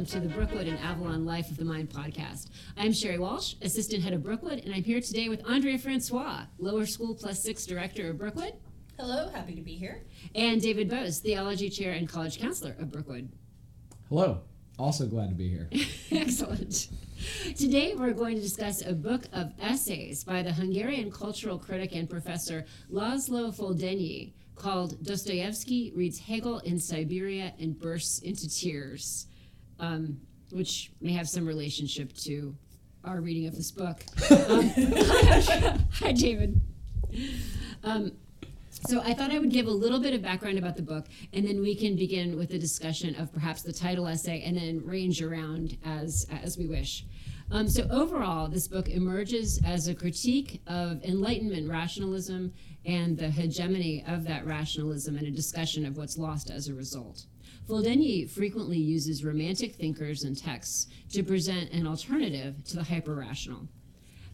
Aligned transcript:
welcome 0.00 0.18
to 0.18 0.26
the 0.26 0.34
Brookwood 0.34 0.66
and 0.66 0.78
Avalon 0.78 1.26
Life 1.26 1.50
of 1.50 1.58
the 1.58 1.64
Mind 1.64 1.90
podcast. 1.90 2.48
I'm 2.78 2.90
Sherry 2.90 3.18
Walsh, 3.18 3.56
Assistant 3.60 4.02
Head 4.02 4.14
of 4.14 4.22
Brookwood, 4.22 4.60
and 4.64 4.74
I'm 4.74 4.82
here 4.82 5.02
today 5.02 5.28
with 5.28 5.46
Andrea 5.46 5.76
Francois, 5.76 6.44
Lower 6.58 6.86
School 6.86 7.14
Plus 7.14 7.42
Six 7.42 7.66
Director 7.66 8.08
of 8.08 8.16
Brookwood. 8.16 8.54
Hello, 8.98 9.28
happy 9.28 9.54
to 9.54 9.60
be 9.60 9.74
here. 9.74 10.04
And 10.34 10.58
David 10.62 10.88
Booz, 10.88 11.18
Theology 11.18 11.68
Chair 11.68 11.92
and 11.92 12.08
College 12.08 12.40
Counselor 12.40 12.76
of 12.78 12.90
Brookwood. 12.90 13.30
Hello, 14.08 14.40
also 14.78 15.04
glad 15.04 15.28
to 15.28 15.34
be 15.34 15.50
here. 15.50 15.68
Excellent. 16.10 16.88
Today 17.54 17.94
we're 17.94 18.14
going 18.14 18.36
to 18.36 18.42
discuss 18.42 18.80
a 18.80 18.94
book 18.94 19.24
of 19.34 19.52
essays 19.60 20.24
by 20.24 20.42
the 20.42 20.52
Hungarian 20.52 21.10
cultural 21.10 21.58
critic 21.58 21.94
and 21.94 22.08
professor 22.08 22.64
Laszlo 22.90 23.54
Foldenyi 23.54 24.32
called 24.54 25.02
Dostoevsky 25.02 25.92
Reads 25.94 26.20
Hegel 26.20 26.60
in 26.60 26.78
Siberia 26.78 27.52
and 27.58 27.78
Bursts 27.78 28.20
into 28.20 28.48
Tears, 28.48 29.26
um, 29.80 30.20
which 30.52 30.92
may 31.00 31.12
have 31.12 31.28
some 31.28 31.46
relationship 31.46 32.12
to 32.18 32.54
our 33.04 33.20
reading 33.20 33.46
of 33.46 33.56
this 33.56 33.70
book. 33.70 34.02
Um, 34.48 34.68
hi, 35.92 36.12
David. 36.12 36.60
Um, 37.82 38.12
so 38.70 39.00
I 39.00 39.14
thought 39.14 39.30
I 39.30 39.38
would 39.38 39.50
give 39.50 39.66
a 39.66 39.72
little 39.72 40.00
bit 40.00 40.14
of 40.14 40.22
background 40.22 40.58
about 40.58 40.76
the 40.76 40.82
book, 40.82 41.06
and 41.32 41.46
then 41.46 41.60
we 41.60 41.74
can 41.74 41.96
begin 41.96 42.36
with 42.36 42.52
a 42.52 42.58
discussion 42.58 43.14
of 43.16 43.32
perhaps 43.32 43.62
the 43.62 43.72
title 43.72 44.06
essay, 44.06 44.42
and 44.42 44.56
then 44.56 44.84
range 44.84 45.22
around 45.22 45.76
as 45.84 46.26
as 46.42 46.56
we 46.56 46.66
wish. 46.66 47.04
Um, 47.50 47.68
so 47.68 47.86
overall, 47.90 48.48
this 48.48 48.68
book 48.68 48.88
emerges 48.88 49.60
as 49.64 49.88
a 49.88 49.94
critique 49.94 50.62
of 50.68 51.02
Enlightenment 51.04 51.68
rationalism 51.68 52.52
and 52.84 53.18
the 53.18 53.28
hegemony 53.28 54.04
of 54.06 54.24
that 54.24 54.46
rationalism, 54.46 55.16
and 55.16 55.26
a 55.26 55.32
discussion 55.32 55.84
of 55.84 55.96
what's 55.96 56.16
lost 56.16 56.50
as 56.50 56.68
a 56.68 56.74
result. 56.74 57.26
Foldenyi 57.70 58.28
frequently 58.28 58.78
uses 58.78 59.24
romantic 59.24 59.76
thinkers 59.76 60.24
and 60.24 60.36
texts 60.36 60.88
to 61.12 61.22
present 61.22 61.70
an 61.70 61.86
alternative 61.86 62.56
to 62.64 62.74
the 62.74 62.82
hyper-rational. 62.82 63.68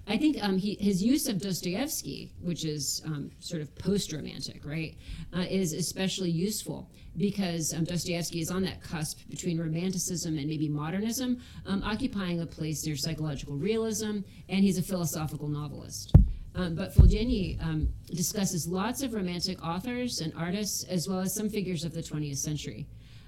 I 0.08 0.16
think 0.16 0.42
um, 0.42 0.56
he, 0.56 0.76
his 0.80 1.02
use 1.02 1.28
of 1.28 1.38
Dostoevsky, 1.38 2.32
which 2.40 2.64
is 2.64 3.02
um, 3.04 3.30
sort 3.40 3.60
of 3.60 3.74
post-romantic, 3.76 4.64
right, 4.64 4.96
uh, 5.36 5.44
is 5.50 5.74
especially 5.74 6.30
useful 6.30 6.88
because 7.18 7.74
um, 7.74 7.84
Dostoevsky 7.84 8.40
is 8.40 8.50
on 8.50 8.62
that 8.62 8.80
cusp 8.80 9.28
between 9.28 9.58
romanticism 9.58 10.38
and 10.38 10.46
maybe 10.46 10.68
modernism, 10.68 11.42
um, 11.66 11.82
occupying 11.82 12.40
a 12.40 12.46
place 12.46 12.86
near 12.86 12.96
psychological 12.96 13.56
realism, 13.56 14.20
and 14.48 14.64
he's 14.64 14.78
a 14.78 14.82
philosophical 14.82 15.48
novelist. 15.48 16.12
Um, 16.54 16.74
but 16.74 16.94
Foldenyi 16.94 17.62
um, 17.62 17.88
discusses 18.14 18.66
lots 18.66 19.02
of 19.02 19.12
romantic 19.12 19.62
authors 19.62 20.22
and 20.22 20.32
artists, 20.34 20.84
as 20.84 21.06
well 21.06 21.20
as 21.20 21.34
some 21.34 21.50
figures 21.50 21.84
of 21.84 21.92
the 21.92 22.00
20th 22.00 22.38
century. 22.38 22.86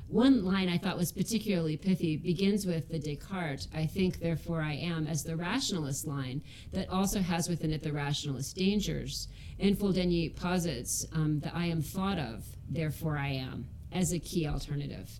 One 0.08 0.42
line 0.42 0.70
I 0.70 0.78
thought 0.78 0.96
was 0.96 1.12
particularly 1.12 1.76
pithy 1.76 2.16
begins 2.16 2.64
with 2.64 2.88
the 2.88 2.98
Descartes, 2.98 3.68
I 3.74 3.84
think, 3.84 4.18
therefore 4.18 4.62
I 4.62 4.72
am, 4.72 5.06
as 5.06 5.22
the 5.22 5.36
rationalist 5.36 6.06
line 6.06 6.42
that 6.72 6.88
also 6.88 7.20
has 7.20 7.46
within 7.46 7.72
it 7.72 7.82
the 7.82 7.92
rationalist 7.92 8.56
dangers. 8.56 9.28
And 9.58 9.76
Foldenyi 9.76 10.34
posits 10.34 11.06
um, 11.12 11.40
the 11.40 11.54
I 11.54 11.66
am 11.66 11.82
thought 11.82 12.18
of, 12.18 12.46
therefore 12.70 13.18
I 13.18 13.28
am, 13.28 13.68
as 13.92 14.12
a 14.14 14.18
key 14.18 14.46
alternative. 14.46 15.10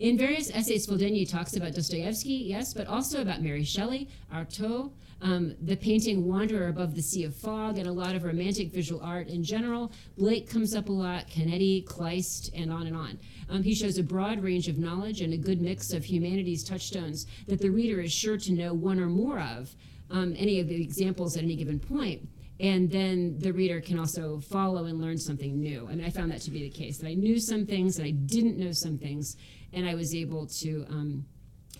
In 0.00 0.16
various 0.16 0.50
essays, 0.50 0.86
Foldenyi 0.86 1.30
talks 1.30 1.54
about 1.54 1.74
Dostoevsky, 1.74 2.32
yes, 2.32 2.72
but 2.72 2.86
also 2.86 3.20
about 3.20 3.42
Mary 3.42 3.64
Shelley, 3.64 4.08
Artaud, 4.32 4.92
um, 5.22 5.54
the 5.62 5.76
painting 5.76 6.26
Wanderer 6.26 6.68
Above 6.68 6.94
the 6.96 7.02
Sea 7.02 7.24
of 7.24 7.36
Fog, 7.36 7.78
and 7.78 7.86
a 7.86 7.92
lot 7.92 8.16
of 8.16 8.24
romantic 8.24 8.72
visual 8.72 9.00
art 9.00 9.28
in 9.28 9.44
general. 9.44 9.92
Blake 10.18 10.50
comes 10.50 10.74
up 10.74 10.88
a 10.88 10.92
lot, 10.92 11.28
Canetti, 11.28 11.84
Kleist, 11.84 12.50
and 12.54 12.72
on 12.72 12.88
and 12.88 12.96
on. 12.96 13.18
Um, 13.48 13.62
he 13.62 13.74
shows 13.74 13.98
a 13.98 14.02
broad 14.02 14.42
range 14.42 14.66
of 14.66 14.78
knowledge 14.78 15.20
and 15.20 15.32
a 15.32 15.36
good 15.36 15.60
mix 15.60 15.92
of 15.92 16.04
humanities 16.04 16.64
touchstones 16.64 17.26
that 17.46 17.60
the 17.60 17.70
reader 17.70 18.00
is 18.00 18.12
sure 18.12 18.36
to 18.36 18.52
know 18.52 18.74
one 18.74 18.98
or 18.98 19.06
more 19.06 19.38
of, 19.38 19.74
um, 20.10 20.34
any 20.36 20.58
of 20.58 20.68
the 20.68 20.82
examples 20.82 21.36
at 21.36 21.44
any 21.44 21.54
given 21.54 21.78
point. 21.78 22.28
And 22.58 22.90
then 22.90 23.38
the 23.38 23.52
reader 23.52 23.80
can 23.80 23.98
also 23.98 24.40
follow 24.40 24.84
and 24.86 25.00
learn 25.00 25.18
something 25.18 25.58
new. 25.60 25.86
I 25.88 25.94
mean, 25.94 26.04
I 26.04 26.10
found 26.10 26.30
that 26.32 26.42
to 26.42 26.50
be 26.50 26.62
the 26.62 26.70
case 26.70 26.98
that 26.98 27.08
I 27.08 27.14
knew 27.14 27.38
some 27.38 27.64
things 27.64 27.98
and 27.98 28.06
I 28.06 28.10
didn't 28.10 28.58
know 28.58 28.72
some 28.72 28.98
things, 28.98 29.36
and 29.72 29.88
I 29.88 29.94
was 29.94 30.14
able 30.14 30.46
to 30.46 30.84
um, 30.88 31.26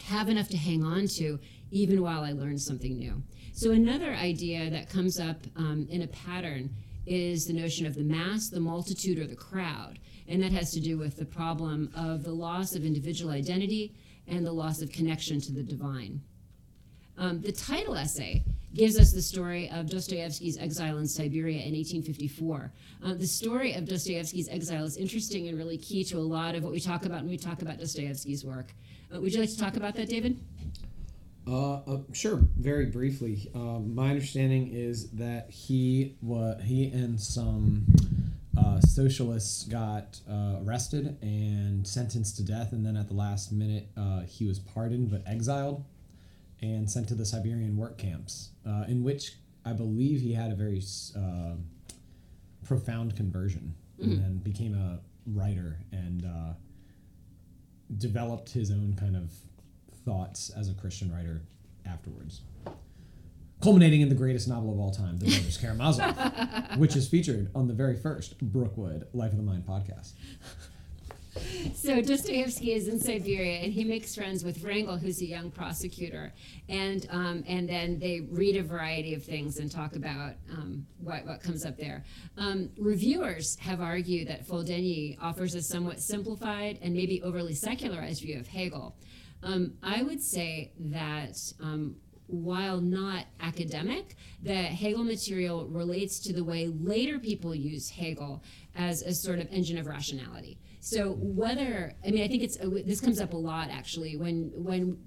have 0.05 0.29
enough 0.29 0.49
to 0.49 0.57
hang 0.57 0.85
on 0.85 1.07
to 1.19 1.39
even 1.73 2.03
while 2.03 2.23
I 2.23 2.33
learned 2.33 2.61
something 2.61 2.97
new. 2.99 3.23
So, 3.53 3.73
another 3.73 4.13
idea 4.13 4.71
that 4.71 4.89
comes 4.89 5.19
up 5.19 5.39
um, 5.57 5.87
in 5.91 6.03
a 6.03 6.07
pattern 6.07 6.71
is 7.07 7.47
the 7.47 7.53
notion 7.53 7.87
of 7.87 7.95
the 7.95 8.03
mass, 8.03 8.49
the 8.49 8.61
multitude, 8.61 9.19
or 9.19 9.27
the 9.27 9.35
crowd. 9.35 9.99
And 10.29 10.43
that 10.43 10.53
has 10.53 10.71
to 10.73 10.81
do 10.81 10.99
with 10.99 11.17
the 11.17 11.25
problem 11.25 11.91
of 11.97 12.23
the 12.23 12.33
loss 12.33 12.75
of 12.75 12.85
individual 12.85 13.33
identity 13.33 13.93
and 14.29 14.47
the 14.47 14.53
loss 14.53 14.81
of 14.81 14.93
connection 14.93 15.41
to 15.41 15.53
the 15.53 15.63
divine. 15.63 16.21
Um, 17.19 17.41
the 17.41 17.53
title 17.53 17.97
essay 17.97 18.45
gives 18.75 18.99
us 18.99 19.13
the 19.13 19.21
story 19.21 19.69
of 19.71 19.91
Dostoevsky's 19.91 20.57
exile 20.57 20.99
in 20.99 21.07
Siberia 21.07 21.59
in 21.59 21.75
1854. 21.75 22.73
Uh, 23.05 23.15
the 23.15 23.27
story 23.27 23.75
of 23.75 23.87
Dostoevsky's 23.87 24.49
exile 24.49 24.85
is 24.85 24.97
interesting 24.97 25.49
and 25.49 25.59
really 25.59 25.77
key 25.77 26.05
to 26.05 26.17
a 26.17 26.21
lot 26.21 26.55
of 26.55 26.63
what 26.63 26.73
we 26.73 26.81
talk 26.81 27.05
about 27.05 27.21
when 27.23 27.31
we 27.31 27.37
talk 27.37 27.61
about 27.61 27.79
Dostoevsky's 27.79 28.45
work. 28.45 28.73
Uh, 29.15 29.21
would 29.21 29.35
you 29.35 29.41
like 29.41 29.51
to 29.51 29.59
talk 29.59 29.77
about 29.77 29.95
that, 29.97 30.09
David? 30.09 30.41
Uh, 31.47 31.75
uh, 31.75 31.99
sure. 32.13 32.37
Very 32.57 32.87
briefly, 32.87 33.51
um, 33.55 33.95
my 33.95 34.11
understanding 34.11 34.69
is 34.73 35.11
that 35.11 35.51
he 35.51 36.17
wa- 36.23 36.59
he 36.59 36.87
and 36.93 37.21
some 37.21 37.85
uh, 38.57 38.81
socialists 38.81 39.65
got 39.65 40.21
uh, 40.31 40.59
arrested 40.65 41.17
and 41.21 41.87
sentenced 41.87 42.37
to 42.37 42.45
death, 42.45 42.73
and 42.73 42.87
then 42.87 42.97
at 42.97 43.09
the 43.09 43.15
last 43.15 43.51
minute, 43.51 43.89
uh, 43.97 44.21
he 44.21 44.45
was 44.45 44.59
pardoned 44.61 45.11
but 45.11 45.23
exiled 45.27 45.85
and 46.61 46.89
sent 46.89 47.09
to 47.09 47.15
the 47.17 47.25
Siberian 47.27 47.77
work 47.77 47.99
camps, 47.99 48.51
uh, 48.65 48.85
in 48.87 49.03
which 49.03 49.33
I 49.65 49.73
believe 49.73 50.21
he 50.21 50.35
had 50.35 50.53
a 50.53 50.55
very 50.55 50.81
uh, 51.17 51.55
profound 52.65 53.17
conversion 53.17 53.75
Mhm. 53.99 54.05
and 54.05 54.23
then 54.23 54.37
became 54.39 54.75
a 54.75 55.01
writer 55.27 55.79
and 55.91 56.25
uh, 56.25 56.53
developed 57.99 58.51
his 58.51 58.71
own 58.71 58.95
kind 58.99 59.17
of 59.17 59.33
thoughts 60.05 60.51
as 60.51 60.69
a 60.69 60.75
Christian 60.75 61.13
writer 61.13 61.43
afterwards. 61.87 62.43
Culminating 63.63 64.01
in 64.01 64.09
the 64.09 64.15
greatest 64.15 64.49
novel 64.49 64.73
of 64.73 64.81
all 64.81 64.91
time, 64.91 65.19
The 65.19 65.27
Brothers 65.27 65.57
Karamazov, 65.57 66.77
which 66.79 66.97
is 66.97 67.09
featured 67.09 67.49
on 67.55 67.69
the 67.69 67.75
very 67.75 67.97
first 67.97 68.39
Brookwood 68.41 69.07
Life 69.13 69.31
of 69.31 69.37
the 69.37 69.45
Mind 69.45 69.65
podcast. 69.65 70.15
So 71.75 72.03
Dostoevsky 72.03 72.73
is 72.73 72.89
in 72.89 73.01
Siberia, 73.01 73.61
and 73.61 73.73
he 73.73 73.85
makes 73.85 74.15
friends 74.15 74.45
with 74.45 74.63
Wrangel, 74.63 74.99
who's 74.99 75.23
a 75.23 75.25
young 75.25 75.51
prosecutor, 75.51 76.33
and 76.69 77.07
um, 77.11 77.43
and 77.47 77.67
then 77.67 77.99
they 77.99 78.21
read 78.31 78.57
a 78.57 78.63
variety 78.63 79.15
of 79.15 79.25
things 79.25 79.57
and 79.59 79.71
talk 79.71 79.97
about 79.97 80.35
um, 80.51 80.87
what 80.99 81.25
what 81.25 81.43
comes 81.43 81.65
up 81.65 81.79
there. 81.79 82.05
Um, 82.37 82.69
reviewers 82.79 83.57
have 83.61 83.81
argued 83.81 84.29
that 84.29 84.47
Foldenyi 84.47 85.17
offers 85.23 85.55
a 85.55 85.63
somewhat 85.63 86.01
simplified 86.01 86.79
and 86.83 86.93
maybe 86.93 87.23
overly 87.23 87.55
secularized 87.55 88.23
view 88.23 88.39
of 88.39 88.47
Hegel. 88.47 88.95
Um, 89.43 89.75
I 89.83 90.03
would 90.03 90.23
say 90.23 90.73
that. 90.79 91.37
Um, 91.61 91.97
while 92.33 92.81
not 92.81 93.27
academic, 93.41 94.17
the 94.43 94.55
Hegel 94.55 95.05
material 95.05 95.67
relates 95.67 96.19
to 96.21 96.33
the 96.33 96.43
way 96.43 96.67
later 96.69 97.19
people 97.19 97.55
use 97.55 97.91
Hegel 97.91 98.43
as 98.75 99.03
a 99.03 99.13
sort 99.13 99.39
of 99.39 99.49
engine 99.51 99.77
of 99.77 99.87
rationality. 99.87 100.59
So 100.81 101.13
whether 101.19 101.93
I 102.05 102.11
mean 102.11 102.25
I 102.25 102.29
think 102.29 102.43
it's 102.43 102.57
this 102.87 103.01
comes 103.01 103.21
up 103.21 103.35
a 103.35 103.37
lot 103.37 103.69
actually 103.71 104.17
when 104.17 104.51
when 104.55 104.99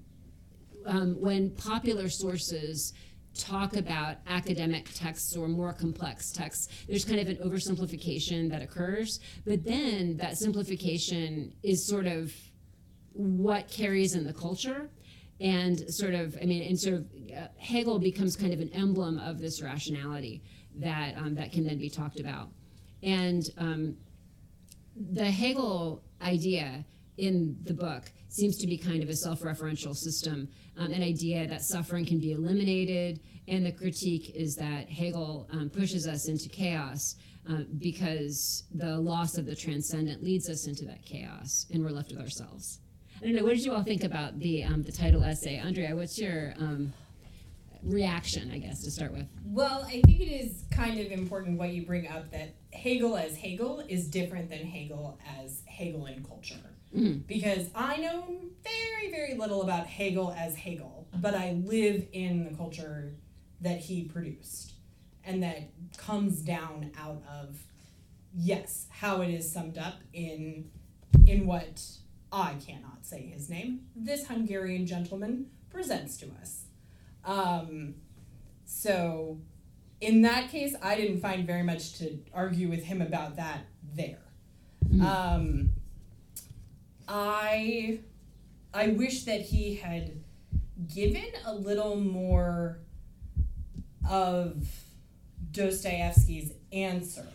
um, 0.86 1.20
when 1.20 1.50
popular 1.52 2.10
sources 2.10 2.94
talk 3.34 3.76
about 3.76 4.18
academic 4.28 4.94
texts 4.94 5.36
or 5.36 5.48
more 5.48 5.74
complex 5.74 6.32
texts, 6.32 6.70
there's 6.88 7.04
kind 7.04 7.20
of 7.20 7.28
an 7.28 7.38
oversimplification 7.38 8.50
that 8.52 8.62
occurs, 8.62 9.20
but 9.46 9.66
then 9.66 10.16
that 10.18 10.38
simplification 10.38 11.52
is 11.64 11.86
sort 11.86 12.08
of 12.08 12.32
what 13.16 13.70
carries 13.70 14.16
in 14.16 14.24
the 14.24 14.34
culture. 14.34 14.90
And 15.42 15.94
sort 15.94 16.14
of 16.14 16.38
i 16.42 16.46
mean 16.46 16.64
and 16.64 16.80
sort 16.80 16.96
of 16.96 17.06
uh, 17.38 17.48
hegel 17.58 18.00
becomes 18.00 18.38
kind 18.38 18.54
of 18.54 18.62
an 18.62 18.70
emblem 18.70 19.20
of 19.20 19.38
this 19.38 19.62
rationality 19.62 20.42
that 20.78 21.18
um, 21.18 21.36
that 21.36 21.52
can 21.52 21.66
then 21.66 21.78
be 21.78 21.90
talked 21.90 22.22
about. 22.22 22.50
And 23.04 23.44
um, 23.58 23.98
the 24.96 25.30
hegel 25.30 26.04
idea 26.22 26.86
in 27.18 27.58
the 27.64 27.74
book 27.74 28.04
seems 28.30 28.58
to 28.58 28.68
be 28.68 28.78
kind 28.78 29.04
of 29.04 29.10
a 29.10 29.16
self-referential 29.16 29.96
system 29.96 30.48
um, 30.78 30.92
an 30.92 31.02
idea 31.02 31.48
that 31.48 31.62
suffering 31.62 32.06
can 32.06 32.20
be 32.20 32.34
eliminated. 32.34 33.22
And 33.48 33.66
the 33.66 33.72
critique 33.72 34.32
is 34.36 34.56
that 34.56 34.90
hegel 34.90 35.48
um, 35.52 35.70
pushes 35.70 36.08
us 36.08 36.28
into 36.28 36.50
chaos 36.50 37.16
uh, 37.50 37.62
because 37.78 38.64
the 38.74 38.98
loss 38.98 39.38
of 39.38 39.46
the 39.46 39.56
transcendent 39.56 40.24
leads 40.24 40.50
us 40.50 40.68
into 40.68 40.86
that 40.86 41.06
chaos 41.06 41.68
and 41.72 41.84
we're 41.84 41.92
left 41.92 42.12
with 42.12 42.20
ourselves 42.20 42.80
I 43.26 43.30
don't 43.30 43.38
know. 43.38 43.44
What 43.44 43.56
did 43.56 43.66
you 43.66 43.74
all 43.74 43.82
think 43.82 44.04
about 44.04 44.38
the 44.38 44.64
um, 44.64 44.84
the 44.84 44.92
title 44.92 45.24
essay, 45.24 45.58
Andrea? 45.58 45.96
What's 45.96 46.20
your 46.20 46.54
um, 46.60 46.94
reaction, 47.82 48.52
I 48.52 48.60
guess, 48.60 48.84
to 48.84 48.92
start 48.92 49.14
with? 49.14 49.26
Well, 49.44 49.84
I 49.84 50.02
think 50.02 50.20
it 50.20 50.32
is 50.32 50.66
kind 50.70 51.00
of 51.00 51.12
important 51.12 51.58
what 51.58 51.70
you 51.70 51.88
bring 51.88 52.08
up 52.08 52.30
that 52.34 52.54
Hegel 52.72 53.18
as 53.18 53.36
Hegel 53.36 53.84
is 53.90 54.08
different 54.10 54.52
than 54.52 54.60
Hegel 54.60 55.20
as 55.42 55.64
Hegel 55.66 56.06
in 56.06 56.24
culture. 56.24 56.60
because 57.26 57.72
I 57.74 57.98
know 57.98 58.42
very, 58.64 59.10
very 59.10 59.34
little 59.34 59.64
about 59.64 59.88
Hegel 59.88 60.32
as 60.38 60.56
Hegel, 60.56 61.08
but 61.16 61.34
I 61.34 61.54
live 61.54 62.06
in 62.14 62.44
the 62.44 62.56
culture 62.56 63.16
that 63.62 63.80
he 63.80 64.04
produced 64.04 64.74
and 65.24 65.42
that 65.42 65.72
comes 65.98 66.42
down 66.44 66.92
out 66.96 67.24
of 67.28 67.58
yes, 68.36 68.86
how 68.92 69.22
it 69.22 69.32
is 69.32 69.52
summed 69.52 69.80
up 69.80 69.96
in 70.14 70.70
in 71.26 71.48
what 71.48 71.82
I 72.36 72.56
cannot 72.66 73.06
say 73.06 73.22
his 73.22 73.50
name. 73.50 73.82
This 73.96 74.28
Hungarian 74.28 74.86
gentleman 74.86 75.46
presents 75.70 76.18
to 76.18 76.26
us. 76.42 76.66
Um, 77.24 77.96
so, 78.66 79.40
in 80.02 80.22
that 80.24 80.50
case, 80.52 80.76
I 80.82 80.96
didn't 80.98 81.22
find 81.22 81.48
very 81.48 81.64
much 81.64 81.98
to 82.00 82.20
argue 82.34 82.68
with 82.70 82.84
him 82.84 83.02
about 83.02 83.38
that 83.38 83.62
there. 83.96 84.20
Um, 85.02 85.72
I 87.08 88.00
I 88.74 88.90
wish 88.90 89.24
that 89.24 89.42
he 89.42 89.76
had 89.76 90.12
given 90.94 91.26
a 91.46 91.54
little 91.56 91.96
more 91.96 92.80
of 94.10 94.68
Dostoevsky's 95.52 96.52
answer 96.74 97.26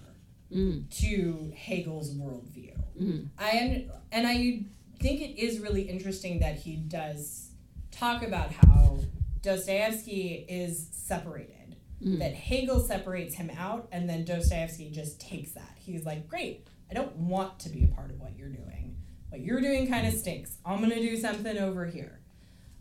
Mm. 0.52 0.91
to 0.99 1.52
Hegel's 1.56 2.12
worldview. 2.14 2.76
Mm. 3.00 3.29
I 3.38 3.87
and 4.11 4.26
I 4.26 4.64
think 5.00 5.20
it 5.20 5.41
is 5.41 5.58
really 5.61 5.82
interesting 5.82 6.41
that 6.41 6.56
he 6.56 6.76
does 6.76 7.50
talk 7.91 8.23
about 8.23 8.52
how 8.52 9.00
Dostoevsky 9.43 10.47
is 10.49 10.88
separated. 10.93 11.76
Mm. 12.02 12.19
That 12.19 12.35
Hegel 12.35 12.81
separates 12.81 13.35
him 13.35 13.50
out, 13.58 13.88
and 13.93 14.08
then 14.08 14.25
Dostoevsky 14.25 14.91
just 14.91 15.20
takes 15.20 15.52
that. 15.52 15.76
He's 15.79 16.05
like, 16.05 16.29
"Great, 16.29 16.67
I 16.91 16.94
don't 16.94 17.14
want 17.17 17.58
to 17.61 17.69
be 17.69 17.85
a 17.85 17.88
part 17.88 18.11
of 18.11 18.20
what 18.20 18.37
you're 18.38 18.49
doing. 18.49 18.97
What 19.29 19.41
you're 19.41 19.61
doing 19.61 19.87
kind 19.87 20.06
of 20.06 20.14
stinks. 20.14 20.56
I'm 20.64 20.81
gonna 20.81 20.97
do 20.97 21.17
something 21.17 21.58
over 21.58 21.87
here." 21.87 22.20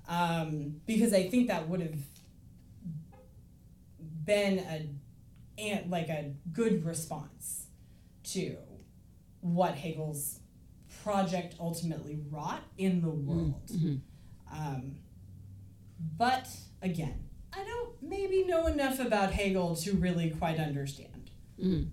Um, 0.07 0.81
because 0.86 1.13
I 1.13 1.27
think 1.27 1.48
that 1.48 1.68
would 1.68 1.81
have 1.81 2.00
been 4.25 4.60
a 4.60 5.83
like 5.88 6.07
a 6.07 6.33
good 6.54 6.86
response 6.86 7.66
to 8.24 8.57
what 9.42 9.75
Hegel's 9.75 10.39
project 11.04 11.56
ultimately 11.60 12.19
wrought 12.30 12.62
in 12.78 13.01
the 13.01 13.10
world. 13.10 13.68
Mhm. 13.68 14.01
Um, 14.51 14.96
but 16.18 16.48
again, 16.81 17.24
I 17.54 17.63
don't 17.63 18.01
maybe 18.01 18.44
know 18.46 18.68
enough 18.68 19.00
about 19.00 19.34
Hegel 19.34 19.75
to 19.78 19.94
really 19.94 20.30
quite 20.31 20.60
understand. 20.60 21.31
Mm. 21.62 21.90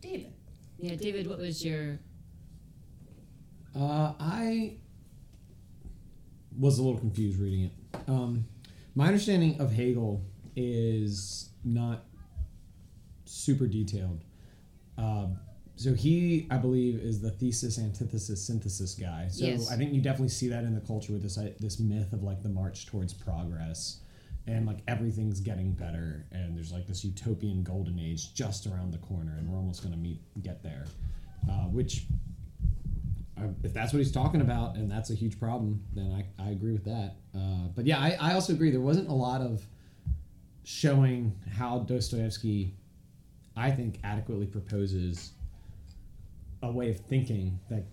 David. 0.00 0.32
Yeah, 0.78 0.96
David, 0.96 1.26
what 1.26 1.38
was 1.38 1.64
your 1.64 2.00
Uh, 3.74 4.12
I 4.20 4.76
was 6.58 6.78
a 6.78 6.82
little 6.82 7.00
confused 7.00 7.38
reading 7.38 7.64
it. 7.64 7.72
Um, 8.06 8.44
my 8.94 9.06
understanding 9.06 9.58
of 9.60 9.72
Hegel 9.72 10.22
is 10.54 11.48
not 11.64 12.04
super 13.24 13.66
detailed. 13.66 14.20
Uh, 14.98 15.28
so 15.76 15.94
he, 15.94 16.46
I 16.50 16.58
believe, 16.58 17.00
is 17.00 17.20
the 17.20 17.30
thesis, 17.30 17.78
antithesis, 17.78 18.44
synthesis 18.46 18.94
guy. 18.94 19.28
So 19.28 19.46
Yes. 19.46 19.70
I 19.70 19.76
think 19.76 19.92
you 19.92 20.00
definitely 20.00 20.28
see 20.28 20.48
that 20.48 20.64
in 20.64 20.74
the 20.74 20.80
culture 20.80 21.12
with 21.12 21.22
this 21.22 21.38
uh, 21.38 21.50
this 21.58 21.78
myth 21.80 22.12
of 22.12 22.22
like 22.22 22.42
the 22.42 22.48
march 22.48 22.86
towards 22.86 23.12
progress, 23.14 24.00
and 24.46 24.66
like 24.66 24.78
everything's 24.86 25.40
getting 25.40 25.72
better, 25.72 26.26
and 26.30 26.56
there's 26.56 26.72
like 26.72 26.86
this 26.86 27.04
utopian 27.04 27.62
golden 27.62 27.98
age 27.98 28.34
just 28.34 28.66
around 28.66 28.92
the 28.92 28.98
corner, 28.98 29.36
and 29.38 29.48
we're 29.48 29.56
almost 29.56 29.82
gonna 29.82 29.96
meet 29.96 30.20
get 30.42 30.62
there, 30.62 30.84
uh, 31.48 31.64
which 31.64 32.04
uh, 33.38 33.48
if 33.62 33.72
that's 33.72 33.92
what 33.92 33.98
he's 33.98 34.12
talking 34.12 34.40
about 34.40 34.76
and 34.76 34.90
that's 34.90 35.10
a 35.10 35.14
huge 35.14 35.38
problem, 35.38 35.82
then 35.94 36.12
I, 36.12 36.42
I 36.42 36.50
agree 36.50 36.72
with 36.72 36.84
that. 36.84 37.16
Uh, 37.34 37.68
but 37.74 37.86
yeah, 37.86 37.98
I, 37.98 38.16
I 38.20 38.34
also 38.34 38.52
agree. 38.52 38.70
There 38.70 38.80
wasn't 38.80 39.08
a 39.08 39.14
lot 39.14 39.40
of 39.40 39.66
showing 40.64 41.34
how 41.56 41.80
Dostoevsky, 41.80 42.74
I 43.56 43.70
think, 43.70 43.98
adequately 44.04 44.46
proposes 44.46 45.32
a 46.62 46.70
way 46.70 46.90
of 46.90 46.98
thinking 47.00 47.58
that 47.68 47.84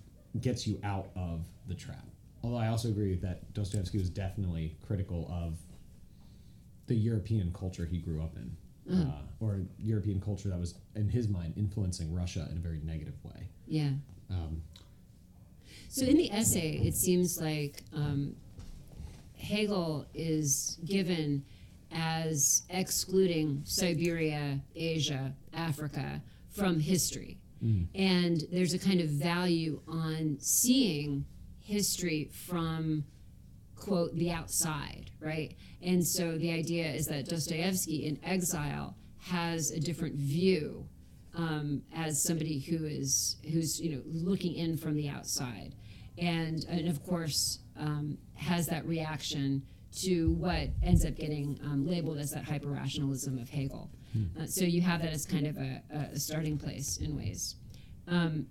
gets 0.42 0.68
you 0.68 0.80
out 0.84 1.10
of 1.16 1.46
the 1.68 1.74
trap. 1.76 2.06
Although 2.44 2.58
I 2.58 2.68
also 2.68 2.90
agree 2.90 3.16
that 3.16 3.52
Dostoevsky 3.54 3.98
was 3.98 4.10
definitely 4.10 4.78
critical 4.86 5.28
of 5.32 5.58
the 6.88 6.96
European 6.96 7.52
culture 7.54 7.86
he 7.86 7.98
grew 7.98 8.22
up 8.22 8.36
in. 8.36 8.56
Uh, 8.92 9.12
or 9.40 9.62
European 9.78 10.20
culture 10.20 10.50
that 10.50 10.58
was, 10.60 10.74
in 10.96 11.08
his 11.08 11.28
mind, 11.28 11.54
influencing 11.58 12.12
Russia 12.12 12.48
in 12.50 12.58
a 12.58 12.60
very 12.60 12.80
negative 12.84 13.14
way. 13.24 13.48
yeah? 13.68 13.92
Um, 14.32 14.64
So 15.90 16.06
in 16.06 16.18
the 16.18 16.32
essay, 16.32 16.72
it 16.72 16.96
seems 16.96 17.40
like 17.40 17.84
um, 17.94 18.36
Hegel 19.38 20.08
is 20.16 20.80
given 20.86 21.44
as 21.92 22.64
excluding 22.70 23.62
Siberia, 23.64 24.60
Asia, 24.76 25.34
Africa 25.54 26.22
from 26.50 26.80
history. 26.80 27.38
And 27.96 28.44
there's 28.52 28.74
a 28.74 28.80
kind 28.80 29.02
of 29.02 29.10
value 29.10 29.82
on 29.88 30.38
seeing 30.40 31.26
history 31.60 32.30
from, 32.48 33.04
quote, 33.76 34.16
the 34.16 34.32
outside, 34.32 35.12
right? 35.20 35.56
And 35.82 36.06
so 36.06 36.38
the 36.38 36.52
idea 36.52 36.92
is 36.92 37.06
that 37.08 37.28
Dostoevsky 37.28 38.06
in 38.06 38.20
exile 38.24 38.96
has 39.20 39.72
a 39.72 39.80
different 39.80 40.16
view 40.16 40.88
um, 41.36 41.82
as 41.96 42.24
somebody 42.24 42.60
who 42.60 42.86
is 42.86 43.38
who's 43.52 43.80
you 43.80 43.96
know 43.96 44.02
looking 44.06 44.56
in 44.56 44.78
from 44.78 44.96
the 44.96 45.10
outside, 45.10 45.76
and 46.18 46.66
and 46.70 46.88
of 46.88 47.04
course 47.06 47.60
um, 47.78 48.18
has 48.36 48.68
that 48.68 48.86
reaction 48.86 49.62
to 49.98 50.32
what 50.34 50.70
ends 50.84 51.06
up 51.06 51.16
getting 51.16 51.60
um, 51.64 51.88
labeled 51.88 52.18
as 52.18 52.32
that 52.32 52.44
hyper 52.44 52.70
rationalism 52.70 53.38
of 53.38 53.50
Hegel. 53.50 53.90
Uh, 54.40 54.46
so 54.46 54.64
you 54.66 54.82
have 54.82 55.02
that 55.02 55.14
as 55.14 55.26
kind 55.26 55.46
of 55.46 55.58
a, 55.58 55.82
a 56.14 56.20
starting 56.20 56.58
place 56.58 56.98
in 56.98 57.16
ways. 57.16 57.56
Um, 58.08 58.48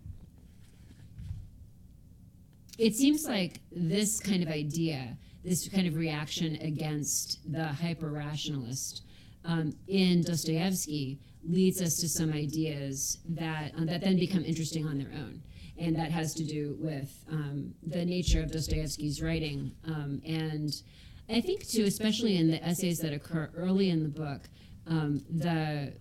it 2.78 2.94
seems 2.94 3.26
like 3.26 3.60
this 3.72 4.20
kind 4.20 4.42
of 4.42 4.48
idea, 4.48 5.16
this 5.44 5.68
kind 5.68 5.88
of 5.88 5.96
reaction 5.96 6.56
against 6.62 7.52
the 7.52 7.66
hyper 7.66 8.10
rationalist 8.10 9.02
um, 9.44 9.74
in 9.88 10.22
Dostoevsky 10.22 11.18
leads 11.48 11.80
us 11.82 11.98
to 11.98 12.08
some 12.08 12.32
ideas 12.32 13.18
that 13.28 13.72
um, 13.76 13.86
that 13.86 14.00
then 14.00 14.18
become 14.18 14.44
interesting 14.44 14.86
on 14.86 14.98
their 14.98 15.12
own, 15.14 15.42
and 15.76 15.96
that 15.96 16.10
has 16.10 16.34
to 16.34 16.44
do 16.44 16.76
with 16.78 17.24
um, 17.30 17.74
the 17.86 18.04
nature 18.04 18.42
of 18.42 18.52
Dostoevsky's 18.52 19.22
writing, 19.22 19.72
um, 19.86 20.20
and 20.24 20.82
I 21.28 21.40
think 21.40 21.66
too, 21.66 21.84
especially 21.84 22.36
in 22.36 22.50
the 22.50 22.64
essays 22.64 22.98
that 23.00 23.12
occur 23.12 23.50
early 23.54 23.90
in 23.90 24.02
the 24.02 24.08
book, 24.08 24.42
um, 24.86 25.22
the 25.28 25.94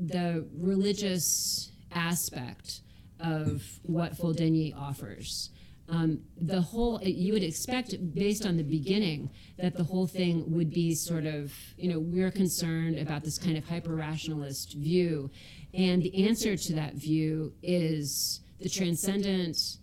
the 0.00 0.46
religious 0.56 1.70
aspect 1.92 2.80
of 3.20 3.62
what 3.82 4.16
Foldenyi 4.16 4.74
offers. 4.76 5.50
Um, 5.88 6.20
the 6.40 6.60
whole 6.60 7.00
you 7.02 7.32
would 7.32 7.42
expect 7.42 7.94
based 8.14 8.46
on 8.46 8.56
the 8.56 8.62
beginning 8.62 9.30
that 9.58 9.76
the 9.76 9.82
whole 9.82 10.06
thing 10.06 10.44
would 10.52 10.70
be 10.70 10.94
sort 10.94 11.26
of 11.26 11.52
you 11.76 11.92
know 11.92 11.98
we're 11.98 12.30
concerned 12.30 12.98
about 12.98 13.24
this 13.24 13.38
kind 13.38 13.56
of 13.56 13.68
hyper 13.68 13.94
rationalist 13.96 14.74
view 14.74 15.30
and 15.74 16.00
the 16.00 16.26
answer 16.26 16.56
to 16.56 16.74
that 16.74 16.94
view 16.94 17.52
is 17.62 18.40
the 18.60 18.68
transcendent 18.68 19.78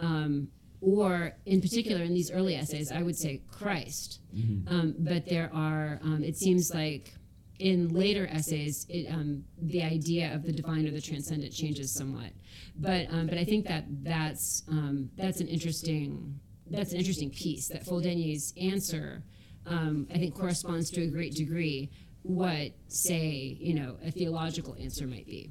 um, 0.00 0.48
or 0.82 1.32
in 1.46 1.60
particular 1.60 2.02
in 2.02 2.12
these 2.12 2.30
early 2.30 2.54
essays 2.56 2.92
i 2.92 3.02
would 3.02 3.16
say 3.16 3.40
christ 3.50 4.20
um, 4.68 4.94
but 4.98 5.26
there 5.26 5.50
are 5.54 6.00
um, 6.02 6.22
it 6.22 6.36
seems 6.36 6.72
like 6.74 7.14
in 7.62 7.88
later 7.94 8.26
essays, 8.30 8.86
it, 8.88 9.06
um, 9.12 9.44
the 9.60 9.82
idea 9.82 10.34
of 10.34 10.42
the 10.42 10.52
divine 10.52 10.86
or 10.86 10.90
the 10.90 11.00
transcendent 11.00 11.52
changes 11.52 11.94
somewhat. 11.94 12.32
But 12.76 13.06
um, 13.10 13.26
but 13.26 13.38
I 13.38 13.44
think 13.44 13.66
that 13.68 13.84
that's 14.02 14.64
um, 14.68 15.10
that's 15.16 15.40
an 15.40 15.48
interesting 15.48 16.40
that's 16.70 16.92
an 16.92 16.98
interesting 16.98 17.30
piece. 17.30 17.68
That 17.68 17.84
Foldenyi's 17.84 18.52
answer, 18.60 19.22
um, 19.66 20.08
I 20.12 20.18
think, 20.18 20.34
corresponds 20.34 20.90
to 20.90 21.02
a 21.02 21.06
great 21.06 21.34
degree 21.34 21.90
what 22.22 22.70
say 22.88 23.56
you 23.60 23.74
know 23.74 23.96
a 24.04 24.10
theological 24.10 24.76
answer 24.80 25.06
might 25.06 25.26
be. 25.26 25.50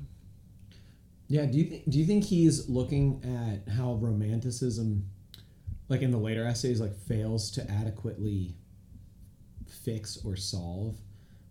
Yeah, 1.28 1.46
do 1.46 1.58
you 1.58 1.66
th- 1.66 1.84
do 1.88 1.98
you 1.98 2.06
think 2.06 2.26
he's 2.26 2.68
looking 2.68 3.22
at 3.24 3.72
how 3.72 3.94
romanticism, 3.94 5.06
like 5.92 6.02
in 6.02 6.10
the 6.10 6.18
later 6.18 6.46
essays, 6.48 6.80
like 6.80 6.96
fails 6.96 7.52
to 7.52 7.70
adequately 7.70 8.56
fix 9.68 10.18
or 10.26 10.38
solve, 10.38 10.98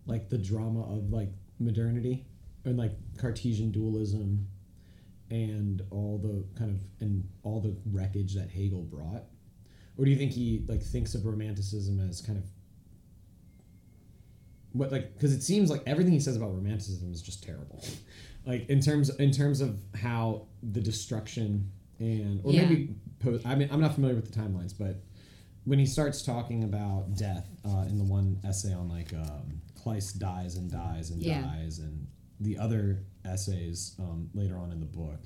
like 0.06 0.30
the 0.30 0.38
drama 0.38 0.80
of 0.97 1.12
like 1.12 1.28
modernity 1.59 2.25
and 2.64 2.78
like 2.78 2.92
Cartesian 3.18 3.70
dualism, 3.70 4.47
and 5.30 5.82
all 5.90 6.16
the 6.18 6.42
kind 6.59 6.70
of 6.70 6.80
and 7.00 7.28
all 7.42 7.61
the 7.61 7.76
wreckage 7.92 8.35
that 8.35 8.50
Hegel 8.50 8.82
brought, 8.82 9.25
or 9.99 10.06
do 10.06 10.11
you 10.11 10.16
think 10.16 10.32
he 10.32 10.64
like 10.66 10.82
thinks 10.82 11.14
of 11.14 11.26
romanticism 11.26 12.00
as 12.09 12.23
kind 12.23 12.38
of 12.38 12.44
what 14.73 14.90
like 14.90 15.12
because 15.14 15.35
it 15.35 15.42
seems 15.42 15.68
like 15.70 15.82
everything 15.87 16.12
he 16.14 16.20
says 16.20 16.37
about 16.37 16.54
romanticism 16.54 17.12
is 17.12 17.20
just 17.20 17.42
terrible 17.42 17.85
like 18.47 18.68
in 18.70 18.80
terms 18.80 19.11
in 19.16 19.32
terms 19.32 19.61
of 19.61 19.80
how 20.00 20.47
the 20.62 20.80
destruction 20.80 21.68
and 21.99 22.40
or 22.44 22.52
Yeah. 22.52 22.68
maybe 22.68 22.94
post. 23.21 23.47
I 23.47 23.55
mean, 23.55 23.69
I'm 23.71 23.81
not 23.81 23.95
familiar 23.95 24.17
with 24.17 24.33
the 24.33 24.39
timelines, 24.39 24.75
but 24.77 24.97
when 25.65 25.79
he 25.79 25.87
starts 25.87 26.23
talking 26.23 26.65
about 26.65 27.15
death 27.17 27.47
uh, 27.65 27.85
in 27.89 27.99
the 27.99 28.05
one 28.05 28.39
essay 28.45 28.73
on 28.73 28.89
like 28.89 29.12
um, 29.12 29.61
Kleist 29.79 30.19
dies 30.19 30.57
and 30.57 30.71
dies 30.71 31.11
and 31.11 31.23
Yeah. 31.23 31.43
dies, 31.43 31.79
and 31.79 32.07
the 32.41 32.59
other 32.59 33.05
essays 33.25 33.95
um, 33.99 34.31
later 34.35 34.57
on 34.57 34.73
in 34.73 34.81
the 34.81 34.87
book. 34.87 35.21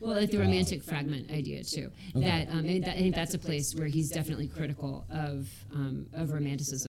Well, 0.00 0.14
like 0.14 0.30
the 0.30 0.38
romantic 0.38 0.82
fragment 0.82 1.30
idea 1.30 1.64
too. 1.64 1.90
Okay. 2.14 2.26
That, 2.26 2.50
um, 2.50 2.66
that 2.80 2.90
I 2.90 2.98
think 2.98 3.14
that's 3.14 3.34
a 3.34 3.38
place 3.38 3.74
where 3.74 3.86
he's 3.88 4.10
definitely 4.10 4.48
critical 4.48 5.06
of 5.10 5.48
um, 5.72 6.06
of 6.12 6.32
romanticism. 6.32 6.87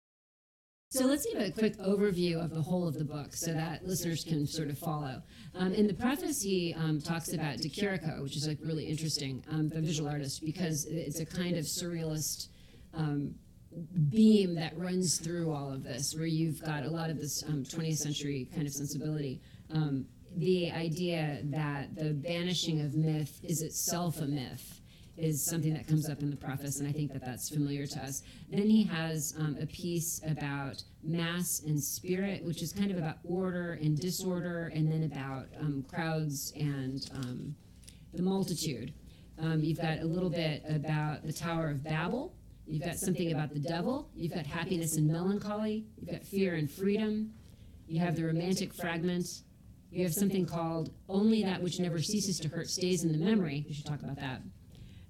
So 0.92 1.06
let's 1.06 1.25
give 1.25 1.40
a 1.40 1.50
quick 1.50 1.78
overview 1.78 2.44
of 2.44 2.50
the 2.50 2.61
whole 2.61 2.87
of 2.87 2.99
the 2.99 3.04
book 3.06 3.34
so 3.34 3.54
that 3.54 3.82
listeners 3.87 4.25
can 4.25 4.46
sort 4.46 4.68
of 4.68 4.78
follow. 4.78 5.22
Um, 5.54 5.72
in 5.72 5.87
the 5.87 5.94
preface, 5.94 6.42
he 6.42 6.75
um, 6.76 7.00
talks 7.00 7.32
about 7.32 7.56
De 7.56 7.70
Chirico, 7.70 8.22
which 8.22 8.37
is 8.37 8.46
like 8.46 8.58
really 8.62 8.84
interesting, 8.84 9.42
um, 9.50 9.70
the 9.70 9.80
visual 9.80 10.11
artist, 10.11 10.44
because 10.44 10.84
it's 10.84 11.18
a 11.18 11.25
kind 11.25 11.56
of 11.56 11.64
surrealist 11.64 12.49
um, 12.92 13.34
beam 14.11 14.54
that 14.54 14.76
runs 14.76 15.16
through 15.16 15.50
all 15.50 15.72
of 15.72 15.82
this, 15.82 16.14
where 16.14 16.26
you've 16.26 16.62
got 16.62 16.84
a 16.84 16.90
lot 16.90 17.08
of 17.08 17.18
this 17.18 17.42
um, 17.49 17.64
20th 17.64 17.96
century 17.96 18.46
kind 18.54 18.66
of 18.66 18.75
sensibility. 18.75 19.40
Um, 19.72 20.04
the 20.37 20.72
idea 20.72 21.40
that 21.44 21.96
the 21.96 22.12
banishing 22.12 22.82
of 22.82 22.94
myth 22.94 23.40
is 23.42 23.62
itself 23.62 24.20
a 24.20 24.26
myth 24.26 24.81
is 25.22 25.44
something 25.44 25.72
that 25.72 25.86
comes 25.86 26.10
up 26.10 26.20
in 26.20 26.30
the 26.30 26.36
preface, 26.36 26.80
and 26.80 26.88
I 26.88 26.92
think 26.92 27.12
that 27.12 27.24
that's 27.24 27.48
familiar 27.48 27.86
to 27.86 28.00
us. 28.00 28.24
Then 28.50 28.68
he 28.68 28.82
has 28.82 29.34
um, 29.38 29.56
a 29.60 29.66
piece 29.66 30.20
about 30.26 30.82
mass 31.04 31.62
and 31.64 31.80
spirit, 31.80 32.44
which 32.44 32.60
is 32.60 32.72
kind 32.72 32.90
of 32.90 32.98
about 32.98 33.18
order 33.22 33.78
and 33.80 33.96
disorder, 33.96 34.72
and 34.74 34.90
then 34.90 35.04
about 35.04 35.46
um, 35.60 35.84
crowds 35.88 36.52
and 36.56 37.08
um, 37.14 37.54
the 38.12 38.22
multitude. 38.22 38.92
Um, 39.38 39.62
you've 39.62 39.80
got 39.80 40.00
a 40.00 40.04
little 40.04 40.28
bit 40.28 40.64
about 40.68 41.24
the 41.24 41.32
Tower 41.32 41.70
of 41.70 41.84
Babel. 41.84 42.34
You've 42.66 42.84
got 42.84 42.96
something 42.96 43.30
about 43.30 43.54
the 43.54 43.60
devil. 43.60 44.10
You've 44.16 44.34
got 44.34 44.44
happiness 44.44 44.96
and 44.96 45.06
melancholy. 45.06 45.86
You've 46.00 46.10
got 46.10 46.24
fear 46.24 46.56
and 46.56 46.68
freedom. 46.68 47.32
You 47.86 48.00
have 48.00 48.16
the 48.16 48.24
romantic 48.24 48.74
fragment. 48.74 49.42
You 49.92 50.02
have 50.02 50.14
something 50.14 50.46
called 50.46 50.90
Only 51.08 51.44
That 51.44 51.62
Which 51.62 51.78
Never 51.78 52.02
Ceases 52.02 52.40
to 52.40 52.48
Hurt 52.48 52.68
Stays 52.68 53.04
in 53.04 53.12
the 53.12 53.18
Memory. 53.18 53.64
We 53.68 53.74
should 53.74 53.86
talk 53.86 54.02
about 54.02 54.16
that. 54.16 54.42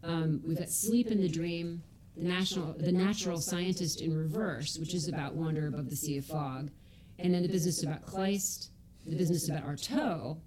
Um, 0.03 0.41
we've 0.47 0.59
got 0.59 0.71
Sleep 0.71 1.09
in 1.09 1.21
the 1.21 1.29
Dream, 1.29 1.83
the, 2.17 2.25
national, 2.25 2.75
the 2.75 2.93
Natural 2.93 3.41
Scientist 3.41 4.01
in 4.01 4.17
Reverse, 4.17 4.79
which 4.79 4.95
is 4.95 5.09
about 5.09 5.35
Wander 5.35 5.69
Above 5.69 5.89
the 5.89 5.97
Sea 5.97 6.19
of 6.19 6.27
Fog. 6.27 6.71
And 7.19 7.33
then 7.33 7.43
the 7.43 7.49
business 7.49 7.83
about 7.83 8.05
Kleist, 8.05 8.69
the 9.07 9.17
business 9.17 9.49
about 9.49 9.65
Artaud. 9.65 10.39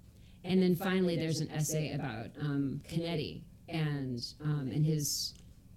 And 0.43 0.61
then 0.61 0.75
finally, 0.75 1.15
there's 1.15 1.39
an 1.39 1.49
essay 1.51 1.93
about 1.93 2.27
um, 2.39 2.81
Canetti 2.87 3.41
and, 3.69 4.21
um, 4.43 4.71
and 4.73 4.85
his, 4.85 5.33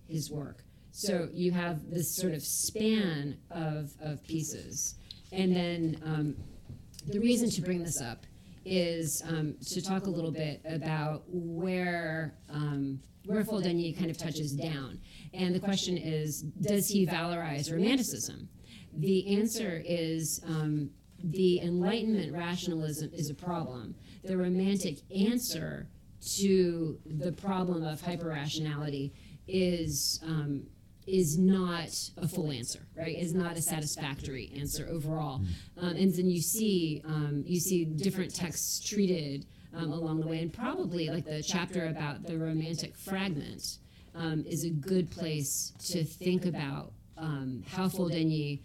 his 0.08 0.30
work. 0.30 0.64
So 0.90 1.28
you 1.32 1.52
have 1.52 1.88
this 1.90 2.14
sort 2.14 2.34
of 2.34 2.42
span 2.42 3.38
of, 3.50 3.92
of 4.00 4.22
pieces. 4.24 4.96
And 5.32 5.54
then 5.54 6.02
um, 6.04 6.36
the 7.06 7.20
reason 7.20 7.48
to 7.50 7.62
bring 7.62 7.82
this 7.82 8.00
up 8.00 8.24
is 8.64 9.22
um, 9.26 9.54
to 9.66 9.80
talk 9.80 10.06
a 10.06 10.10
little 10.10 10.32
bit 10.32 10.60
about 10.64 11.22
where 11.28 12.34
um, 12.50 13.00
where 13.24 13.42
Foldenyi 13.44 13.96
kind 13.96 14.10
of 14.10 14.16
touches 14.16 14.52
down. 14.52 14.98
And 15.34 15.54
the 15.54 15.60
question 15.60 15.96
is, 15.96 16.42
does 16.42 16.88
he 16.88 17.06
valorize 17.06 17.70
romanticism? 17.70 18.48
The 18.94 19.36
answer 19.36 19.82
is 19.84 20.40
um, 20.46 20.90
the 21.22 21.60
Enlightenment 21.60 22.32
rationalism 22.32 23.10
is 23.12 23.30
a 23.30 23.34
problem. 23.34 23.94
The 24.24 24.36
romantic 24.36 24.98
answer 25.14 25.88
to 26.38 26.98
the 27.06 27.32
problem 27.32 27.84
of 27.84 28.00
hyperrationality 28.00 29.12
is 29.46 30.20
um, 30.24 30.66
is 31.06 31.38
not 31.38 31.88
a 32.18 32.28
full 32.28 32.50
answer, 32.50 32.80
right? 32.94 33.16
Is 33.16 33.32
not 33.34 33.56
a 33.56 33.62
satisfactory 33.62 34.52
answer 34.58 34.86
overall. 34.90 35.40
Um, 35.78 35.96
and 35.96 36.12
then 36.12 36.28
you 36.28 36.42
see 36.42 37.02
um, 37.06 37.44
you 37.46 37.60
see 37.60 37.84
different 37.84 38.34
texts 38.34 38.80
treated 38.80 39.46
um, 39.74 39.92
along 39.92 40.20
the 40.20 40.26
way, 40.26 40.40
and 40.40 40.52
probably 40.52 41.08
like 41.08 41.24
the 41.24 41.42
chapter 41.42 41.86
about 41.86 42.24
the 42.24 42.36
romantic 42.36 42.96
fragment 42.96 43.78
um, 44.14 44.44
is 44.48 44.64
a 44.64 44.70
good 44.70 45.10
place 45.10 45.72
to 45.86 46.04
think 46.04 46.46
about 46.46 46.92
um, 47.16 47.62
how 47.68 47.86
Foldenyi 47.86 48.60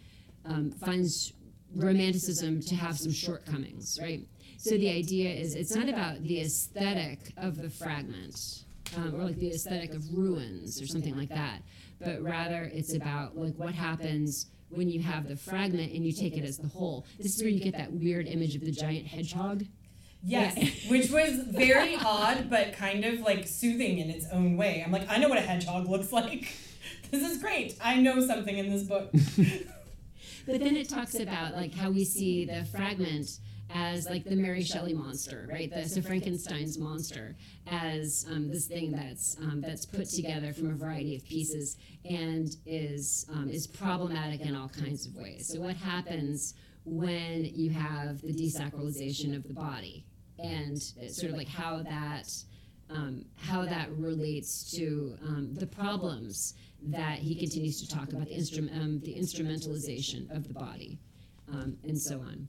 um, 0.45 0.72
finds 0.72 1.33
romanticism 1.75 2.62
to 2.62 2.75
have 2.75 2.98
some 2.98 3.12
shortcomings, 3.12 4.00
right? 4.01 4.22
So 4.57 4.77
the 4.77 4.89
idea 4.89 5.29
is 5.29 5.55
it's 5.55 5.75
not 5.75 5.89
about 5.89 6.24
the 6.24 6.41
aesthetic 6.41 7.33
of 7.38 7.62
the 7.62 7.69
fragment 7.69 8.63
um, 8.95 9.15
or 9.15 9.25
like 9.25 9.38
the 9.38 9.50
aesthetic 9.50 9.93
of 9.93 10.03
ruins 10.13 10.81
or 10.81 10.88
something 10.88 11.17
like 11.17 11.29
that, 11.29 11.62
but 12.00 12.22
rather 12.22 12.69
it's 12.74 12.93
about 12.93 13.38
like 13.38 13.55
what 13.55 13.74
happens 13.74 14.48
when 14.69 14.89
you 14.89 15.01
have 15.01 15.27
the 15.27 15.36
fragment 15.36 15.93
and 15.93 16.05
you 16.05 16.12
take 16.12 16.38
it 16.38 16.43
as 16.43 16.57
the 16.57 16.67
whole. 16.67 17.05
This 17.19 17.36
is 17.36 17.41
where 17.41 17.51
you 17.51 17.60
get 17.60 17.77
that 17.77 17.91
weird 17.91 18.27
image 18.27 18.55
of 18.55 18.62
the 18.62 18.72
giant 18.72 19.07
hedgehog. 19.07 19.65
Yes, 20.23 20.55
Yeah. 20.57 20.69
which 20.91 21.11
was 21.11 21.39
very 21.47 21.95
odd, 21.97 22.49
but 22.49 22.73
kind 22.73 23.03
of 23.03 23.19
like 23.19 23.45
soothing 23.47 23.99
in 23.99 24.09
its 24.09 24.25
own 24.31 24.55
way. 24.57 24.81
I'm 24.85 24.91
like, 24.91 25.09
I 25.09 25.17
know 25.17 25.27
what 25.27 25.37
a 25.37 25.41
hedgehog 25.41 25.89
looks 25.89 26.11
like. 26.19 26.53
This 27.11 27.29
is 27.29 27.41
great. 27.41 27.77
I 27.81 27.99
know 27.99 28.25
something 28.25 28.57
in 28.57 28.69
this 28.69 28.83
book. 28.83 29.11
But 30.45 30.59
then 30.59 30.75
it 30.75 30.89
talks 30.89 31.15
about 31.15 31.53
like 31.55 31.73
how 31.73 31.89
we 31.89 32.03
see 32.03 32.43
the 32.45 32.65
fragment 32.65 33.39
as 33.73 34.05
like 34.09 34.25
the 34.25 34.35
Mary 34.35 34.61
Shelley 34.61 34.93
monster, 34.93 35.47
right? 35.49 35.73
The, 35.73 35.87
so 35.87 36.01
Frankenstein's 36.01 36.77
monster 36.77 37.35
as 37.67 38.25
um, 38.29 38.49
this 38.49 38.67
thing 38.67 38.91
that's 38.91 39.37
um, 39.39 39.61
that's 39.61 39.85
put 39.85 40.09
together 40.09 40.51
from 40.51 40.69
a 40.71 40.73
variety 40.73 41.15
of 41.15 41.23
pieces 41.23 41.77
and 42.03 42.55
is 42.65 43.25
um, 43.31 43.49
is 43.49 43.67
problematic 43.67 44.41
in 44.41 44.53
all 44.53 44.67
kinds 44.67 45.05
of 45.05 45.15
ways. 45.15 45.47
So 45.47 45.61
what 45.61 45.77
happens 45.77 46.55
when 46.85 47.45
you 47.45 47.69
have 47.71 48.21
the 48.21 48.33
desacralization 48.33 49.33
of 49.35 49.47
the 49.47 49.53
body 49.53 50.05
and 50.39 50.81
sort 50.81 51.31
of 51.31 51.37
like 51.37 51.47
how 51.47 51.83
that 51.83 52.29
um, 52.89 53.25
how 53.37 53.65
that 53.65 53.89
relates 53.97 54.71
to 54.71 55.17
um, 55.23 55.53
the 55.53 55.65
problems 55.65 56.53
that 56.81 57.19
he 57.19 57.33
continues 57.33 57.81
to 57.81 57.87
talk 57.87 58.11
about 58.11 58.27
the, 58.27 58.35
instrum- 58.35 58.69
um, 58.73 58.99
the 58.99 59.15
instrumentalization 59.15 60.29
of 60.35 60.47
the 60.47 60.53
body 60.53 60.99
um, 61.51 61.77
and 61.83 61.97
so 61.99 62.19
on. 62.19 62.47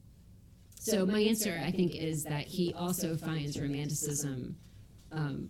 So 0.79 1.07
my 1.07 1.21
answer, 1.21 1.59
I 1.65 1.71
think, 1.71 1.95
is 1.95 2.25
that 2.25 2.47
he 2.47 2.75
also 2.75 3.17
finds 3.17 3.59
romanticism 3.59 4.57
um, 5.13 5.49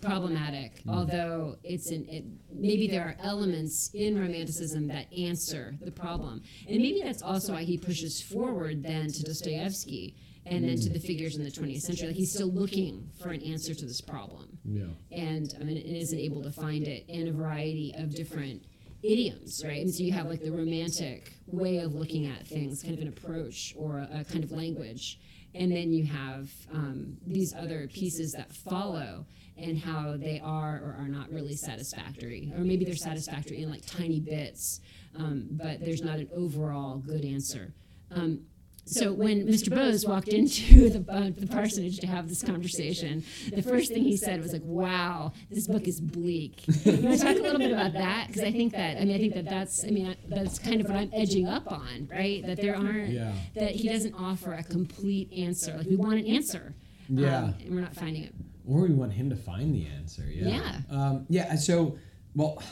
problematic, 0.00 0.82
although 0.88 1.56
it's 1.64 1.90
an 1.90 2.06
it, 2.08 2.24
maybe 2.52 2.86
there 2.86 3.02
are 3.02 3.16
elements 3.20 3.90
in 3.94 4.18
romanticism 4.18 4.86
that 4.88 5.12
answer 5.12 5.74
the 5.80 5.90
problem, 5.90 6.42
and 6.68 6.76
maybe 6.76 7.00
that's 7.02 7.22
also 7.22 7.54
why 7.54 7.62
he 7.62 7.78
pushes 7.78 8.20
forward 8.20 8.82
then 8.82 9.10
to 9.10 9.22
Dostoevsky 9.22 10.14
and 10.46 10.64
then 10.64 10.76
to 10.80 10.88
the 10.90 10.98
figures 11.00 11.36
in 11.36 11.44
the 11.44 11.50
20th 11.50 11.80
century. 11.82 12.06
Like 12.08 12.16
he's 12.16 12.32
still 12.32 12.50
looking 12.52 13.08
for 13.20 13.30
an 13.30 13.42
answer 13.42 13.74
to 13.74 13.84
this 13.84 14.00
problem 14.00 14.58
Yeah. 14.64 14.84
and 15.12 15.52
I 15.60 15.64
mean, 15.64 15.76
it 15.76 15.86
isn't 15.86 16.18
able 16.18 16.42
to 16.42 16.50
find 16.52 16.86
it 16.86 17.04
in 17.08 17.28
a 17.28 17.32
variety 17.32 17.92
of 17.98 18.14
different 18.14 18.64
idioms, 19.02 19.62
right? 19.64 19.80
And 19.82 19.92
so 19.92 20.02
you 20.02 20.12
have 20.12 20.26
like 20.26 20.40
the 20.40 20.50
romantic 20.50 21.34
way 21.46 21.78
of 21.78 21.94
looking 21.94 22.26
at 22.26 22.46
things, 22.46 22.82
kind 22.82 22.94
of 22.94 23.00
an 23.00 23.08
approach 23.08 23.74
or 23.76 23.98
a, 23.98 24.20
a 24.20 24.24
kind 24.24 24.42
of 24.44 24.50
language, 24.52 25.18
and 25.54 25.70
then 25.72 25.92
you 25.92 26.04
have 26.04 26.50
um, 26.72 27.16
these 27.26 27.54
other 27.54 27.88
pieces 27.92 28.32
that 28.32 28.52
follow 28.52 29.24
and 29.56 29.78
how 29.78 30.16
they 30.16 30.38
are 30.44 30.76
or 30.84 30.96
are 30.98 31.08
not 31.08 31.30
really 31.30 31.56
satisfactory, 31.56 32.52
or 32.56 32.60
maybe 32.64 32.84
they're 32.84 32.94
satisfactory 32.94 33.62
in 33.62 33.70
like 33.70 33.84
tiny 33.86 34.20
bits, 34.20 34.80
um, 35.18 35.46
but 35.52 35.80
there's 35.80 36.02
not 36.02 36.18
an 36.18 36.28
overall 36.34 36.98
good 36.98 37.24
answer. 37.24 37.72
Um, 38.10 38.40
so 38.86 39.12
when 39.12 39.46
Mr. 39.46 39.68
Booz 39.74 40.06
walked 40.06 40.28
into 40.28 40.88
the, 40.88 41.12
uh, 41.12 41.30
the 41.36 41.46
parsonage 41.46 41.98
to 41.98 42.06
have 42.06 42.28
this 42.28 42.42
conversation, 42.42 43.24
the 43.52 43.60
first 43.62 43.92
thing 43.92 44.04
he 44.04 44.16
said 44.16 44.40
was 44.40 44.52
like, 44.52 44.62
"Wow, 44.64 45.32
this 45.50 45.66
book 45.66 45.86
is 45.88 46.00
bleak." 46.00 46.64
You 46.86 46.92
want 47.02 47.18
to 47.18 47.24
talk 47.24 47.36
a 47.36 47.40
little 47.40 47.58
bit 47.58 47.72
about 47.72 47.92
that? 47.94 48.28
Because 48.28 48.42
I 48.44 48.52
think 48.52 48.72
that 48.72 48.96
I 48.98 49.04
mean 49.04 49.16
I 49.16 49.18
think 49.18 49.34
that 49.34 49.44
that's 49.44 49.84
I 49.84 49.88
mean 49.88 50.16
that's 50.28 50.58
kind 50.58 50.80
of 50.80 50.86
what 50.88 50.96
I'm 50.96 51.10
edging 51.12 51.46
up 51.48 51.70
on, 51.70 52.08
right? 52.10 52.46
That 52.46 52.58
there 52.60 52.76
aren't 52.76 53.10
Yeah. 53.10 53.32
that 53.54 53.72
he 53.72 53.88
doesn't 53.88 54.14
offer 54.14 54.52
a 54.54 54.62
complete 54.62 55.32
answer. 55.32 55.76
Like 55.76 55.88
we 55.88 55.96
want 55.96 56.20
an 56.20 56.26
answer, 56.26 56.74
um, 57.10 57.18
Yeah. 57.18 57.52
and 57.60 57.74
we're 57.74 57.80
not 57.80 57.94
finding 57.94 58.22
it. 58.24 58.34
Or 58.66 58.80
we 58.82 58.94
want 58.94 59.12
him 59.12 59.30
to 59.30 59.36
find 59.36 59.74
the 59.74 59.86
answer. 59.86 60.24
Yeah. 60.28 60.48
Yeah. 60.48 60.80
Um, 60.90 61.26
yeah. 61.28 61.54
So, 61.56 61.98
well, 62.34 62.62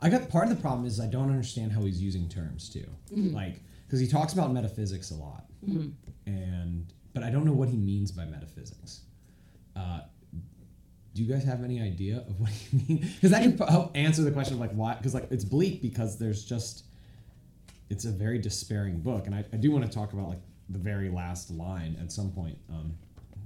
I 0.00 0.08
got 0.08 0.28
part 0.28 0.48
of 0.48 0.56
the 0.56 0.60
problem 0.60 0.86
is 0.86 1.00
I 1.00 1.06
don't 1.06 1.30
understand 1.30 1.72
how 1.72 1.82
he's 1.82 2.00
using 2.00 2.28
terms 2.28 2.68
too. 2.68 2.86
Mm-hmm. 3.12 3.34
Like, 3.34 3.60
because 3.88 4.00
he 4.00 4.06
talks 4.06 4.34
about 4.34 4.52
metaphysics 4.52 5.10
a 5.10 5.14
lot, 5.14 5.46
and 6.26 6.92
but 7.14 7.22
I 7.22 7.30
don't 7.30 7.46
know 7.46 7.54
what 7.54 7.70
he 7.70 7.76
means 7.78 8.12
by 8.12 8.26
metaphysics. 8.26 9.00
Uh, 9.74 10.00
do 11.14 11.22
you 11.22 11.32
guys 11.32 11.42
have 11.44 11.64
any 11.64 11.80
idea 11.80 12.18
of 12.28 12.38
what 12.38 12.50
he 12.50 12.76
means? 12.88 13.14
Because 13.14 13.30
that 13.30 13.42
can 13.42 13.56
help 13.66 13.96
answer 13.96 14.22
the 14.22 14.30
question 14.30 14.54
of 14.54 14.60
like 14.60 14.72
why. 14.72 14.94
Because 14.94 15.14
like 15.14 15.28
it's 15.30 15.44
bleak 15.44 15.80
because 15.80 16.18
there's 16.18 16.44
just 16.44 16.84
it's 17.88 18.04
a 18.04 18.10
very 18.10 18.38
despairing 18.38 19.00
book, 19.00 19.26
and 19.26 19.34
I, 19.34 19.44
I 19.52 19.56
do 19.56 19.70
want 19.70 19.84
to 19.84 19.90
talk 19.90 20.12
about 20.12 20.28
like 20.28 20.42
the 20.68 20.78
very 20.78 21.08
last 21.08 21.50
line 21.50 21.96
at 21.98 22.12
some 22.12 22.30
point, 22.30 22.58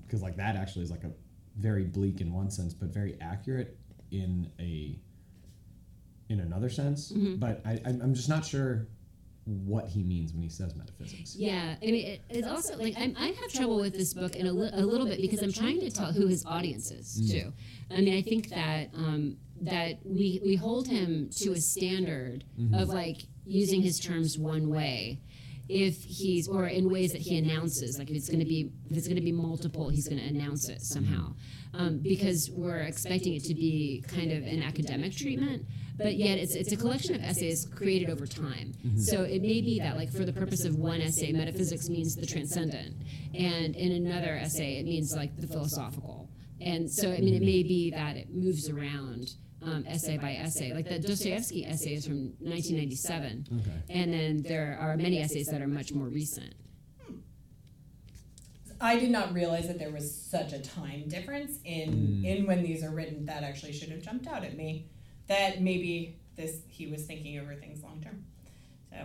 because 0.05 0.23
like 0.23 0.37
that 0.37 0.57
actually 0.57 0.83
is 0.83 0.91
like 0.91 1.05
a 1.05 1.13
very 1.57 1.85
bleak 1.85 2.21
in 2.21 2.33
one 2.33 2.51
sense, 2.51 2.75
but 2.75 2.89
very 2.89 3.17
accurate 3.21 3.79
in 4.11 4.51
a 4.59 4.99
in 6.29 6.41
another 6.41 6.69
sense. 6.69 7.13
Mm-hmm. 7.13 7.37
But 7.37 7.63
I, 7.65 7.81
I'm 7.87 8.15
just 8.15 8.29
not 8.29 8.45
sure 8.45 8.89
what 9.45 9.87
he 9.89 10.03
means 10.05 10.33
when 10.33 10.43
he 10.43 10.49
says 10.49 10.75
metaphysics. 10.77 11.35
Yeah, 11.37 11.75
I 11.83 11.87
mean, 11.87 12.07
it, 12.07 12.21
it's 12.31 12.47
also 12.47 12.77
like 12.77 12.95
I'm, 12.97 13.17
I 13.19 13.29
have 13.29 13.53
trouble 13.53 13.81
with 13.81 13.95
this 13.95 14.15
book 14.15 14.37
in 14.37 14.47
a, 14.47 14.53
li- 14.53 14.71
a 14.73 14.85
little 14.87 15.07
bit 15.07 15.21
because 15.21 15.43
I'm 15.43 15.53
trying 15.53 15.81
to 15.81 15.91
tell 15.91 16.13
who 16.13 16.27
his 16.29 16.45
audience 16.47 16.91
is 16.91 17.31
too. 17.31 17.53
I 17.91 18.01
mean, 18.01 18.17
I 18.17 18.23
think 18.23 18.49
that 18.51 18.91
um, 18.95 19.37
that 19.63 19.99
we 20.05 20.41
we 20.45 20.55
hold 20.57 20.87
him 20.89 21.29
to 21.39 21.53
a 21.53 21.61
standard 21.61 22.45
of 22.75 22.89
like 22.89 23.23
using 23.45 23.83
his 23.83 23.99
terms 23.99 24.39
one 24.39 24.69
way. 24.71 25.19
If 25.69 26.03
he's 26.05 26.49
or 26.49 26.67
in 26.67 26.91
ways 26.91 27.13
that 27.13 27.23
he 27.23 27.39
announces, 27.39 27.99
like 27.99 28.11
if 28.11 28.17
it's 28.17 28.29
going 28.29 28.41
to 28.41 28.45
be 28.47 28.71
if 28.91 28.97
it's 28.97 29.07
going 29.07 29.17
to 29.17 29.23
be 29.23 29.33
multiple, 29.33 29.89
he's 29.89 30.07
going 30.09 30.21
to 30.21 30.27
announce 30.29 30.69
it 30.69 30.83
somehow, 30.83 31.35
um, 31.75 31.99
because 31.99 32.51
we're 32.51 32.79
expecting 32.81 33.35
it 33.35 33.45
to 33.45 33.55
be 33.55 34.05
kind 34.07 34.33
of 34.33 34.43
an 34.45 34.63
academic 34.63 35.15
treatment 35.17 35.65
but 35.97 36.17
yet 36.17 36.39
it's, 36.39 36.55
it's 36.55 36.73
a 36.73 36.77
collection 36.77 37.15
of 37.15 37.23
essays 37.23 37.67
created 37.67 38.11
over 38.11 38.27
time. 38.27 38.73
Mm-hmm. 38.85 38.99
So 39.01 39.23
it 39.23 39.43
may 39.43 39.61
be 39.61 39.79
that, 39.81 39.97
like, 39.97 40.11
for 40.11 40.25
the 40.25 40.33
purpose 40.33 40.65
of 40.65 40.77
one 40.77 41.01
essay, 41.01 41.33
metaphysics 41.33 41.89
means 41.89 42.17
the 42.17 42.27
transcendent, 42.27 42.97
and 43.35 43.77
in 43.77 43.93
another 43.93 44.35
essay, 44.35 44.79
it 44.79 44.85
means 44.85 45.15
like 45.15 45.37
the 45.39 45.47
philosophical. 45.47 46.31
And 46.61 46.91
so, 46.91 47.13
I 47.13 47.19
mean, 47.19 47.35
it 47.35 47.43
may 47.43 47.63
be 47.63 47.91
that 47.91 48.17
it 48.17 48.33
moves 48.33 48.69
around 48.69 49.35
um, 49.65 49.85
essay 49.87 50.19
by 50.19 50.35
essay. 50.35 50.73
Like 50.73 50.89
the 50.89 50.99
Dostoevsky 50.99 51.67
essay 51.67 51.95
is 51.95 52.07
from 52.07 52.35
1997, 52.41 53.47
Okay. 53.61 53.71
and 53.91 54.13
then 54.13 54.43
there 54.43 54.79
are 54.81 54.97
many 54.97 55.21
essays 55.21 55.47
that 55.49 55.61
are 55.61 55.69
much 55.69 55.93
more 55.93 56.09
recent. 56.09 56.55
Hmm. 57.07 57.17
I 58.81 58.99
did 58.99 59.11
not 59.11 59.33
realize 59.33 59.67
that 59.69 59.79
there 59.79 59.91
was 59.91 60.15
such 60.15 60.53
a 60.53 60.59
time 60.59 61.09
difference 61.09 61.59
in 61.65 61.93
hmm. 61.93 62.25
in 62.25 62.47
when 62.47 62.63
these 62.63 62.83
are 62.83 62.91
written. 62.91 63.27
That 63.27 63.43
actually 63.43 63.73
should 63.73 63.91
have 63.91 64.03
jumped 64.03 64.27
out 64.27 64.45
at 64.45 64.57
me. 64.57 64.89
That 65.33 65.63
maybe 65.63 66.19
this 66.37 66.53
he 66.69 66.85
was 66.87 67.03
thinking 67.11 67.39
over 67.41 67.55
things 67.55 67.83
long 67.83 67.99
term. 68.03 68.19
So 68.91 68.99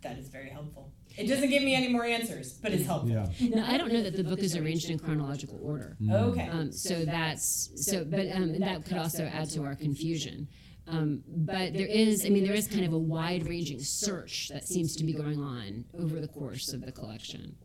that 0.00 0.18
is 0.18 0.28
very 0.28 0.48
helpful. 0.48 0.92
It 1.16 1.26
doesn't 1.26 1.50
give 1.50 1.62
me 1.62 1.74
any 1.74 1.88
more 1.88 2.04
answers, 2.04 2.54
but 2.62 2.72
it's 2.72 2.86
helpful. 2.86 3.10
Yeah. 3.10 3.26
Now, 3.58 3.66
I 3.72 3.76
don't 3.76 3.92
know 3.92 4.02
that 4.02 4.16
the 4.16 4.24
book 4.24 4.40
is 4.40 4.56
arranged 4.56 4.88
in 4.88 4.98
chronological 4.98 5.60
order. 5.62 5.96
Okay. 6.10 6.48
Um, 6.48 6.72
so 6.72 7.04
that's 7.04 7.70
so, 7.76 8.04
but 8.04 8.26
um, 8.32 8.58
that 8.60 8.84
could 8.86 8.96
also 8.96 9.24
add 9.24 9.50
to 9.50 9.62
our 9.62 9.74
confusion. 9.74 10.48
Um, 10.88 11.22
but 11.26 11.74
there 11.74 11.86
is, 11.86 12.24
I 12.26 12.30
mean, 12.30 12.44
there 12.44 12.54
is 12.54 12.66
kind 12.66 12.84
of 12.84 12.92
a 12.92 12.98
wide-ranging 12.98 13.80
search 13.80 14.48
that 14.48 14.64
seems 14.66 14.96
to 14.96 15.04
be 15.04 15.12
going 15.12 15.40
on 15.40 15.84
over 15.98 16.20
the 16.20 16.28
course 16.28 16.72
of 16.72 16.80
the 16.84 16.92
collection. 16.92 17.56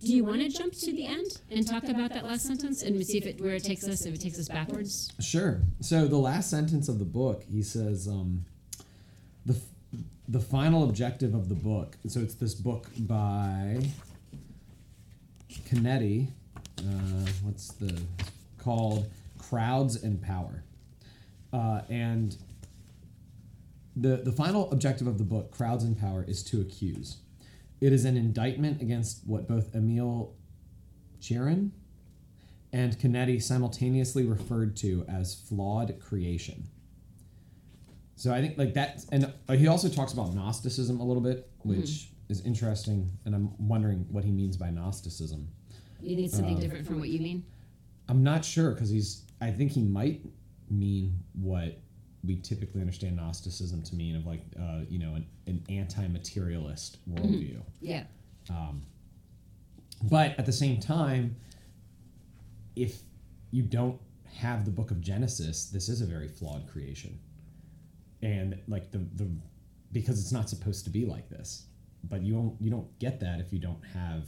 Do 0.00 0.14
you 0.14 0.24
want 0.24 0.40
to 0.40 0.48
jump 0.48 0.72
to 0.72 0.92
the 0.92 1.06
end 1.06 1.40
and 1.50 1.66
talk 1.66 1.84
about 1.84 2.14
that 2.14 2.24
last 2.24 2.46
sentence 2.46 2.82
and 2.82 3.04
see 3.04 3.18
if 3.18 3.26
it 3.26 3.40
where 3.40 3.54
it 3.54 3.64
takes 3.64 3.86
us, 3.86 4.06
if 4.06 4.14
it 4.14 4.20
takes 4.20 4.38
us 4.38 4.48
backwards? 4.48 5.12
Sure. 5.20 5.60
So 5.80 6.06
the 6.06 6.16
last 6.16 6.48
sentence 6.48 6.88
of 6.88 6.98
the 6.98 7.04
book, 7.04 7.44
he 7.50 7.62
says, 7.62 8.08
um, 8.08 8.46
the 9.44 9.60
the 10.26 10.40
final 10.40 10.84
objective 10.84 11.34
of 11.34 11.50
the 11.50 11.54
book. 11.54 11.96
So 12.08 12.20
it's 12.20 12.34
this 12.34 12.54
book 12.54 12.86
by 13.00 13.80
Canetti. 15.50 16.28
Uh, 16.78 17.30
what's 17.42 17.72
the 17.72 18.00
called? 18.58 19.10
Crowds 19.38 20.02
and 20.02 20.22
Power. 20.22 20.62
Uh, 21.52 21.82
and 21.90 22.36
the 23.96 24.18
the 24.18 24.32
final 24.32 24.70
objective 24.72 25.06
of 25.06 25.18
the 25.18 25.24
book, 25.24 25.50
Crowds 25.50 25.84
and 25.84 25.98
Power, 25.98 26.24
is 26.26 26.42
to 26.44 26.60
accuse. 26.60 27.18
It 27.80 27.92
is 27.92 28.04
an 28.04 28.16
indictment 28.16 28.82
against 28.82 29.26
what 29.26 29.48
both 29.48 29.74
Emil 29.74 30.34
Cioran 31.20 31.70
and 32.72 32.98
Canetti 32.98 33.42
simultaneously 33.42 34.24
referred 34.24 34.76
to 34.76 35.04
as 35.08 35.34
flawed 35.34 35.98
creation. 36.00 36.68
So 38.16 38.32
I 38.32 38.40
think 38.42 38.58
like 38.58 38.74
that, 38.74 39.04
and 39.10 39.32
uh, 39.48 39.54
he 39.54 39.66
also 39.66 39.88
talks 39.88 40.12
about 40.12 40.34
Gnosticism 40.34 41.00
a 41.00 41.04
little 41.04 41.22
bit, 41.22 41.48
which 41.62 42.10
is 42.28 42.42
interesting, 42.42 43.10
and 43.24 43.34
I'm 43.34 43.50
wondering 43.58 44.06
what 44.10 44.24
he 44.24 44.30
means 44.30 44.56
by 44.58 44.68
Gnosticism. 44.70 45.48
You 46.02 46.16
need 46.16 46.30
something 46.30 46.60
different 46.60 46.86
from 46.86 47.00
what 47.00 47.08
you 47.08 47.20
mean. 47.20 47.44
I'm 48.08 48.22
not 48.22 48.44
sure 48.44 48.72
because 48.72 48.90
he's. 48.90 49.24
I 49.40 49.50
think 49.50 49.72
he 49.72 49.82
might 49.82 50.20
mean 50.68 51.18
what 51.32 51.78
we 52.24 52.36
typically 52.36 52.80
understand 52.80 53.16
Gnosticism 53.16 53.82
to 53.82 53.94
mean 53.94 54.16
of 54.16 54.26
like, 54.26 54.42
uh, 54.60 54.80
you 54.88 54.98
know, 54.98 55.14
an, 55.14 55.26
an 55.46 55.64
anti-materialist 55.68 56.98
worldview. 57.10 57.60
Yeah. 57.80 58.04
But 60.02 60.38
at 60.38 60.46
the 60.46 60.52
same 60.52 60.80
time, 60.80 61.36
if 62.76 63.00
you 63.50 63.62
don't 63.62 64.00
have 64.34 64.64
the 64.64 64.70
book 64.70 64.90
of 64.90 65.00
Genesis, 65.00 65.66
this 65.66 65.88
is 65.88 66.00
a 66.00 66.06
very 66.06 66.28
flawed 66.28 66.66
creation. 66.70 67.18
And 68.22 68.58
like 68.68 68.90
the 68.90 68.98
the 69.16 69.28
because 69.92 70.20
it's 70.20 70.32
not 70.32 70.48
supposed 70.48 70.84
to 70.84 70.90
be 70.90 71.04
like 71.04 71.28
this. 71.28 71.64
But 72.04 72.22
you 72.22 72.34
don't 72.34 72.56
you 72.60 72.70
don't 72.70 72.98
get 72.98 73.20
that 73.20 73.40
if 73.40 73.52
you 73.52 73.58
don't 73.58 73.82
have 73.94 74.24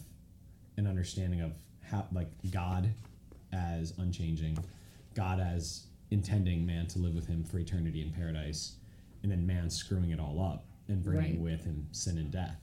an 0.77 0.87
understanding 0.87 1.41
of 1.41 1.53
how 1.83 2.07
like 2.13 2.29
God 2.51 2.93
as 3.53 3.95
unchanging, 3.99 4.59
God 5.15 5.41
as 5.41 5.87
intending 6.13 6.65
man 6.67 6.87
to 6.89 6.99
live 6.99 7.15
with 7.15 7.27
him 7.27 7.43
for 7.45 7.59
eternity 7.59 8.03
in 8.03 8.13
paradise, 8.13 8.77
and 9.23 9.31
then 9.33 9.47
man 9.47 9.71
screwing 9.71 10.11
it 10.11 10.21
all 10.21 10.41
up 10.43 10.67
and 10.89 11.03
bringing 11.03 11.43
Right. 11.43 11.53
with 11.53 11.65
him 11.65 11.89
sin 11.93 12.19
and 12.19 12.31
death. 12.31 12.61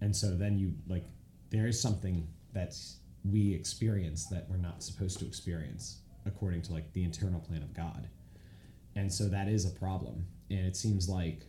And 0.00 0.14
so 0.14 0.36
then 0.36 0.58
you 0.58 0.74
like 0.86 1.04
there 1.50 1.66
is 1.66 1.80
something 1.80 2.26
that 2.52 2.76
we 3.24 3.52
experience 3.54 4.26
that 4.26 4.48
we're 4.50 4.56
not 4.56 4.82
supposed 4.82 5.18
to 5.18 5.26
experience 5.26 6.00
according 6.26 6.62
to 6.62 6.72
like 6.72 6.92
the 6.92 7.04
internal 7.04 7.40
plan 7.40 7.62
of 7.62 7.72
God. 7.74 8.08
And 8.96 9.12
so 9.12 9.28
that 9.28 9.48
is 9.48 9.64
a 9.66 9.70
problem. 9.70 10.26
And 10.50 10.66
it 10.66 10.76
seems 10.76 11.08
like 11.08 11.46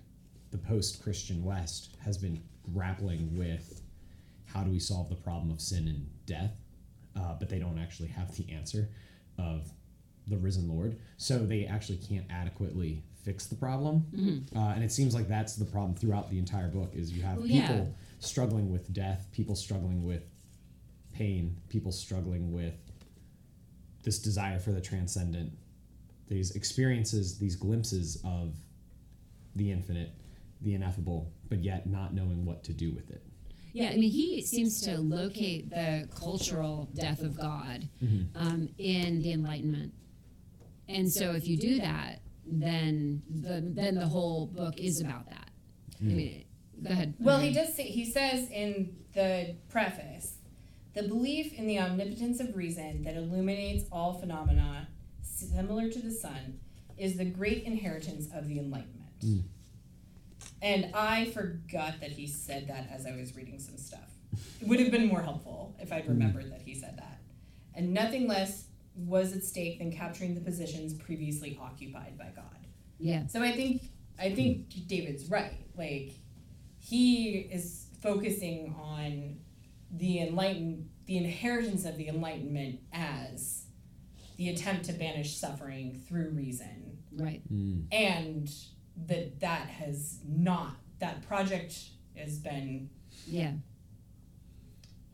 the 0.51 0.57
post-Christian 0.57 1.43
West 1.43 1.95
has 2.03 2.17
been 2.17 2.41
grappling 2.73 3.35
with 3.37 3.81
how 4.45 4.63
do 4.63 4.71
we 4.71 4.79
solve 4.79 5.09
the 5.09 5.15
problem 5.15 5.51
of 5.51 5.61
sin 5.61 5.87
and 5.87 6.07
death, 6.25 6.55
uh, 7.15 7.35
but 7.39 7.49
they 7.49 7.59
don't 7.59 7.77
actually 7.79 8.09
have 8.09 8.35
the 8.35 8.49
answer 8.51 8.89
of 9.37 9.71
the 10.27 10.37
risen 10.37 10.67
Lord. 10.69 10.97
So 11.17 11.39
they 11.39 11.65
actually 11.65 11.97
can't 11.97 12.25
adequately 12.29 13.03
fix 13.23 13.47
the 13.47 13.55
problem. 13.55 14.05
Uh, 14.55 14.59
and 14.75 14.83
it 14.83 14.91
seems 14.91 15.15
like 15.15 15.27
that's 15.27 15.55
the 15.55 15.65
problem 15.65 15.95
throughout 15.95 16.29
the 16.29 16.37
entire 16.37 16.67
book 16.67 16.91
is 16.93 17.11
you 17.11 17.23
have 17.23 17.37
Well, 17.37 17.47
people 17.47 17.75
yeah. 17.75 17.85
struggling 18.19 18.71
with 18.71 18.93
death, 18.93 19.27
people 19.31 19.55
struggling 19.55 20.03
with 20.03 20.23
pain, 21.13 21.57
people 21.69 21.91
struggling 21.91 22.51
with 22.51 22.75
this 24.03 24.19
desire 24.19 24.59
for 24.59 24.71
the 24.71 24.81
transcendent, 24.81 25.51
these 26.27 26.51
experiences, 26.55 27.37
these 27.39 27.55
glimpses 27.55 28.21
of 28.23 28.53
the 29.55 29.71
infinite, 29.71 30.11
the 30.61 30.75
ineffable, 30.75 31.31
but 31.49 31.63
yet 31.63 31.87
not 31.87 32.13
knowing 32.13 32.45
what 32.45 32.63
to 32.65 32.73
do 32.73 32.91
with 32.91 33.09
it. 33.09 33.23
Yeah, 33.73 33.89
I 33.89 33.97
mean, 33.97 34.09
he 34.11 34.41
seems 34.41 34.79
to 34.81 34.97
locate 35.01 35.69
the 35.69 36.07
cultural 36.15 36.89
death 36.93 37.21
of 37.21 37.37
God 37.37 37.89
um, 38.35 38.69
in 38.77 39.21
the 39.21 39.33
Enlightenment, 39.33 39.93
and 40.87 41.11
so 41.11 41.31
if 41.31 41.47
you 41.47 41.57
do 41.57 41.79
that, 41.79 42.21
then 42.45 43.21
the 43.29 43.61
then 43.61 43.95
the 43.95 44.07
whole 44.07 44.47
book 44.47 44.77
is 44.77 45.01
about 45.01 45.29
that. 45.29 45.49
I 45.99 46.03
hmm. 46.03 46.15
mean, 46.15 46.45
go 46.83 46.91
ahead. 46.91 47.13
Well, 47.19 47.39
he 47.39 47.51
does 47.51 47.73
say 47.75 47.83
he 47.83 48.05
says 48.05 48.49
in 48.49 48.95
the 49.13 49.55
preface, 49.69 50.37
the 50.93 51.03
belief 51.03 51.53
in 51.53 51.67
the 51.67 51.79
omnipotence 51.79 52.39
of 52.39 52.55
reason 52.55 53.03
that 53.03 53.15
illuminates 53.15 53.85
all 53.91 54.13
phenomena 54.13 54.87
similar 55.21 55.89
to 55.89 55.99
the 55.99 56.11
sun 56.11 56.59
is 56.97 57.17
the 57.17 57.25
great 57.25 57.63
inheritance 57.63 58.27
of 58.33 58.47
the 58.47 58.59
enlightenment. 58.59 59.11
Hmm. 59.21 59.39
And 60.61 60.91
I 60.93 61.25
forgot 61.25 61.99
that 61.99 62.11
he 62.11 62.27
said 62.27 62.67
that 62.67 62.89
as 62.91 63.05
I 63.05 63.15
was 63.15 63.35
reading 63.35 63.59
some 63.59 63.77
stuff. 63.77 63.99
It 64.59 64.67
would 64.67 64.79
have 64.79 64.91
been 64.91 65.07
more 65.07 65.21
helpful 65.21 65.75
if 65.79 65.91
I'd 65.91 66.05
hmm. 66.05 66.11
remembered 66.11 66.51
that 66.51 66.61
he 66.61 66.75
said 66.75 66.97
that. 66.97 67.19
And 67.73 67.93
nothing 67.93 68.27
less 68.27 68.64
was 68.95 69.35
at 69.35 69.43
stake 69.43 69.79
than 69.79 69.91
capturing 69.91 70.35
the 70.35 70.41
positions 70.41 70.93
previously 70.93 71.57
occupied 71.61 72.17
by 72.17 72.31
God. 72.35 72.45
Yeah, 72.97 73.27
So 73.27 73.41
I 73.41 73.51
think 73.51 73.83
I 74.17 74.33
think 74.33 74.87
David's 74.87 75.29
right. 75.29 75.65
Like 75.77 76.13
he 76.79 77.49
is 77.51 77.87
focusing 78.01 78.73
on 78.81 79.37
the 79.91 80.19
enlighten 80.19 80.89
the 81.05 81.17
inheritance 81.17 81.85
of 81.85 81.97
the 81.97 82.07
enlightenment 82.07 82.79
as 82.93 83.65
the 84.37 84.49
attempt 84.49 84.85
to 84.85 84.93
banish 84.93 85.37
suffering 85.37 86.01
through 86.07 86.29
reason 86.31 86.97
right. 87.15 87.41
Mm. 87.51 87.85
and 87.91 88.49
that 89.07 89.39
that 89.39 89.67
has 89.67 90.19
not 90.27 90.75
that 90.99 91.27
project 91.27 91.75
has 92.15 92.39
been 92.39 92.89
Yeah, 93.27 93.53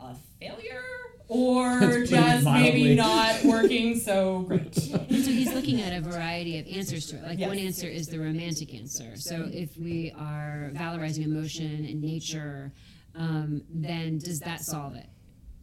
a 0.01 0.15
failure 0.39 0.81
or 1.27 1.79
Let's 1.79 1.95
put 1.95 1.95
it 2.03 2.09
just 2.09 2.45
maybe 2.45 2.95
not 2.95 3.43
working 3.45 3.99
so 3.99 4.39
great. 4.47 4.77
and 4.77 5.23
so 5.23 5.31
he's 5.31 5.53
looking 5.53 5.81
at 5.81 5.93
a 5.93 6.01
variety 6.01 6.59
of 6.59 6.67
answers 6.67 7.05
to 7.07 7.17
it. 7.17 7.23
Like 7.23 7.39
one 7.39 7.57
answer 7.57 7.87
is 7.87 8.07
the 8.07 8.19
romantic 8.19 8.73
answer. 8.73 9.15
So 9.15 9.47
if 9.51 9.77
we 9.77 10.13
are 10.17 10.71
valorizing 10.73 11.23
emotion 11.23 11.85
and 11.85 12.01
nature, 12.01 12.73
um, 13.15 13.61
then 13.69 14.17
does 14.17 14.39
that 14.41 14.61
solve 14.61 14.95
it? 14.95 15.07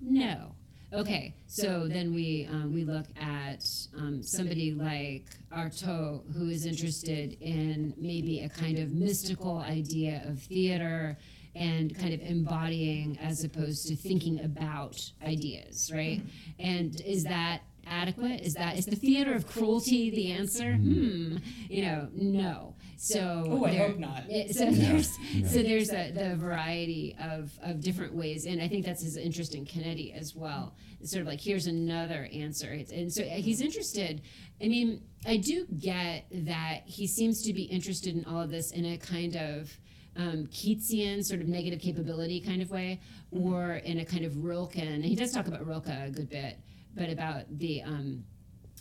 No. 0.01 0.55
Okay, 0.91 1.35
so 1.47 1.87
then 1.87 2.15
we 2.15 2.49
um, 2.51 2.73
we 2.73 2.83
look 2.85 3.05
at 3.21 3.63
um, 3.99 4.23
somebody 4.23 4.73
like 4.73 5.27
Artaud, 5.55 6.23
who 6.35 6.49
is 6.49 6.65
interested 6.65 7.37
in 7.43 7.93
maybe 7.99 8.41
a 8.41 8.49
kind 8.49 8.79
of 8.79 8.93
mystical 8.93 9.59
idea 9.59 10.23
of 10.27 10.41
theater 10.41 11.19
and 11.55 11.97
kind 11.99 12.15
of 12.15 12.21
embodying 12.21 13.19
as 13.19 13.45
opposed 13.45 13.89
to 13.89 13.97
thinking 13.97 14.41
about 14.45 14.97
ideas, 15.27 15.91
right? 15.95 16.21
And 16.59 17.01
is 17.03 17.25
that 17.25 17.61
adequate? 17.87 18.41
Is 18.43 18.55
that 18.55 18.77
is 18.79 18.87
the 18.87 18.97
theater 18.97 19.33
of 19.35 19.47
cruelty 19.47 20.11
the 20.11 20.33
answer? 20.33 20.75
Hmm, 20.75 21.37
you 21.69 21.83
know, 21.83 22.09
no. 22.15 22.75
So 23.01 23.45
Oh, 23.47 23.65
I 23.65 23.71
there- 23.71 23.89
hope 23.89 23.99
not. 23.99 24.25
it- 24.29 24.55
so 24.57 24.71
there's 24.71 25.11
so 25.51 25.63
there's 25.63 25.93
a, 25.93 26.11
the 26.11 26.35
variety 26.37 27.17
of, 27.21 27.53
of 27.63 27.81
different 27.81 28.15
ways, 28.15 28.45
and 28.47 28.61
I 28.61 28.69
think 28.69 28.85
that's 28.85 29.03
his 29.03 29.17
interest 29.17 29.55
in 29.55 29.65
Canetti 29.65 30.15
as 30.15 30.35
well. 30.35 30.75
It's 31.01 31.13
sort 31.13 31.23
of 31.23 31.29
like 31.29 31.41
here's 31.41 31.67
another 31.69 32.29
answer, 32.33 32.73
it's, 32.73 32.91
and 32.91 33.13
so 33.13 33.23
he's 33.23 33.61
interested. 33.61 34.21
I 34.61 34.67
mean, 34.67 35.01
I 35.25 35.37
do 35.37 35.65
get 35.79 36.27
that 36.33 36.83
he 36.87 37.07
seems 37.07 37.43
to 37.43 37.53
be 37.55 37.63
interested 37.63 38.17
in 38.17 38.25
all 38.25 38.41
of 38.43 38.51
this 38.51 38.73
in 38.73 38.85
a 38.85 38.99
kind 38.99 39.37
of 39.37 39.71
um, 40.19 40.47
Keatsian 40.49 41.25
sort 41.25 41.41
of 41.41 41.49
negative 41.49 41.81
capability 41.81 42.41
kind 42.41 42.61
of 42.61 42.71
way, 42.71 43.01
or 43.31 43.75
in 43.77 44.01
a 44.01 44.05
kind 44.05 44.25
of 44.25 44.45
Rilke. 44.45 44.77
And 44.77 45.05
he 45.05 45.15
does 45.15 45.33
talk 45.33 45.47
about 45.47 45.67
Rilke 45.67 45.89
a 45.89 46.11
good 46.11 46.29
bit, 46.29 46.59
but 46.95 47.09
about 47.09 47.45
the 47.59 47.83
um, 47.83 48.25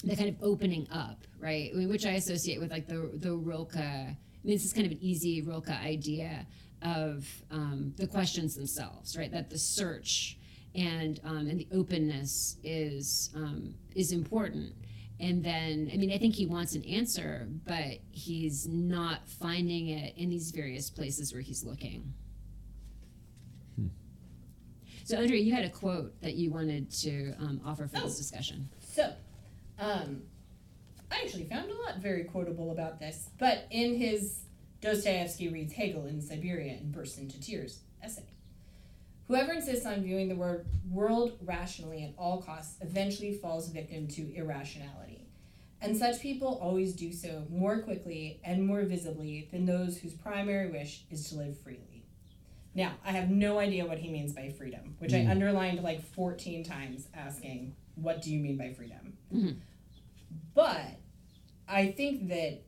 the 0.03 0.15
kind 0.15 0.29
of 0.29 0.35
opening 0.41 0.87
up, 0.91 1.19
right? 1.39 1.71
Which 1.73 2.05
I 2.05 2.11
associate 2.11 2.59
with 2.59 2.71
like 2.71 2.87
the 2.87 3.11
the 3.13 3.35
Rilke. 3.35 3.77
I 3.77 4.17
mean, 4.43 4.55
this 4.55 4.65
is 4.65 4.73
kind 4.73 4.85
of 4.85 4.91
an 4.91 4.99
easy 5.01 5.41
Rilke 5.41 5.69
idea 5.69 6.45
of 6.81 7.27
um, 7.51 7.93
the 7.97 8.07
questions 8.07 8.55
themselves, 8.55 9.17
right? 9.17 9.31
That 9.31 9.49
the 9.49 9.57
search 9.57 10.37
and 10.75 11.19
um, 11.23 11.47
and 11.47 11.59
the 11.59 11.67
openness 11.71 12.57
is 12.63 13.31
um, 13.35 13.75
is 13.95 14.11
important. 14.11 14.73
And 15.19 15.43
then, 15.43 15.89
I 15.91 15.97
mean, 15.97 16.11
I 16.11 16.17
think 16.19 16.35
he 16.35 16.45
wants 16.45 16.75
an 16.75 16.83
answer, 16.83 17.47
but 17.65 17.99
he's 18.11 18.67
not 18.67 19.27
finding 19.27 19.87
it 19.89 20.15
in 20.15 20.29
these 20.29 20.51
various 20.51 20.89
places 20.91 21.33
where 21.33 21.41
he's 21.41 21.63
looking. 21.63 22.13
So, 25.05 25.15
Andrea, 25.17 25.39
you 25.41 25.53
had 25.53 25.63
a 25.63 25.69
quote 25.69 26.19
that 26.21 26.35
you 26.35 26.51
wanted 26.51 26.91
to 27.01 27.31
um, 27.39 27.61
offer 27.65 27.87
for 27.87 27.97
Oh. 27.97 28.01
this 28.01 28.17
discussion. 28.17 28.67
So, 28.81 29.13
um, 29.79 30.23
I 31.09 31.21
actually 31.23 31.45
found 31.45 31.71
a 31.71 31.75
lot 31.75 31.99
very 31.99 32.25
quotable 32.25 32.71
about 32.71 32.99
this, 32.99 33.29
but 33.39 33.67
in 33.71 33.95
his 33.95 34.41
Dostoevsky 34.81 35.47
reads 35.47 35.71
Hegel 35.73 36.05
in 36.07 36.21
Siberia 36.21 36.73
and 36.73 36.91
bursts 36.91 37.17
into 37.19 37.39
tears 37.39 37.79
essay. 38.03 38.25
Whoever 39.29 39.53
insists 39.53 39.85
on 39.85 40.03
viewing 40.03 40.27
the 40.27 40.35
word 40.35 40.67
world 40.89 41.37
rationally 41.41 42.03
at 42.03 42.13
all 42.17 42.41
costs 42.41 42.75
eventually 42.81 43.33
falls 43.33 43.69
victim 43.69 44.07
to 44.09 44.33
irrationality. 44.35 45.06
And 45.81 45.95
such 45.95 46.19
people 46.21 46.57
always 46.61 46.93
do 46.93 47.13
so 47.13 47.45
more 47.49 47.79
quickly 47.79 48.39
and 48.43 48.65
more 48.65 48.83
visibly 48.83 49.47
than 49.51 49.65
those 49.65 49.97
whose 49.97 50.13
primary 50.13 50.69
wish 50.71 51.03
is 51.11 51.29
to 51.29 51.35
live 51.35 51.57
freely. 51.59 52.05
Now, 52.73 52.93
I 53.05 53.11
have 53.11 53.29
no 53.29 53.59
idea 53.59 53.85
what 53.85 53.99
he 53.99 54.09
means 54.11 54.33
by 54.33 54.49
freedom, 54.49 54.95
which 54.99 55.13
I 55.13 55.19
Mm. 55.23 55.29
underlined 55.29 55.83
like 55.83 56.01
14 56.01 56.63
times 56.63 57.07
asking, 57.13 57.75
What 57.95 58.21
do 58.21 58.31
you 58.31 58.39
mean 58.39 58.57
by 58.57 58.73
freedom? 58.73 59.17
Mhm. 59.33 59.57
But 60.53 60.99
I 61.67 61.91
think 61.91 62.27
that 62.29 62.61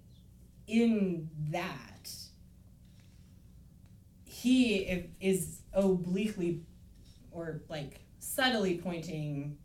in 0.65 1.29
that, 1.51 2.11
he 4.25 5.05
is 5.19 5.61
obliquely 5.73 6.61
or 7.31 7.61
like 7.69 8.01
subtly 8.19 8.77
pointing 8.79 9.57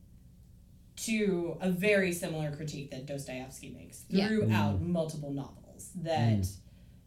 to 0.97 1.57
a 1.61 1.71
very 1.71 2.13
similar 2.13 2.55
critique 2.55 2.91
that 2.91 3.07
Dostoevsky 3.07 3.71
makes 3.71 4.05
Yeah. 4.09 4.29
throughout 4.29 4.81
multiple 4.81 5.33
novels. 5.33 5.91
That 5.97 6.47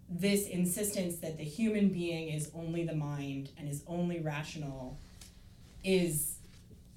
this 0.10 0.48
insistence 0.48 1.18
that 1.18 1.38
the 1.38 1.44
human 1.44 1.90
being 1.90 2.30
is 2.30 2.50
only 2.54 2.86
the 2.86 2.96
mind 2.96 3.50
and 3.58 3.68
is 3.68 3.84
only 3.88 4.20
rational 4.20 4.98
is, 5.84 6.36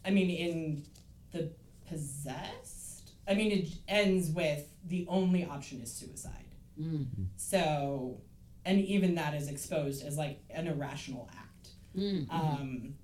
I 0.04 0.10
mean, 0.10 0.30
in 0.30 0.84
the 1.32 1.50
possessed, 1.88 3.10
I 3.26 3.34
mean, 3.34 3.52
it 3.52 3.68
ends 3.88 4.30
with 4.30 4.64
the 4.88 5.06
only 5.08 5.44
option 5.44 5.80
is 5.80 5.92
suicide. 5.92 6.32
Mm. 6.80 7.06
So, 7.36 8.20
and 8.64 8.80
even 8.80 9.14
that 9.16 9.34
is 9.34 9.48
exposed 9.48 10.04
as 10.04 10.16
like 10.16 10.40
an 10.50 10.66
irrational 10.66 11.28
act. 11.36 11.68
Mm. 11.96 12.30
Um, 12.30 12.94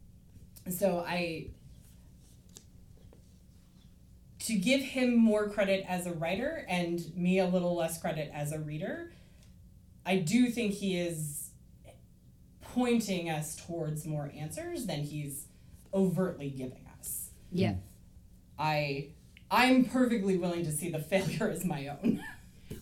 so 0.70 1.04
I, 1.06 1.48
to 4.46 4.54
give 4.54 4.80
him 4.80 5.16
more 5.16 5.48
credit 5.48 5.84
as 5.88 6.06
a 6.06 6.12
writer 6.12 6.64
and 6.68 7.00
me 7.16 7.40
a 7.40 7.46
little 7.46 7.74
less 7.74 8.00
credit 8.00 8.30
as 8.32 8.52
a 8.52 8.60
reader, 8.60 9.12
I 10.04 10.18
do 10.18 10.50
think 10.50 10.74
he 10.74 10.96
is 10.96 11.50
pointing 12.60 13.28
us 13.28 13.56
towards 13.56 14.06
more 14.06 14.30
answers 14.38 14.86
than 14.86 15.00
he's 15.00 15.46
overtly 15.92 16.48
giving 16.48 16.86
us. 16.96 17.30
Yeah. 17.50 17.74
I, 18.56 19.08
I'm 19.50 19.84
perfectly 19.84 20.36
willing 20.36 20.64
to 20.64 20.70
see 20.70 20.90
the 20.90 21.00
failure 21.00 21.50
as 21.50 21.64
my 21.64 21.88
own. 21.88 22.22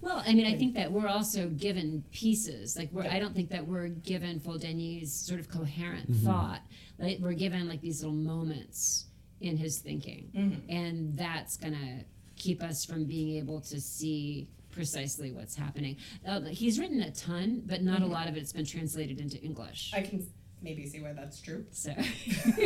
Well, 0.00 0.22
I 0.27 0.33
mean, 0.33 0.46
I 0.46 0.57
think 0.57 0.74
that 0.74 0.90
we're 0.92 1.09
also 1.09 1.48
given 1.48 2.05
pieces. 2.11 2.74
Like, 2.77 2.88
we're, 2.90 3.05
I 3.05 3.18
don't 3.18 3.35
think 3.35 3.50
that 3.50 3.66
we're 3.66 3.88
given 3.88 4.40
Foldenyi's 4.40 5.12
sort 5.12 5.40
of 5.40 5.50
coherent 5.50 6.11
mm-hmm. 6.11 6.27
thought. 6.27 6.62
Like, 6.98 7.18
we're 7.20 7.35
given 7.35 7.68
like 7.68 7.83
these 7.83 8.03
little 8.03 8.16
moments 8.16 9.07
in 9.40 9.57
his 9.57 9.79
thinking, 9.79 10.31
Mhm. 10.35 10.61
and 10.68 11.16
that's 11.16 11.57
gonna 11.57 12.05
keep 12.37 12.62
us 12.62 12.85
from 12.85 13.05
being 13.05 13.37
able 13.37 13.61
to 13.61 13.81
see 13.81 14.49
precisely 14.70 15.31
what's 15.31 15.55
happening. 15.55 15.97
Uh, 16.27 16.40
he's 16.42 16.79
written 16.81 17.01
a 17.03 17.11
ton, 17.12 17.62
but 17.64 17.83
not 17.83 18.03
a 18.03 18.07
lot 18.07 18.29
of 18.29 18.37
it's 18.37 18.53
been 18.53 18.64
translated 18.64 19.20
into 19.20 19.40
English. 19.40 19.92
I 19.94 20.03
can 20.03 20.27
maybe 20.62 20.85
see 20.87 21.01
why 21.01 21.12
that's 21.12 21.40
true. 21.40 21.64
So, 21.70 21.92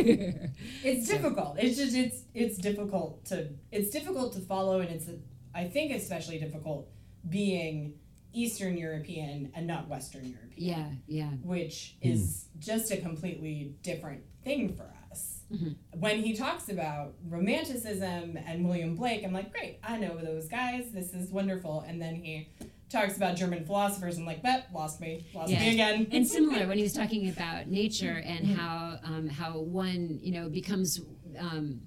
It's 0.85 1.07
difficult. 1.09 1.59
It's 1.59 1.77
just 1.77 1.95
it's 1.97 2.23
it's 2.35 2.59
difficult 2.59 3.25
to 3.27 3.49
it's 3.71 3.91
difficult 3.91 4.33
to 4.35 4.41
follow, 4.41 4.81
and 4.81 4.91
it's 4.91 5.09
I 5.55 5.69
think 5.69 5.93
especially 5.93 6.39
difficult 6.39 6.89
being 7.29 7.95
Eastern 8.33 8.77
European 8.77 9.51
and 9.55 9.67
not 9.67 9.89
Western 9.89 10.25
European, 10.27 10.55
yeah, 10.57 10.91
yeah, 11.07 11.31
which 11.43 11.97
is 12.01 12.47
just 12.59 12.91
a 12.93 12.99
completely 12.99 13.75
different 13.83 14.23
thing 14.45 14.73
for 14.75 14.85
us. 14.85 14.95
Mhm. 15.53 15.77
When 15.99 16.23
he 16.23 16.35
talks 16.35 16.69
about 16.69 17.15
romanticism 17.29 18.37
and 18.37 18.67
William 18.69 18.95
Blake, 18.95 19.25
I'm 19.25 19.33
like, 19.33 19.51
great, 19.53 19.79
I 19.83 19.97
know 19.99 20.19
those 20.19 20.47
guys. 20.49 20.91
This 20.93 21.15
is 21.15 21.31
wonderful. 21.31 21.81
And 21.89 22.01
then 22.01 22.15
he 22.17 22.49
talks 22.91 23.17
about 23.17 23.37
German 23.37 23.65
philosophers. 23.65 24.19
I'm 24.19 24.25
like, 24.27 24.43
bet 24.43 24.69
lost 24.75 25.01
me, 25.01 25.27
lost 25.35 25.51
Yeah. 25.51 25.61
me 25.61 25.73
again. 25.73 26.07
and 26.13 26.27
similar 26.37 26.67
when 26.67 26.77
he 26.77 26.83
was 26.83 26.93
talking 26.93 27.29
about 27.29 27.67
nature 27.69 28.23
and 28.25 28.47
how 28.47 28.99
um, 29.05 29.29
how 29.29 29.59
one 29.59 30.19
you 30.23 30.33
know 30.33 30.49
becomes 30.49 31.01
um, 31.39 31.81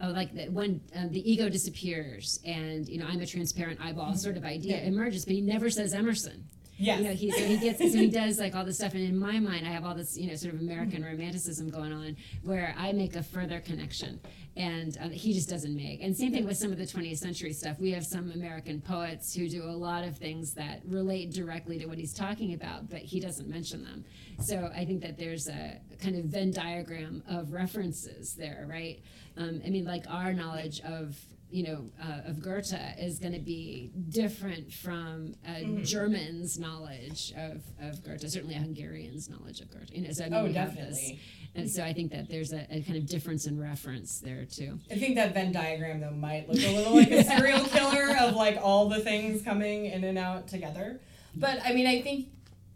oh, 0.00 0.08
like 0.10 0.34
that 0.34 0.52
when 0.52 0.80
um, 0.94 1.10
the 1.10 1.30
ego 1.30 1.48
disappears 1.48 2.40
and 2.44 2.88
you 2.88 2.98
know 2.98 3.06
I'm 3.06 3.20
a 3.20 3.26
transparent 3.26 3.80
eyeball 3.82 4.14
sort 4.14 4.36
of 4.36 4.44
idea 4.44 4.82
emerges, 4.82 5.24
but 5.24 5.34
he 5.34 5.40
never 5.40 5.70
says 5.70 5.92
Emerson. 5.94 6.44
Yes. 6.78 6.98
You 6.98 7.04
know, 7.04 7.14
he 7.14 7.30
so 7.30 7.44
he 7.44 7.56
gets 7.58 7.78
so 7.78 7.98
he 7.98 8.08
does 8.08 8.38
like 8.38 8.54
all 8.54 8.64
this 8.64 8.76
stuff, 8.76 8.94
and 8.94 9.02
in 9.02 9.18
my 9.18 9.38
mind, 9.38 9.66
I 9.66 9.70
have 9.70 9.84
all 9.84 9.94
this 9.94 10.16
you 10.16 10.28
know 10.28 10.34
sort 10.36 10.54
of 10.54 10.60
American 10.60 11.04
romanticism 11.04 11.70
going 11.70 11.92
on 11.92 12.16
where 12.42 12.74
I 12.78 12.92
make 12.92 13.16
a 13.16 13.22
further 13.22 13.60
connection, 13.60 14.20
and 14.56 14.96
um, 15.00 15.10
he 15.10 15.32
just 15.32 15.48
doesn't 15.48 15.74
make. 15.74 16.02
And 16.02 16.16
same 16.16 16.32
thing 16.32 16.46
with 16.46 16.56
some 16.56 16.72
of 16.72 16.78
the 16.78 16.84
20th 16.84 17.18
century 17.18 17.52
stuff. 17.52 17.78
We 17.78 17.90
have 17.92 18.04
some 18.04 18.30
American 18.32 18.80
poets 18.80 19.34
who 19.34 19.48
do 19.48 19.64
a 19.64 19.76
lot 19.76 20.04
of 20.04 20.16
things 20.16 20.54
that 20.54 20.82
relate 20.86 21.32
directly 21.32 21.78
to 21.78 21.86
what 21.86 21.98
he's 21.98 22.14
talking 22.14 22.54
about, 22.54 22.88
but 22.88 23.00
he 23.00 23.20
doesn't 23.20 23.48
mention 23.48 23.84
them. 23.84 24.04
So 24.40 24.70
I 24.74 24.84
think 24.84 25.02
that 25.02 25.18
there's 25.18 25.48
a 25.48 25.80
kind 26.00 26.16
of 26.16 26.26
Venn 26.26 26.52
diagram 26.52 27.22
of 27.28 27.52
references 27.52 28.34
there, 28.34 28.66
right? 28.68 29.00
Um, 29.36 29.60
I 29.64 29.70
mean, 29.70 29.84
like 29.84 30.04
our 30.08 30.32
knowledge 30.32 30.80
of 30.80 31.16
you 31.50 31.62
know, 31.64 31.90
uh, 32.02 32.28
of 32.28 32.40
Goethe 32.42 32.74
is 32.98 33.18
going 33.18 33.32
to 33.32 33.38
be 33.38 33.90
different 34.10 34.72
from 34.72 35.34
a 35.46 35.64
German's 35.82 36.58
knowledge 36.58 37.32
of, 37.36 37.62
of 37.80 38.02
Goethe, 38.04 38.28
certainly 38.30 38.54
a 38.54 38.58
Hungarian's 38.58 39.30
knowledge 39.30 39.60
of 39.60 39.70
Goethe. 39.70 39.90
You 39.92 40.02
know, 40.02 40.12
so 40.12 40.24
I 40.24 40.28
mean, 40.28 40.34
oh, 40.40 40.52
definitely. 40.52 41.20
And 41.54 41.68
so 41.70 41.82
I 41.82 41.92
think 41.94 42.12
that 42.12 42.28
there's 42.28 42.52
a, 42.52 42.66
a 42.70 42.82
kind 42.82 42.96
of 42.98 43.06
difference 43.06 43.46
in 43.46 43.58
reference 43.58 44.20
there 44.20 44.44
too. 44.44 44.78
I 44.90 44.96
think 44.96 45.14
that 45.16 45.32
Venn 45.32 45.50
diagram 45.52 46.00
though 46.00 46.10
might 46.10 46.48
look 46.48 46.58
a 46.62 46.76
little 46.76 46.94
like 46.94 47.10
a 47.10 47.24
serial 47.24 47.60
killer 47.64 48.14
of 48.20 48.34
like 48.36 48.58
all 48.62 48.88
the 48.88 49.00
things 49.00 49.42
coming 49.42 49.86
in 49.86 50.04
and 50.04 50.18
out 50.18 50.48
together. 50.48 51.00
But 51.34 51.60
I 51.64 51.72
mean, 51.72 51.86
I 51.86 52.02
think, 52.02 52.28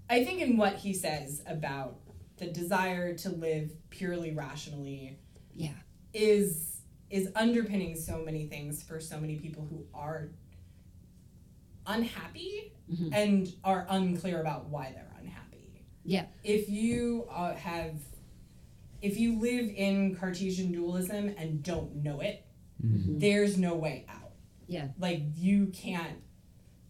I 0.08 0.24
think 0.24 0.40
in 0.40 0.56
what 0.56 0.76
he 0.76 0.94
says 0.94 1.42
about 1.46 1.96
the 2.38 2.46
desire 2.46 3.14
to 3.18 3.28
live 3.28 3.70
purely 3.90 4.32
rationally 4.32 5.18
Yeah. 5.54 5.74
is 6.14 6.71
is 7.12 7.28
underpinning 7.36 7.94
so 7.94 8.22
many 8.24 8.46
things 8.46 8.82
for 8.82 8.98
so 8.98 9.20
many 9.20 9.36
people 9.36 9.66
who 9.70 9.84
are 9.94 10.30
unhappy 11.86 12.72
Mhm. 12.90 13.12
and 13.12 13.54
are 13.64 13.86
unclear 13.90 14.40
about 14.40 14.68
why 14.68 14.92
they're 14.92 15.14
unhappy. 15.20 15.84
Yeah. 16.04 16.26
If 16.42 16.68
you 16.68 17.26
uh, 17.30 17.54
have 17.54 18.00
if 19.00 19.18
you 19.18 19.40
live 19.40 19.68
in 19.74 20.14
Cartesian 20.14 20.70
dualism 20.70 21.34
and 21.36 21.60
don't 21.60 21.96
know 22.04 22.20
it, 22.20 22.46
Mhm. 22.84 23.18
there's 23.18 23.58
no 23.58 23.74
way 23.74 24.04
out. 24.08 24.30
Yeah. 24.68 24.88
Like 24.96 25.22
you 25.34 25.66
can't, 25.68 26.18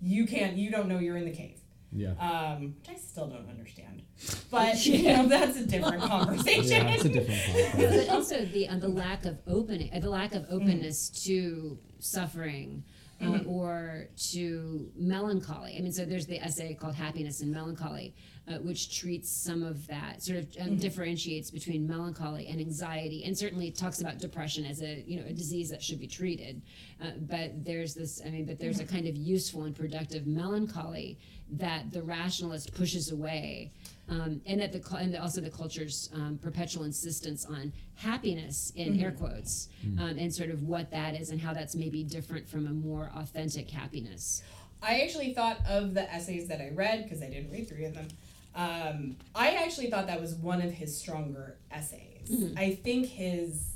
you 0.02 0.26
can't, 0.26 0.58
you 0.58 0.70
don't 0.70 0.88
know 0.88 0.98
you're 0.98 1.16
in 1.16 1.24
the 1.24 1.30
cave. 1.32 1.58
Yeah. 1.90 2.12
Um, 2.18 2.74
which 2.78 2.90
I 2.90 2.96
still 2.96 3.28
don't 3.28 3.48
understand, 3.48 4.01
but 4.50 4.84
you 4.86 5.02
know 5.04 5.26
that's 5.26 5.56
a 5.56 5.66
different 5.66 6.02
conversation. 6.14 6.86
Yeah, 6.86 6.94
it's 6.94 7.04
a 7.04 7.08
different 7.08 7.40
conversation. 7.72 8.06
but 8.06 8.08
also 8.14 8.44
the 8.46 8.68
uh, 8.68 8.76
the 8.78 8.88
lack 8.88 9.24
of 9.24 9.38
opening, 9.46 9.90
uh, 9.94 10.00
the 10.00 10.10
lack 10.10 10.34
of 10.34 10.46
openness 10.50 11.08
to 11.24 11.78
suffering. 11.98 12.84
Uh, 13.20 13.24
Mhm. 13.38 13.46
or 13.46 14.08
to 14.32 14.90
melancholy. 14.96 15.76
I 15.78 15.80
mean, 15.80 15.92
so 15.92 16.04
there's 16.04 16.26
the 16.26 16.40
essay 16.40 16.74
called 16.74 16.96
Happiness 16.96 17.40
and 17.40 17.52
Melancholy, 17.52 18.16
uh, 18.48 18.54
which 18.54 18.98
treats 18.98 19.30
some 19.30 19.62
of 19.62 19.86
that, 19.86 20.20
sort 20.24 20.38
of 20.40 20.46
um, 20.58 20.70
Mhm. 20.70 20.80
differentiates 20.80 21.48
between 21.48 21.86
melancholy 21.86 22.48
and 22.48 22.58
anxiety, 22.60 23.22
and 23.22 23.38
certainly 23.38 23.70
talks 23.70 24.00
about 24.00 24.18
depression 24.18 24.64
as 24.64 24.82
a 24.82 25.04
you 25.06 25.20
know 25.20 25.26
a 25.26 25.32
disease 25.32 25.70
that 25.70 25.80
should 25.80 26.00
be 26.00 26.08
treated. 26.08 26.62
Uh, 27.00 27.12
but 27.20 27.64
there's 27.64 27.94
this, 27.94 28.20
I 28.26 28.30
mean, 28.30 28.44
but 28.44 28.58
there's 28.58 28.80
a 28.80 28.84
kind 28.84 29.06
of 29.06 29.16
useful 29.16 29.62
and 29.66 29.76
productive 29.76 30.26
melancholy 30.26 31.16
that 31.52 31.92
the 31.92 32.02
rationalist 32.02 32.74
pushes 32.74 33.10
away 33.10 33.70
um, 34.08 34.40
and 34.46 34.60
that 34.60 34.72
the 34.72 34.96
and 34.96 35.14
also 35.16 35.40
the 35.40 35.50
culture's 35.50 36.10
um, 36.14 36.38
perpetual 36.42 36.84
insistence 36.84 37.44
on 37.46 37.72
happiness 37.94 38.72
in 38.76 39.00
air 39.00 39.12
quotes 39.12 39.68
um, 39.98 40.16
and 40.18 40.34
sort 40.34 40.50
of 40.50 40.62
what 40.62 40.90
that 40.90 41.14
is 41.14 41.30
and 41.30 41.40
how 41.40 41.52
that's 41.52 41.74
maybe 41.74 42.02
different 42.02 42.48
from 42.48 42.66
a 42.66 42.70
more 42.72 43.10
authentic 43.16 43.70
happiness 43.70 44.42
I 44.82 45.00
actually 45.02 45.32
thought 45.32 45.58
of 45.68 45.94
the 45.94 46.12
essays 46.12 46.48
that 46.48 46.60
I 46.60 46.70
read 46.74 47.04
because 47.04 47.22
I 47.22 47.28
didn't 47.28 47.52
read 47.52 47.68
three 47.68 47.84
of 47.84 47.94
them. 47.94 48.08
Um, 48.54 49.16
I 49.34 49.50
actually 49.54 49.88
thought 49.88 50.08
that 50.08 50.20
was 50.20 50.34
one 50.34 50.60
of 50.60 50.72
his 50.72 50.96
stronger 50.98 51.56
essays. 51.70 52.28
Mhm. 52.28 52.58
I 52.58 52.74
think 52.74 53.06
his 53.06 53.68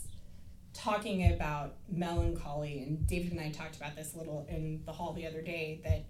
talking 0.75 1.33
about 1.33 1.77
melancholy, 1.89 2.83
and 2.83 3.07
David 3.07 3.33
and 3.33 3.41
I 3.41 3.51
talked 3.51 3.77
about 3.77 3.97
this 3.97 4.15
a 4.15 4.19
little 4.19 4.47
in 4.49 4.83
the 4.85 4.93
hall 4.93 5.13
the 5.13 5.27
other 5.27 5.41
day, 5.43 5.81
that 5.85 6.05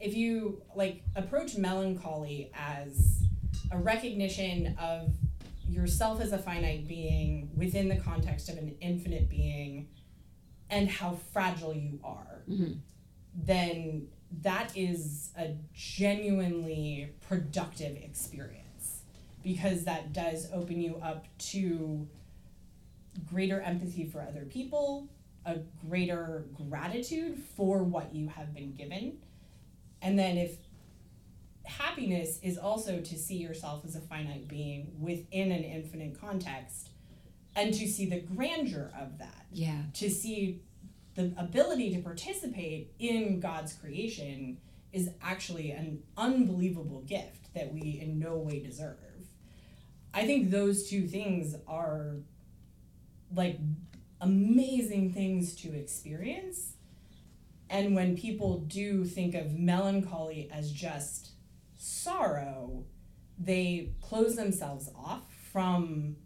if 0.00 0.14
you 0.14 0.62
like 0.74 1.02
approach 1.16 1.56
melancholy 1.56 2.50
as 2.54 3.22
a 3.70 3.78
recognition 3.78 4.76
of 4.80 5.12
yourself 5.68 6.20
as 6.20 6.32
a 6.32 6.38
finite 6.38 6.86
being 6.88 7.50
within 7.54 7.88
the 7.88 7.96
context 7.96 8.48
of 8.48 8.56
an 8.56 8.74
infinite 8.80 9.28
being 9.28 9.88
and 10.70 10.88
how 10.88 11.14
fragile 11.32 11.74
you 11.74 11.98
are 12.04 12.42
Mhm. 12.48 12.78
then 13.34 14.08
that 14.42 14.76
is 14.76 15.30
a 15.36 15.54
genuinely 15.72 17.10
productive 17.20 17.96
experience 17.96 19.02
because 19.42 19.84
that 19.84 20.12
does 20.12 20.50
open 20.52 20.80
you 20.80 20.96
up 20.96 21.26
to 21.38 22.06
greater 23.24 23.60
empathy 23.60 24.04
for 24.04 24.20
other 24.20 24.44
people, 24.44 25.08
a 25.44 25.56
greater 25.88 26.44
gratitude 26.54 27.38
for 27.56 27.82
what 27.82 28.14
you 28.14 28.28
have 28.28 28.52
been 28.54 28.72
given. 28.74 29.18
And 30.02 30.18
then 30.18 30.36
if 30.36 30.56
happiness 31.64 32.38
is 32.42 32.56
also 32.56 33.00
to 33.00 33.18
see 33.18 33.36
yourself 33.36 33.84
as 33.84 33.94
a 33.94 34.00
finite 34.00 34.48
being 34.48 34.92
within 34.98 35.52
an 35.52 35.64
infinite 35.64 36.18
context 36.18 36.90
and 37.54 37.74
to 37.74 37.86
see 37.86 38.06
the 38.08 38.20
grandeur 38.20 38.90
of 38.98 39.18
that 39.18 39.44
yeah 39.52 39.82
to 39.92 40.08
see 40.08 40.62
the 41.18 41.34
ability 41.36 41.92
to 41.92 42.00
participate 42.00 42.92
in 43.00 43.40
God's 43.40 43.72
creation 43.72 44.56
is 44.92 45.10
actually 45.20 45.72
an 45.72 46.00
unbelievable 46.16 47.02
gift 47.02 47.52
that 47.54 47.74
we 47.74 47.98
in 48.00 48.20
no 48.20 48.36
way 48.36 48.60
deserve. 48.60 48.96
I 50.14 50.26
think 50.26 50.50
those 50.50 50.88
two 50.88 51.08
things 51.08 51.56
are 51.66 52.18
like 53.34 53.58
amazing 54.20 55.12
things 55.12 55.56
to 55.56 55.74
experience. 55.74 56.74
And 57.70 57.94
when 57.94 58.16
people 58.16 58.60
do 58.60 59.04
think 59.04 59.34
of 59.34 59.54
melancholy 59.58 60.48
as 60.52 60.72
just 60.72 61.32
sorrow, 61.76 62.84
they 63.38 63.92
close 64.00 64.36
themselves 64.36 64.90
off 64.96 65.22
from 65.52 66.16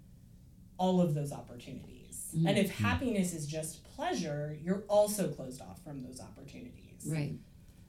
all 0.79 1.01
of 1.01 1.15
those 1.15 1.33
opportunities. 1.33 2.31
Mhm. 2.35 2.49
And 2.49 2.59
if 2.59 2.71
happiness 2.79 3.35
is 3.35 3.47
just 3.47 3.83
pleasure, 3.85 4.57
you're 4.63 4.85
also 4.89 5.29
closed 5.29 5.61
off 5.61 5.83
from 5.83 6.03
those 6.03 6.21
opportunities. 6.21 7.05
right 7.07 7.35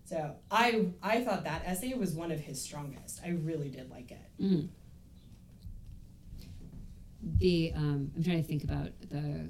So 0.05 0.35
I 0.51 0.87
I 1.01 1.23
thought 1.23 1.43
that 1.45 1.63
essay 1.65 1.93
was 1.93 2.13
one 2.13 2.31
of 2.31 2.39
his 2.39 2.61
strongest. 2.61 3.21
I 3.23 3.29
really 3.29 3.69
did 3.69 3.89
like 3.89 4.11
it. 4.11 4.29
Mhm. 4.39 4.69
the 7.39 7.71
um, 7.75 8.11
i'm 8.15 8.23
trying 8.23 8.41
to 8.41 8.47
think 8.47 8.63
about 8.65 8.89
the 9.09 9.47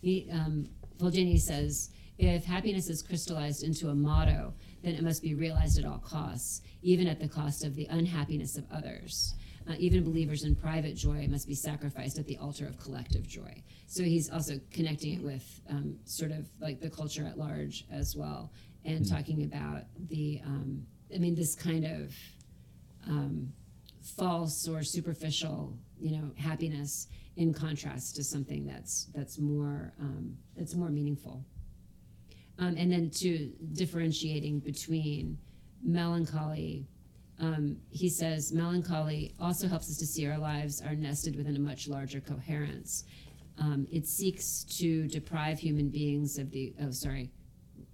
he, 0.00 0.26
um, 0.32 0.66
Foldenyi 0.98 1.38
says 1.38 1.90
if 2.18 2.44
happiness 2.44 2.88
is 2.88 3.02
crystallized 3.02 3.62
into 3.62 3.88
a 3.88 3.94
motto 3.94 4.52
then 4.82 4.94
it 4.94 5.02
must 5.02 5.22
be 5.22 5.34
realized 5.34 5.78
at 5.78 5.84
all 5.84 5.98
costs 5.98 6.62
even 6.82 7.06
at 7.06 7.20
the 7.20 7.28
cost 7.28 7.64
of 7.64 7.74
the 7.74 7.86
unhappiness 7.90 8.56
of 8.56 8.64
others 8.70 9.34
uh, 9.68 9.74
even 9.78 10.02
believers 10.02 10.44
in 10.44 10.54
private 10.54 10.96
joy 10.96 11.26
must 11.28 11.46
be 11.46 11.54
sacrificed 11.54 12.18
at 12.18 12.26
the 12.26 12.36
altar 12.38 12.66
of 12.66 12.78
collective 12.78 13.26
joy. 13.26 13.62
So 13.86 14.02
he's 14.02 14.30
also 14.30 14.58
connecting 14.72 15.14
it 15.14 15.22
with 15.22 15.60
um, 15.68 15.96
sort 16.04 16.32
of 16.32 16.48
like 16.60 16.80
the 16.80 16.90
culture 16.90 17.24
at 17.24 17.38
large 17.38 17.84
as 17.90 18.16
well, 18.16 18.52
and 18.84 19.08
talking 19.08 19.44
about 19.44 19.82
the, 20.08 20.40
um, 20.44 20.84
I 21.14 21.18
mean, 21.18 21.34
this 21.34 21.54
kind 21.54 21.84
of 21.84 22.14
um, 23.06 23.52
false 24.16 24.66
or 24.66 24.82
superficial, 24.82 25.76
you 26.00 26.16
know, 26.16 26.32
happiness 26.36 27.06
in 27.36 27.54
contrast 27.54 28.16
to 28.16 28.24
something 28.24 28.66
that's 28.66 29.06
that's 29.14 29.38
more 29.38 29.92
um, 30.00 30.36
that's 30.56 30.74
more 30.74 30.90
meaningful. 30.90 31.44
Um, 32.58 32.76
and 32.76 32.92
then 32.92 33.10
to 33.10 33.50
differentiating 33.72 34.60
between 34.60 35.38
melancholy 35.82 36.86
um, 37.42 37.76
he 37.90 38.08
says 38.08 38.52
melancholy 38.52 39.34
also 39.40 39.66
helps 39.66 39.90
us 39.90 39.96
to 39.98 40.06
see 40.06 40.26
our 40.26 40.38
lives 40.38 40.80
are 40.80 40.94
nested 40.94 41.34
within 41.36 41.56
a 41.56 41.58
much 41.58 41.88
larger 41.88 42.20
coherence. 42.20 43.04
Um, 43.58 43.86
it 43.90 44.06
seeks 44.06 44.64
to 44.78 45.08
deprive 45.08 45.58
human 45.58 45.88
beings 45.88 46.38
of 46.38 46.50
the. 46.50 46.72
Oh, 46.80 46.92
sorry. 46.92 47.30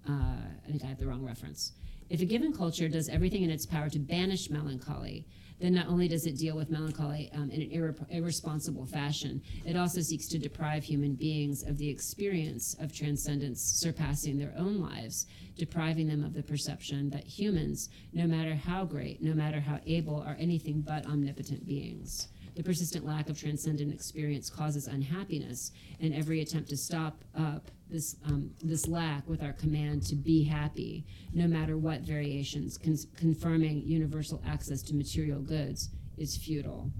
Uh, 0.07 0.37
I 0.65 0.69
think 0.69 0.83
I 0.83 0.87
have 0.87 0.99
the 0.99 1.07
wrong 1.07 1.25
reference. 1.25 1.73
If 2.09 2.21
a 2.21 2.25
given 2.25 2.53
culture 2.53 2.87
does 2.87 3.09
everything 3.09 3.43
in 3.43 3.49
its 3.49 3.65
power 3.65 3.89
to 3.89 3.99
banish 3.99 4.49
melancholy, 4.49 5.25
then 5.59 5.73
not 5.73 5.87
only 5.87 6.07
does 6.07 6.25
it 6.25 6.37
deal 6.37 6.55
with 6.55 6.69
melancholy 6.69 7.29
um, 7.33 7.49
in 7.51 7.61
an 7.61 7.69
irre- 7.69 8.05
irresponsible 8.09 8.85
fashion, 8.85 9.41
it 9.65 9.75
also 9.75 10.01
seeks 10.01 10.27
to 10.27 10.39
deprive 10.39 10.83
human 10.83 11.15
beings 11.15 11.63
of 11.63 11.77
the 11.77 11.89
experience 11.89 12.75
of 12.79 12.93
transcendence 12.93 13.61
surpassing 13.61 14.37
their 14.37 14.53
own 14.57 14.79
lives, 14.79 15.27
depriving 15.57 16.07
them 16.07 16.23
of 16.23 16.33
the 16.33 16.43
perception 16.43 17.09
that 17.09 17.23
humans, 17.23 17.89
no 18.13 18.25
matter 18.25 18.55
how 18.55 18.85
great, 18.85 19.21
no 19.21 19.33
matter 19.33 19.59
how 19.59 19.79
able, 19.85 20.21
are 20.21 20.37
anything 20.39 20.81
but 20.81 21.05
omnipotent 21.05 21.65
beings. 21.65 22.29
The 22.59 22.65
persistent 22.65 23.05
lack 23.05 23.29
of 23.29 23.39
transcendent 23.39 23.93
experience 23.93 24.49
causes 24.49 24.87
unhappiness, 24.87 25.71
and 26.01 26.13
every 26.13 26.41
attempt 26.41 26.67
to 26.71 26.75
stop 26.75 27.23
up 27.33 27.71
this, 27.89 28.17
um, 28.25 28.51
this 28.61 28.85
lack 28.85 29.25
with 29.29 29.41
our 29.41 29.53
command 29.53 30.05
to 30.07 30.15
be 30.17 30.43
happy, 30.43 31.05
no 31.33 31.47
matter 31.47 31.77
what 31.77 32.01
variations, 32.01 32.77
con- 32.77 32.97
confirming 33.15 33.83
universal 33.85 34.43
access 34.45 34.81
to 34.81 34.93
material 34.93 35.39
goods, 35.39 35.91
is 36.17 36.35
futile. 36.35 36.91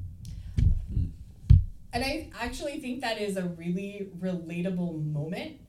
And 1.91 2.05
I 2.05 2.29
actually 2.39 2.79
think 2.79 3.01
that 3.01 3.19
is 3.19 3.35
a 3.35 3.43
really 3.43 4.11
relatable 4.17 5.11
moment 5.11 5.59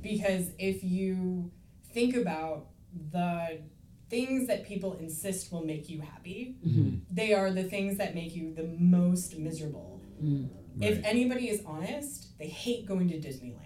because 0.00 0.52
if 0.60 0.84
you 0.84 1.50
think 1.92 2.14
about 2.14 2.68
the 3.10 3.62
things 4.10 4.48
that 4.48 4.66
people 4.66 4.94
insist 4.94 5.52
will 5.52 5.64
make 5.64 5.88
you 5.88 6.00
happy, 6.00 6.56
mm-hmm. 6.66 6.98
they 7.10 7.32
are 7.32 7.50
the 7.50 7.64
things 7.64 7.96
that 7.98 8.14
make 8.14 8.34
you 8.34 8.52
the 8.52 8.64
most 8.78 9.38
miserable. 9.38 10.02
Mm. 10.22 10.48
If 10.80 10.96
Right. 10.96 11.04
anybody 11.04 11.48
is 11.48 11.62
honest, 11.64 12.38
they 12.38 12.48
hate 12.48 12.86
going 12.86 13.08
to 13.08 13.18
Disneyland. 13.18 13.56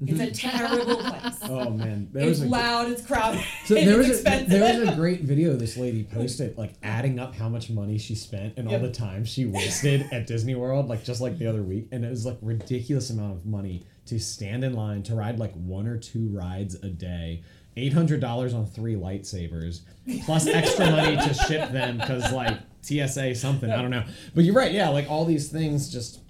Mm-hmm. 0.00 0.20
It's 0.20 0.40
a 0.40 0.48
terrible 0.48 0.96
place. 0.96 1.38
Oh 1.44 1.70
man, 1.70 2.08
there 2.12 2.28
it's 2.28 2.40
was 2.40 2.48
a 2.48 2.50
loud, 2.50 2.90
it's 2.90 3.06
crowded, 3.06 3.40
so 3.66 3.74
it's 3.74 3.84
there 3.84 3.98
was 3.98 4.08
a, 4.08 4.12
expensive. 4.12 4.50
there 4.50 4.80
was 4.80 4.88
a 4.88 4.94
great 4.96 5.20
video 5.20 5.54
this 5.54 5.76
lady 5.76 6.04
posted 6.12 6.56
like 6.56 6.74
adding 6.82 7.18
up 7.18 7.34
how 7.34 7.48
much 7.48 7.68
money 7.70 7.98
she 7.98 8.14
spent 8.14 8.54
and 8.56 8.68
all 8.68 8.78
the 8.78 8.90
time 8.90 9.24
she 9.24 9.44
wasted 9.44 10.06
at 10.12 10.26
Disney 10.26 10.54
World 10.54 10.88
like 10.88 11.04
just 11.04 11.20
like 11.20 11.38
the 11.38 11.46
other 11.46 11.62
week 11.62 11.88
and 11.92 12.04
it 12.04 12.10
was 12.10 12.24
like 12.26 12.38
ridiculous 12.40 13.10
amount 13.10 13.32
of 13.36 13.44
money 13.46 13.84
to 14.06 14.18
stand 14.18 14.64
in 14.64 14.72
line 14.74 15.02
to 15.04 15.14
ride 15.14 15.38
like 15.38 15.52
one 15.54 15.86
or 15.86 15.98
two 15.98 16.28
rides 16.30 16.74
a 16.76 16.88
day. 16.88 17.42
Eight 17.76 17.92
hundred 17.94 18.20
dollars 18.20 18.52
on 18.52 18.66
three 18.66 18.94
lightsabers, 18.94 19.80
plus 20.26 20.46
extra 20.46 20.90
money 20.90 21.16
to 21.16 21.32
ship 21.32 21.70
them 21.72 21.96
because 21.96 22.30
like 22.32 22.58
TSA 22.82 23.34
something 23.34 23.70
I 23.70 23.80
don't 23.80 23.90
know. 23.90 24.04
But 24.34 24.44
you're 24.44 24.54
right, 24.54 24.72
yeah. 24.72 24.90
Like 24.90 25.08
all 25.10 25.24
these 25.24 25.48
things 25.50 25.90
just 25.90 26.20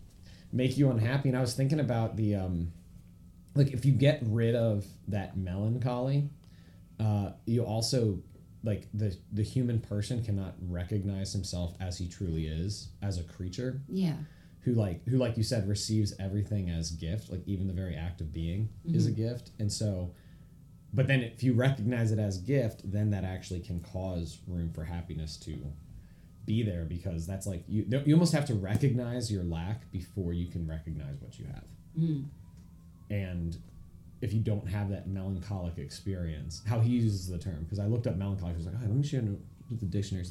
make 0.52 0.76
you 0.78 0.90
unhappy. 0.90 1.31
And 1.31 1.37
I 1.37 1.40
was 1.40 1.55
thinking 1.55 1.81
about 1.81 2.16
the 2.16 2.37
um, 2.37 2.70
like 3.57 3.72
if 3.72 3.85
you 3.85 3.90
get 3.92 4.20
rid 4.24 4.55
of 4.55 4.87
that 5.09 5.37
melancholy, 5.37 6.28
uh, 7.00 7.31
you 7.44 7.64
also 7.64 8.18
like 8.62 8.87
the 8.94 9.16
the 9.33 9.42
human 9.42 9.81
person 9.81 10.22
cannot 10.22 10.55
recognize 10.68 11.33
himself 11.33 11.74
as 11.81 11.98
he 11.98 12.07
truly 12.07 12.46
is 12.46 12.90
as 13.02 13.18
a 13.18 13.24
creature 13.24 13.81
Yeah. 13.88 14.14
who 14.61 14.74
like 14.74 15.05
who 15.09 15.16
like 15.18 15.37
you 15.37 15.42
said 15.42 15.68
receives 15.68 16.14
everything 16.20 16.70
as 16.70 16.92
gift, 16.92 17.31
like 17.31 17.42
even 17.46 17.66
the 17.66 17.72
very 17.72 17.96
act 17.96 18.20
of 18.20 18.33
being 18.33 18.68
is 18.87 19.07
a 19.07 19.11
gift, 19.11 19.50
and 19.59 19.72
so. 19.72 20.14
But 20.94 21.07
then, 21.07 21.22
if 21.22 21.42
you 21.42 21.55
recognize 21.55 22.12
it 22.12 22.18
as 22.18 22.38
gift, 22.38 22.90
then 22.90 23.11
that 23.11 23.24
actually 23.24 23.61
can 23.61 23.81
cause 23.81 24.38
room 24.46 24.70
for 24.74 24.85
happiness 24.85 25.37
to 25.38 25.72
be 26.44 26.62
there 26.62 26.85
because 26.85 27.26
that's 27.26 27.46
like 27.46 27.64
you. 27.66 27.87
You 28.05 28.14
almost 28.14 28.35
have 28.35 28.44
to 28.46 28.55
recognize 28.55 29.33
your 29.33 29.44
lack 29.44 29.90
before 29.90 30.33
you 30.33 30.48
can 30.48 30.68
recognize 30.68 31.16
what 31.20 31.38
you 31.38 31.46
have. 31.46 31.64
Mm. 31.98 32.24
And 33.11 33.57
if 34.20 34.33
you 34.33 34.40
don't 34.40 34.68
have 34.68 34.90
that 34.90 35.09
melancholic 35.09 35.78
experience, 35.78 36.62
how 36.66 36.81
he 36.81 36.90
uses 36.90 37.26
the 37.26 37.38
term, 37.38 37.64
because 37.64 37.78
I 37.78 37.87
looked 37.87 38.07
up 38.07 38.16
melancholic, 38.16 38.55
I 38.55 38.57
was 38.57 38.66
like, 38.66 38.74
oh, 38.76 38.87
let 38.87 38.96
me 38.96 39.07
show 39.07 39.16
you 39.16 39.40
what 39.68 39.81
the 39.81 39.87
dictionary 39.87 40.24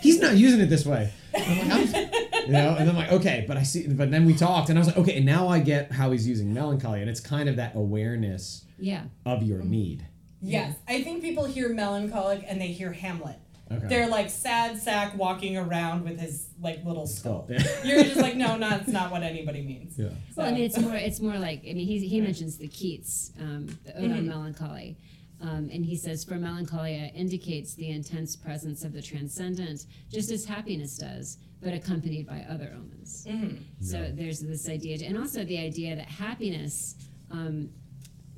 He's 0.00 0.20
not 0.20 0.36
using 0.36 0.60
it 0.60 0.66
this 0.66 0.86
way. 0.86 1.12
I'm 1.36 1.68
like, 1.68 1.94
I'm- 1.94 2.26
you 2.52 2.52
know, 2.52 2.76
and 2.78 2.88
I'm 2.88 2.96
like, 2.96 3.12
okay, 3.12 3.44
but 3.48 3.56
I 3.56 3.62
see, 3.62 3.86
but 3.88 4.10
then 4.10 4.24
we 4.26 4.34
talked, 4.34 4.68
and 4.70 4.78
I 4.78 4.80
was 4.80 4.88
like, 4.88 4.98
okay, 4.98 5.16
and 5.16 5.26
now 5.26 5.48
I 5.48 5.58
get 5.60 5.92
how 5.92 6.10
he's 6.12 6.26
using 6.26 6.52
melancholy, 6.54 7.00
and 7.00 7.10
it's 7.10 7.20
kind 7.20 7.48
of 7.48 7.56
that 7.56 7.74
awareness 7.74 8.64
Yeah. 8.78 9.04
of 9.24 9.42
your 9.42 9.62
need. 9.62 10.06
Yes, 10.40 10.76
I 10.86 11.02
think 11.02 11.22
people 11.22 11.44
hear 11.46 11.68
melancholic 11.70 12.44
and 12.46 12.60
they 12.60 12.68
hear 12.68 12.92
Hamlet. 12.92 13.36
Okay. 13.72 13.86
They're 13.88 14.06
like 14.08 14.30
sad 14.30 14.78
sack 14.78 15.16
walking 15.16 15.56
around 15.56 16.04
with 16.04 16.20
his 16.20 16.46
like 16.62 16.84
little 16.84 17.06
skull. 17.08 17.48
Yeah. 17.50 17.62
You're 17.84 18.04
just 18.04 18.16
like, 18.18 18.36
no, 18.36 18.56
no, 18.56 18.70
that's 18.70 18.86
not 18.86 19.10
what 19.10 19.24
anybody 19.24 19.62
means. 19.62 19.98
yeah. 19.98 20.10
So, 20.10 20.14
Well, 20.36 20.46
I 20.46 20.52
mean, 20.52 20.64
it's 20.64 20.78
more. 20.78 20.94
It's 20.94 21.20
more 21.20 21.36
like. 21.38 21.62
I 21.68 21.72
mean, 21.72 21.84
he 21.86 21.98
he 22.06 22.20
mentions 22.20 22.58
the 22.58 22.68
Keats, 22.68 23.32
um, 23.40 23.66
the 23.84 23.96
Ode 23.98 24.12
on 24.12 24.18
Mhm. 24.18 24.24
Melancholy, 24.26 24.96
um, 25.40 25.68
and 25.72 25.84
he 25.84 25.96
says, 25.96 26.24
"For 26.24 26.36
melancholia 26.36 27.10
indicates 27.14 27.74
the 27.74 27.90
intense 27.90 28.36
presence 28.36 28.84
of 28.84 28.92
the 28.92 29.02
transcendent, 29.02 29.86
just 30.10 30.30
as 30.30 30.44
happiness 30.44 30.96
does, 30.96 31.38
but 31.60 31.72
accompanied 31.74 32.26
by 32.26 32.44
other 32.48 32.72
omens." 32.74 33.26
mhm. 33.28 33.58
So 33.80 34.10
there's 34.12 34.40
this 34.40 34.68
idea, 34.68 35.06
and 35.06 35.18
also 35.18 35.44
the 35.44 35.58
idea 35.58 35.96
that 35.96 36.08
happiness, 36.08 36.96
um, 37.30 37.70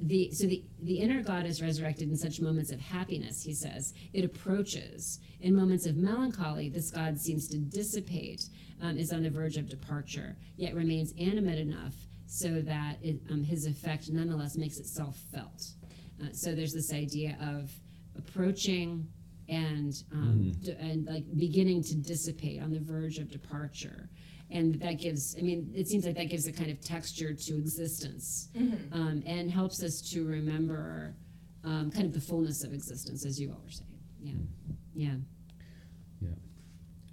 the 0.01 0.31
so 0.33 0.47
the 0.47 0.63
the 0.83 0.99
inner 1.01 1.23
God 1.23 1.45
is 1.47 1.61
resurrected 1.61 2.09
in 2.09 2.17
such 2.17 2.41
moments 2.41 2.71
of 2.71 2.81
happiness. 2.81 3.43
He 3.43 3.55
says 3.55 3.95
it 4.13 4.25
approaches 4.25 5.19
in 5.41 5.55
moments 5.55 5.87
of 5.87 5.97
melancholy. 5.97 6.69
This 6.69 6.91
God 6.91 7.19
seems 7.19 7.49
to 7.49 7.59
dissipate, 7.59 8.49
um, 8.81 8.97
is 8.97 9.13
on 9.13 9.23
the 9.23 9.31
verge 9.31 9.57
of 9.57 9.69
departure, 9.69 10.37
yet 10.57 10.75
remains 10.75 11.13
animate 11.19 11.59
enough 11.59 11.95
so 12.27 12.61
that 12.61 12.99
it, 13.03 13.21
um, 13.31 13.43
his 13.43 13.67
effect 13.67 14.11
nonetheless 14.11 14.57
makes 14.57 14.79
itself 14.79 15.17
felt. 15.33 15.73
Uh, 16.23 16.27
so 16.33 16.55
there's 16.55 16.73
this 16.73 16.93
idea 16.93 17.37
of 17.41 17.71
approaching 18.17 19.07
and 19.49 20.03
um, 20.13 20.53
d- 20.63 20.77
and 20.79 21.07
like 21.07 21.25
beginning 21.37 21.83
to 21.83 21.95
dissipate 21.97 22.61
on 22.63 22.71
the 22.71 22.81
verge 22.81 23.19
of 23.19 23.31
departure. 23.31 24.09
And 24.51 24.75
that 24.81 24.95
gives 24.99 25.37
i 25.39 25.43
mean 25.43 25.71
it 25.75 25.87
seems 25.89 26.07
like 26.07 26.17
that 26.17 26.29
gives 26.31 26.47
a 26.47 26.53
kind 26.53 26.71
of 26.71 26.81
texture 26.81 27.35
to 27.35 27.57
existence 27.57 28.49
Mhm. 28.57 28.79
um, 28.93 29.23
and 29.27 29.51
helps 29.51 29.83
us 29.83 30.01
to 30.11 30.25
remember 30.25 31.15
um, 31.65 31.91
kind 31.91 32.07
of 32.07 32.13
the 32.15 32.21
fullness 32.21 32.65
of 32.65 32.73
existence 32.73 33.25
as 33.27 33.39
you 33.41 33.51
all 33.53 33.61
were 33.65 33.71
saying. 33.71 33.89
Yeah. 34.23 34.33
Yeah. 34.95 35.17
Yeah. 36.23 36.29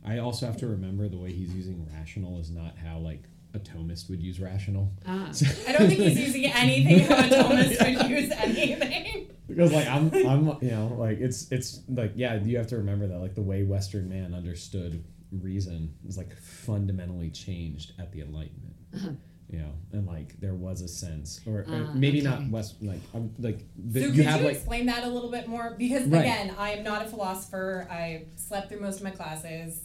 I 0.06 0.20
also 0.20 0.46
have 0.46 0.58
to 0.58 0.68
remember 0.68 1.10
the 1.10 1.18
way 1.18 1.32
he's 1.34 1.54
using 1.54 1.86
rational 1.94 2.39
is 2.39 2.52
not 2.52 2.78
how 2.78 3.00
like 3.00 3.24
a 3.56 3.60
Thomist 3.60 4.10
would 4.10 4.22
use 4.22 4.39
rational. 4.39 4.91
ah 5.08 5.30
I 5.68 5.72
don't 5.72 5.88
think 5.88 6.02
he's 6.02 6.20
using 6.20 6.46
anything 6.52 7.00
how 7.00 7.26
a 7.26 7.30
Thomas 7.30 7.80
would 7.82 8.10
use 8.10 8.32
anything. 8.32 9.32
because 9.48 9.72
like 9.72 9.88
I'm 9.88 10.12
I'm 10.28 10.46
you 10.62 10.72
know 10.72 10.96
like 10.98 11.20
it's 11.20 11.52
it's 11.52 11.82
like 11.89 12.12
yeah 12.15 12.36
you 12.36 12.58
have 12.58 12.68
to 12.68 12.78
remember 12.78 13.08
that 13.08 13.20
like 13.20 13.36
the 13.36 13.41
way 13.41 13.63
Western 13.63 14.10
man 14.10 14.34
understood 14.34 15.04
reason 15.32 15.94
is 16.08 16.18
like 16.18 16.36
fundamentally 16.39 17.30
changed 17.30 17.94
at 18.00 18.12
the 18.12 18.22
Enlightenment. 18.22 18.76
Uh-huh. 18.96 19.10
You 19.48 19.60
know, 19.60 19.72
and 19.94 20.08
like 20.08 20.39
there 20.39 20.56
was 20.56 20.82
a 20.82 20.88
sense, 20.88 21.39
or, 21.46 21.60
or 21.60 21.65
Ah, 21.89 21.91
maybe 21.94 22.20
okay. 22.20 22.28
not 22.28 22.50
West 22.50 22.82
like 22.82 23.00
um, 23.13 23.32
like 23.38 23.60
the, 23.78 24.02
so 24.02 24.08
you 24.08 24.13
could 24.13 24.26
have 24.26 24.39
you 24.41 24.48
like 24.48 24.56
explain 24.56 24.88
that 24.88 25.04
a 25.04 25.08
little 25.08 25.30
bit 25.30 25.48
more? 25.48 25.76
Because 25.78 26.08
Right. 26.08 26.22
again, 26.22 26.56
I 26.58 26.72
am 26.72 26.84
not 26.84 27.04
a 27.06 27.08
philosopher. 27.08 27.88
I 27.91 28.26
slept 28.38 28.70
through 28.70 28.82
most 28.82 28.98
of 28.98 29.04
my 29.04 29.12
classes. 29.12 29.82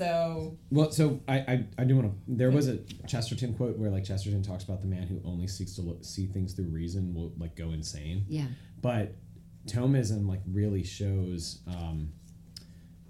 So 0.00 0.56
well 0.70 0.90
so 0.90 1.20
I 1.28 1.34
I, 1.38 1.64
I 1.78 1.84
do 1.84 1.94
want 1.94 2.08
to 2.08 2.16
there 2.26 2.50
was 2.50 2.68
a 2.68 2.78
Chesterton 3.06 3.54
quote 3.54 3.76
where 3.76 3.90
like 3.90 4.04
Chesterton 4.04 4.42
talks 4.42 4.64
about 4.64 4.80
the 4.80 4.88
man 4.88 5.02
who 5.02 5.20
only 5.26 5.46
seeks 5.46 5.74
to 5.74 5.82
look, 5.82 6.02
see 6.02 6.26
things 6.26 6.54
through 6.54 6.70
reason 6.70 7.14
will 7.14 7.34
like 7.38 7.54
go 7.54 7.72
insane. 7.72 8.24
yeah 8.26 8.46
but 8.80 9.14
Thomism 9.66 10.26
like 10.26 10.40
really 10.50 10.82
shows 10.82 11.58
um, 11.66 12.12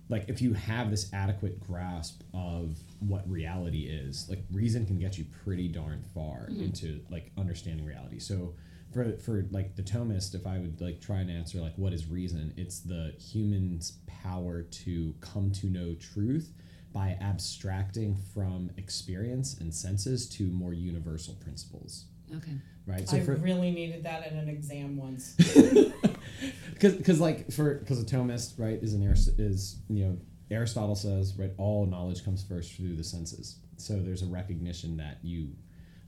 like 0.08 0.24
if 0.28 0.42
you 0.42 0.52
have 0.52 0.90
this 0.90 1.12
adequate 1.12 1.60
grasp 1.60 2.22
of 2.34 2.76
what 2.98 3.28
reality 3.30 3.82
is, 3.82 4.28
like 4.28 4.42
reason 4.52 4.84
can 4.84 4.98
get 4.98 5.16
you 5.16 5.24
pretty 5.44 5.68
darn 5.68 6.04
far 6.12 6.48
into 6.48 7.00
like 7.08 7.30
understanding 7.38 7.86
reality. 7.86 8.18
So 8.18 8.54
for 8.92 9.16
for 9.18 9.46
like 9.52 9.76
the 9.76 9.82
Thomist, 9.82 10.34
if 10.34 10.44
I 10.44 10.58
would 10.58 10.80
like 10.80 11.00
try 11.00 11.20
and 11.20 11.30
answer 11.30 11.60
like 11.60 11.74
what 11.76 11.92
is 11.92 12.10
reason, 12.10 12.52
it's 12.56 12.80
the 12.80 13.14
human's 13.16 13.98
power 14.24 14.62
to 14.62 15.14
come 15.20 15.52
to 15.52 15.68
know 15.68 15.94
truth 15.94 16.52
by 16.92 17.16
abstracting 17.20 18.16
from 18.34 18.70
experience 18.76 19.58
and 19.58 19.72
senses 19.72 20.28
to 20.28 20.44
more 20.44 20.72
universal 20.74 21.34
principles. 21.34 22.06
okay 22.34 22.60
Right. 22.86 23.08
So 23.08 23.18
I 23.18 23.20
for 23.20 23.34
really 23.36 23.70
needed 23.70 24.02
that 24.04 24.26
at 24.26 24.32
an 24.32 24.48
exam 24.48 24.96
once. 24.96 25.36
because 26.80 27.20
like 27.20 27.52
for 27.52 27.74
because 27.74 28.00
a 28.00 28.04
Thomist 28.04 28.58
right 28.58 28.82
is 28.82 28.94
an 28.94 29.06
Arist- 29.06 29.38
is 29.38 29.76
you 29.88 30.04
know 30.06 30.18
Aristotle 30.50 30.96
says 30.96 31.34
right 31.38 31.52
all 31.58 31.86
knowledge 31.86 32.24
comes 32.24 32.42
first 32.42 32.72
through 32.72 32.96
the 32.96 33.04
senses. 33.04 33.56
So 33.76 34.00
there's 34.00 34.22
a 34.22 34.26
recognition 34.26 34.96
that 34.96 35.18
you 35.22 35.50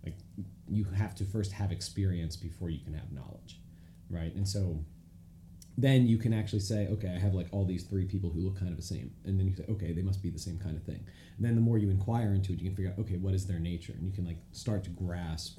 like 0.04 0.16
you 0.68 0.84
have 0.84 1.14
to 1.16 1.24
first 1.24 1.52
have 1.52 1.70
experience 1.70 2.36
before 2.36 2.70
you 2.70 2.80
can 2.80 2.94
have 2.94 3.12
knowledge, 3.12 3.60
right? 4.10 4.34
And 4.34 4.48
so 4.48 4.84
then 5.78 6.06
you 6.06 6.18
can 6.18 6.32
actually 6.32 6.60
say, 6.60 6.86
okay, 6.88 7.12
I 7.14 7.18
have 7.18 7.34
like 7.34 7.48
all 7.50 7.64
these 7.64 7.84
three 7.84 8.04
people 8.04 8.30
who 8.30 8.40
look 8.40 8.58
kind 8.58 8.70
of 8.70 8.76
the 8.76 8.82
same, 8.82 9.12
and 9.24 9.38
then 9.38 9.46
you 9.46 9.54
say, 9.54 9.64
okay, 9.70 9.92
they 9.92 10.02
must 10.02 10.22
be 10.22 10.30
the 10.30 10.38
same 10.38 10.58
kind 10.58 10.76
of 10.76 10.82
thing. 10.82 11.04
And 11.36 11.46
then 11.46 11.54
the 11.54 11.60
more 11.60 11.78
you 11.78 11.90
inquire 11.90 12.34
into 12.34 12.52
it, 12.52 12.58
you 12.58 12.68
can 12.68 12.76
figure 12.76 12.92
out, 12.92 12.98
okay, 12.98 13.16
what 13.16 13.34
is 13.34 13.46
their 13.46 13.58
nature, 13.58 13.92
and 13.92 14.06
you 14.06 14.12
can 14.12 14.26
like 14.26 14.38
start 14.52 14.84
to 14.84 14.90
grasp 14.90 15.58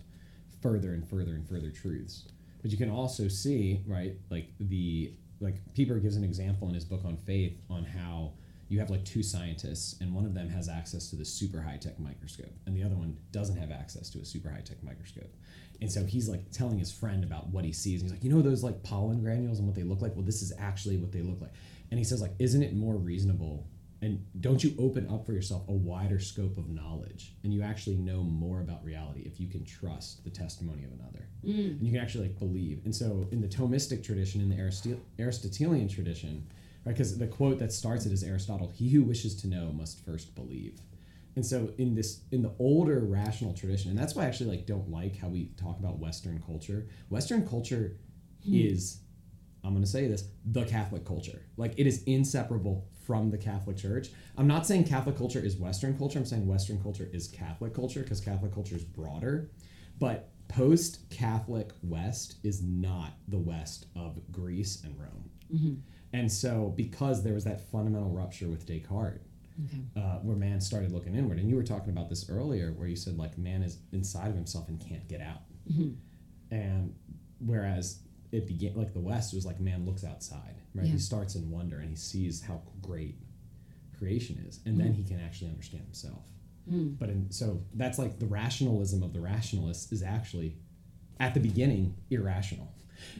further 0.62 0.94
and 0.94 1.08
further 1.08 1.34
and 1.34 1.48
further 1.48 1.70
truths. 1.70 2.26
But 2.62 2.72
you 2.72 2.78
can 2.78 2.90
also 2.90 3.28
see, 3.28 3.82
right, 3.86 4.16
like 4.30 4.48
the 4.60 5.14
like 5.40 5.56
Pieper 5.74 6.00
gives 6.00 6.16
an 6.16 6.24
example 6.24 6.70
in 6.70 6.74
his 6.74 6.86
book 6.86 7.02
on 7.04 7.18
faith 7.18 7.60
on 7.70 7.84
how 7.84 8.32
you 8.70 8.80
have 8.80 8.90
like 8.90 9.04
two 9.04 9.22
scientists 9.22 10.00
and 10.00 10.14
one 10.14 10.26
of 10.26 10.34
them 10.34 10.50
has 10.50 10.70
access 10.70 11.10
to 11.10 11.16
the 11.16 11.26
super 11.26 11.62
high 11.62 11.78
tech 11.78 12.00
microscope 12.00 12.54
and 12.66 12.76
the 12.76 12.82
other 12.82 12.96
one 12.96 13.18
doesn't 13.32 13.58
have 13.58 13.72
access 13.72 14.10
to 14.10 14.20
a 14.20 14.26
super 14.26 14.50
high 14.50 14.62
tech 14.62 14.82
microscope. 14.82 15.32
And 15.82 15.92
so 15.92 16.06
he's 16.06 16.30
like 16.30 16.52
telling 16.52 16.78
his 16.78 16.92
friend 16.92 17.24
about 17.24 17.48
what 17.50 17.66
he 17.66 17.74
sees. 17.74 18.02
And 18.02 18.10
he's 18.10 18.18
like, 18.18 18.24
you 18.24 18.34
know 18.34 18.42
those 18.42 18.64
like 18.64 18.84
pollen 18.84 19.22
granules 19.22 19.60
and 19.60 19.68
what 19.68 19.76
they 19.76 19.84
look 19.84 20.02
like? 20.02 20.16
Well, 20.16 20.26
this 20.26 20.42
is 20.42 20.54
actually 20.58 20.98
what 20.98 21.12
they 21.12 21.22
look 21.22 21.42
like. 21.42 21.54
And 21.92 21.98
he 21.98 22.04
says 22.04 22.22
like, 22.22 22.34
isn't 22.40 22.64
it 22.64 22.74
more 22.74 22.96
reasonable 22.96 23.68
and 24.04 24.26
don't 24.42 24.62
you 24.62 24.76
open 24.78 25.08
up 25.10 25.26
for 25.26 25.32
yourself 25.32 25.64
a 25.70 25.72
wider 25.72 26.20
scope 26.20 26.58
of 26.58 26.70
knowledge 26.70 27.36
and 27.44 27.54
you 27.54 27.62
actually 27.62 27.96
know 27.96 28.22
more 28.22 28.60
about 28.60 28.84
reality 28.84 29.22
if 29.26 29.40
you 29.40 29.48
can 29.48 29.64
trust 29.64 30.24
the 30.26 30.30
testimony 30.30 30.84
of 30.84 30.92
another 30.92 31.26
mm. 31.46 31.72
and 31.72 31.82
you 31.82 31.94
can 31.94 32.02
actually 32.02 32.28
like 32.28 32.38
believe 32.38 32.82
and 32.84 32.94
so 32.94 33.26
in 33.32 33.40
the 33.40 33.48
thomistic 33.48 34.04
tradition 34.04 34.42
in 34.42 34.50
the 34.50 35.02
aristotelian 35.24 35.88
tradition 35.88 36.46
right 36.86 36.94
because 36.94 37.18
the 37.18 37.28
quote 37.28 37.58
that 37.60 37.72
starts 37.72 38.06
it 38.06 38.12
is 38.12 38.24
aristotle 38.24 38.70
he 38.76 38.90
who 38.90 39.04
wishes 39.04 39.34
to 39.36 39.48
know 39.48 39.72
must 39.72 40.04
first 40.06 40.36
believe 40.36 40.80
and 41.36 41.46
so 41.46 41.72
in 41.78 41.96
this 41.96 42.22
in 42.32 42.42
the 42.42 42.52
older 42.60 43.00
rational 43.00 43.54
tradition 43.54 43.90
and 43.90 44.00
that's 44.00 44.16
why 44.16 44.24
i 44.24 44.26
actually 44.26 44.50
like 44.50 44.66
don't 44.66 44.90
like 44.90 45.18
how 45.18 45.28
we 45.28 45.52
talk 45.58 45.80
about 45.80 46.00
western 46.00 46.42
culture. 46.46 46.88
Western 47.10 47.48
culture 47.48 47.98
is 48.46 49.00
i'm 49.64 49.72
going 49.72 49.84
to 49.84 49.90
say 49.90 50.08
this 50.08 50.26
the 50.46 50.64
catholic 50.66 51.06
culture. 51.06 51.42
Like 51.58 51.74
it 51.78 51.88
is 51.88 52.04
inseparable 52.04 52.88
from 53.06 53.30
the 53.30 53.38
catholic 53.38 53.78
church. 53.78 54.10
I'm 54.38 54.48
not 54.48 54.66
saying 54.66 54.86
catholic 54.86 55.18
culture 55.18 55.40
is 55.40 55.58
western 55.58 55.98
culture. 55.98 56.20
I'm 56.20 56.26
saying 56.26 56.48
western 56.48 56.82
culture 56.82 57.10
is 57.14 57.28
catholic 57.28 57.74
culture 57.74 58.02
because 58.02 58.22
catholic 58.22 58.54
culture 58.54 58.76
is 58.76 58.84
broader. 58.84 59.52
But 60.00 60.34
post 60.48 61.10
Catholic 61.10 61.72
West 61.82 62.36
is 62.44 62.62
not 62.62 63.14
the 63.28 63.38
West 63.38 63.88
of 63.96 64.20
Greece 64.32 64.84
and 64.84 65.00
Rome. 65.00 65.30
Mm-hmm. 65.54 65.74
And 66.14 66.32
so, 66.32 66.74
because 66.76 67.24
there 67.24 67.34
was 67.34 67.44
that 67.46 67.70
fundamental 67.72 68.10
rupture 68.10 68.48
with 68.48 68.68
Descartes, 68.68 69.22
okay 69.66 69.82
uh, 69.96 70.20
where 70.20 70.36
man 70.36 70.60
started 70.62 70.92
looking 70.92 71.16
inward, 71.16 71.40
and 71.40 71.50
you 71.50 71.56
were 71.56 71.64
talking 71.64 71.90
about 71.92 72.10
this 72.10 72.30
earlier, 72.30 72.72
where 72.74 72.88
you 72.88 72.96
said 72.96 73.18
like 73.18 73.38
man 73.38 73.62
is 73.64 73.78
inside 73.92 74.30
of 74.30 74.36
himself 74.36 74.68
and 74.70 74.80
can't 74.80 75.08
get 75.08 75.22
out, 75.22 75.42
Mhm. 75.72 75.96
and 76.52 76.94
whereas 77.40 78.00
it 78.32 78.48
began 78.48 78.76
like 78.76 78.94
the 78.94 79.00
West 79.00 79.34
was 79.34 79.46
like 79.46 79.60
man 79.60 79.86
looks 79.86 80.04
outside, 80.04 80.56
right? 80.74 80.86
Yeah. 80.86 80.94
He 80.94 80.98
starts 81.00 81.36
in 81.36 81.52
wonder 81.52 81.80
and 81.80 81.90
he 81.90 81.96
sees 81.96 82.42
how 82.42 82.62
great 82.82 83.16
creation 83.98 84.44
is, 84.48 84.60
and 84.66 84.80
then 84.80 84.94
he 84.94 85.04
can 85.04 85.20
actually 85.20 85.50
understand 85.52 85.84
himself. 85.84 86.26
Mm. 86.72 86.98
But 86.98 87.10
in, 87.10 87.30
so 87.32 87.62
that's 87.76 88.00
like 88.00 88.20
the 88.20 88.26
rationalism 88.26 89.04
of 89.04 89.14
the 89.14 89.20
rationalists 89.20 89.92
is 89.92 90.02
actually 90.02 90.56
at 91.20 91.34
the 91.34 91.40
beginning 91.40 91.94
irrational, 92.10 92.74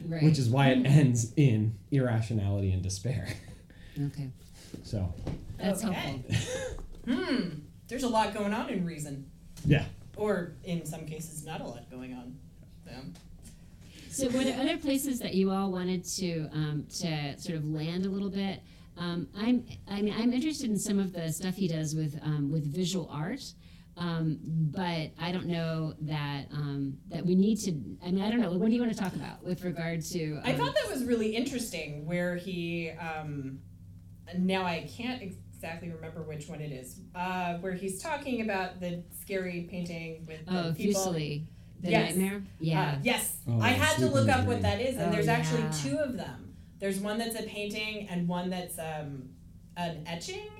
right 0.06 0.22
which 0.22 0.38
is 0.38 0.48
why 0.48 0.68
it 0.70 0.84
ends 0.86 1.32
in 1.36 1.74
irrationality 1.90 2.72
and 2.72 2.82
despair. 2.82 3.28
okay 4.00 4.30
So 4.82 5.12
that's 5.58 5.84
Okay. 5.84 5.94
helpful 5.94 6.84
Hmm. 7.06 7.48
There's 7.86 8.02
a 8.02 8.08
lot 8.08 8.32
going 8.32 8.54
on 8.54 8.70
in 8.70 8.84
reason. 8.86 9.30
Yeah. 9.66 9.84
or 10.16 10.52
in 10.64 10.86
some 10.86 11.04
cases, 11.06 11.44
not 11.44 11.60
a 11.60 11.64
lot 11.64 11.90
going 11.90 12.14
on. 12.14 12.34
Yeah. 12.86 13.00
So, 14.10 14.28
were 14.28 14.44
there 14.44 14.58
other 14.60 14.78
places 14.78 15.18
that 15.20 15.34
you 15.34 15.50
all 15.50 15.70
wanted 15.72 16.04
to 16.16 16.48
um, 16.52 16.86
to 17.00 17.36
sort 17.38 17.58
of 17.58 17.64
land 17.66 18.06
a 18.06 18.08
little 18.08 18.30
bit? 18.30 18.60
Um, 18.96 19.28
I'm 19.36 19.66
I 19.88 20.00
mean 20.02 20.14
I'm 20.16 20.32
interested 20.32 20.70
in 20.70 20.78
some 20.78 20.98
of 20.98 21.12
the 21.12 21.30
stuff 21.32 21.56
he 21.56 21.66
does 21.68 21.94
with 21.94 22.18
um, 22.22 22.50
with 22.50 22.64
visual 22.72 23.08
art, 23.12 23.42
um, 23.98 24.38
but 24.42 25.10
I 25.20 25.30
don't 25.32 25.46
know 25.46 25.94
that 26.02 26.46
um, 26.52 26.96
that 27.10 27.26
we 27.26 27.34
need 27.34 27.56
to. 27.64 27.72
I 28.06 28.10
mean 28.12 28.22
I 28.24 28.30
don't 28.30 28.40
know. 28.40 28.52
What 28.52 28.68
do 28.68 28.74
you 28.74 28.80
want 28.80 28.92
to 28.94 28.98
talk 28.98 29.14
about 29.14 29.44
with 29.44 29.62
regard 29.64 30.02
to? 30.12 30.40
I 30.44 30.52
um, 30.52 30.58
thought 30.58 30.74
that 30.74 30.88
was 30.90 31.04
really 31.04 31.34
interesting 31.36 32.06
where 32.06 32.36
he 32.36 32.90
um 32.92 33.58
now 34.38 34.64
I 34.64 34.88
can't 34.96 35.22
exactly 35.22 35.90
remember 35.90 36.22
which 36.22 36.48
one 36.48 36.60
it 36.60 36.72
is. 36.72 37.00
Uh 37.14 37.58
where 37.58 37.72
he's 37.74 38.00
talking 38.02 38.40
about 38.42 38.80
the 38.80 39.02
scary 39.20 39.66
painting 39.70 40.24
with 40.26 40.44
the 40.46 40.68
Oh, 40.68 40.74
people. 40.74 41.00
Fuseli, 41.12 41.44
the 41.80 41.90
Yes. 41.90 42.14
nightmare. 42.16 42.42
Yeah. 42.60 42.92
Uh, 42.92 42.98
yes. 43.02 43.36
Oh, 43.48 43.60
I 43.60 43.70
had 43.70 43.96
to 43.98 44.06
look 44.08 44.28
up 44.28 44.46
what 44.46 44.62
that 44.62 44.80
is 44.80 44.96
and 44.96 45.08
Oh, 45.08 45.12
there's 45.12 45.28
actually 45.28 45.62
yeah. 45.62 45.70
two 45.82 45.96
of 45.98 46.16
them. 46.16 46.54
There's 46.78 46.98
one 47.00 47.18
that's 47.18 47.38
a 47.38 47.44
painting 47.44 48.08
and 48.08 48.28
one 48.28 48.50
that's 48.50 48.78
um 48.78 49.30
an 49.76 50.04
etching. 50.06 50.50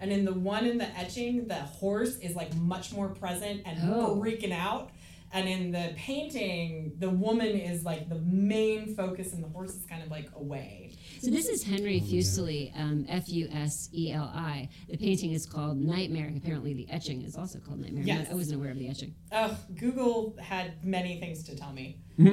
And 0.00 0.12
in 0.12 0.24
the 0.24 0.32
one 0.32 0.64
in 0.64 0.78
the 0.78 0.86
etching, 0.96 1.48
the 1.48 1.56
horse 1.56 2.16
is 2.18 2.36
like 2.36 2.54
much 2.56 2.92
more 2.92 3.08
present 3.08 3.62
and 3.64 3.78
Oh. 3.92 4.16
freaking 4.22 4.52
out. 4.52 4.90
And 5.32 5.46
in 5.48 5.70
the 5.72 5.92
painting, 5.96 6.92
the 6.98 7.10
woman 7.10 7.48
is 7.48 7.84
like 7.84 8.08
the 8.08 8.20
main 8.24 8.94
focus, 8.94 9.32
and 9.34 9.44
the 9.44 9.48
horse 9.48 9.74
is 9.74 9.84
kind 9.84 10.02
of 10.02 10.10
like 10.10 10.28
away. 10.34 10.96
So 11.20 11.30
this 11.30 11.48
is 11.48 11.62
Henry. 11.62 12.00
Fuseli, 12.00 12.72
um, 12.78 13.04
F 13.08 13.28
U 13.28 13.46
S 13.52 13.90
E 13.92 14.12
L 14.12 14.30
I. 14.34 14.70
The 14.88 14.96
painting 14.96 15.32
is 15.32 15.44
called 15.44 15.76
Nightmare. 15.78 16.32
Apparently, 16.36 16.72
the 16.72 16.88
etching 16.90 17.22
is 17.22 17.36
also 17.36 17.58
called 17.58 17.80
Nightmare. 17.80 18.04
Yes. 18.04 18.28
I 18.30 18.34
wasn't 18.34 18.58
aware 18.60 18.70
of 18.70 18.78
the 18.78 18.88
etching. 18.88 19.14
Oh, 19.30 19.56
Google 19.76 20.34
had 20.40 20.82
many 20.84 21.20
things 21.20 21.42
to 21.44 21.56
tell 21.56 21.72
me, 21.72 21.98
um, 22.18 22.26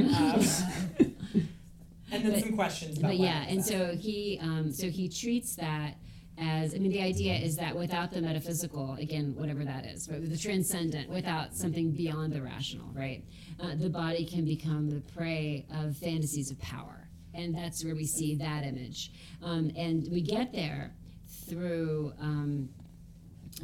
and 2.12 2.24
then 2.24 2.32
But- 2.32 2.40
some 2.40 2.56
questions. 2.56 2.98
About 2.98 3.10
but 3.10 3.18
yeah, 3.18 3.44
and 3.48 3.64
so 3.64 3.96
he 3.96 4.40
um, 4.42 4.72
so 4.72 4.88
he 4.90 5.10
treats 5.10 5.56
that 5.58 5.98
as 6.38 6.76
I 6.76 6.80
mean 6.80 6.92
the 6.92 7.02
idea 7.02 7.34
is 7.34 7.56
that 7.56 7.76
without 7.76 8.12
the 8.12 8.22
metaphysical, 8.22 8.96
again 9.00 9.34
whatever 9.36 9.64
that 9.64 9.86
is, 9.86 10.08
but 10.08 10.30
the 10.30 10.38
transcendent, 10.38 11.10
without 11.10 11.56
something 11.56 11.92
beyond 11.92 12.34
the 12.34 12.42
rational, 12.42 12.88
right? 12.94 13.24
Uh, 13.60 13.76
the 13.76 13.90
body 13.90 14.26
can 14.26 14.46
become 14.46 14.90
the 14.90 15.02
prey 15.14 15.66
of 15.74 15.96
fantasies 15.98 16.52
of 16.52 16.60
power, 16.60 17.08
and 17.34 17.56
that's 17.56 17.84
where 17.86 17.96
we 17.96 18.06
see 18.06 18.36
that 18.36 18.64
image, 18.64 19.12
um, 19.42 19.72
and 19.78 20.08
we 20.12 20.22
get 20.22 20.52
there 20.52 20.94
through. 21.48 22.14
Um, 22.20 22.70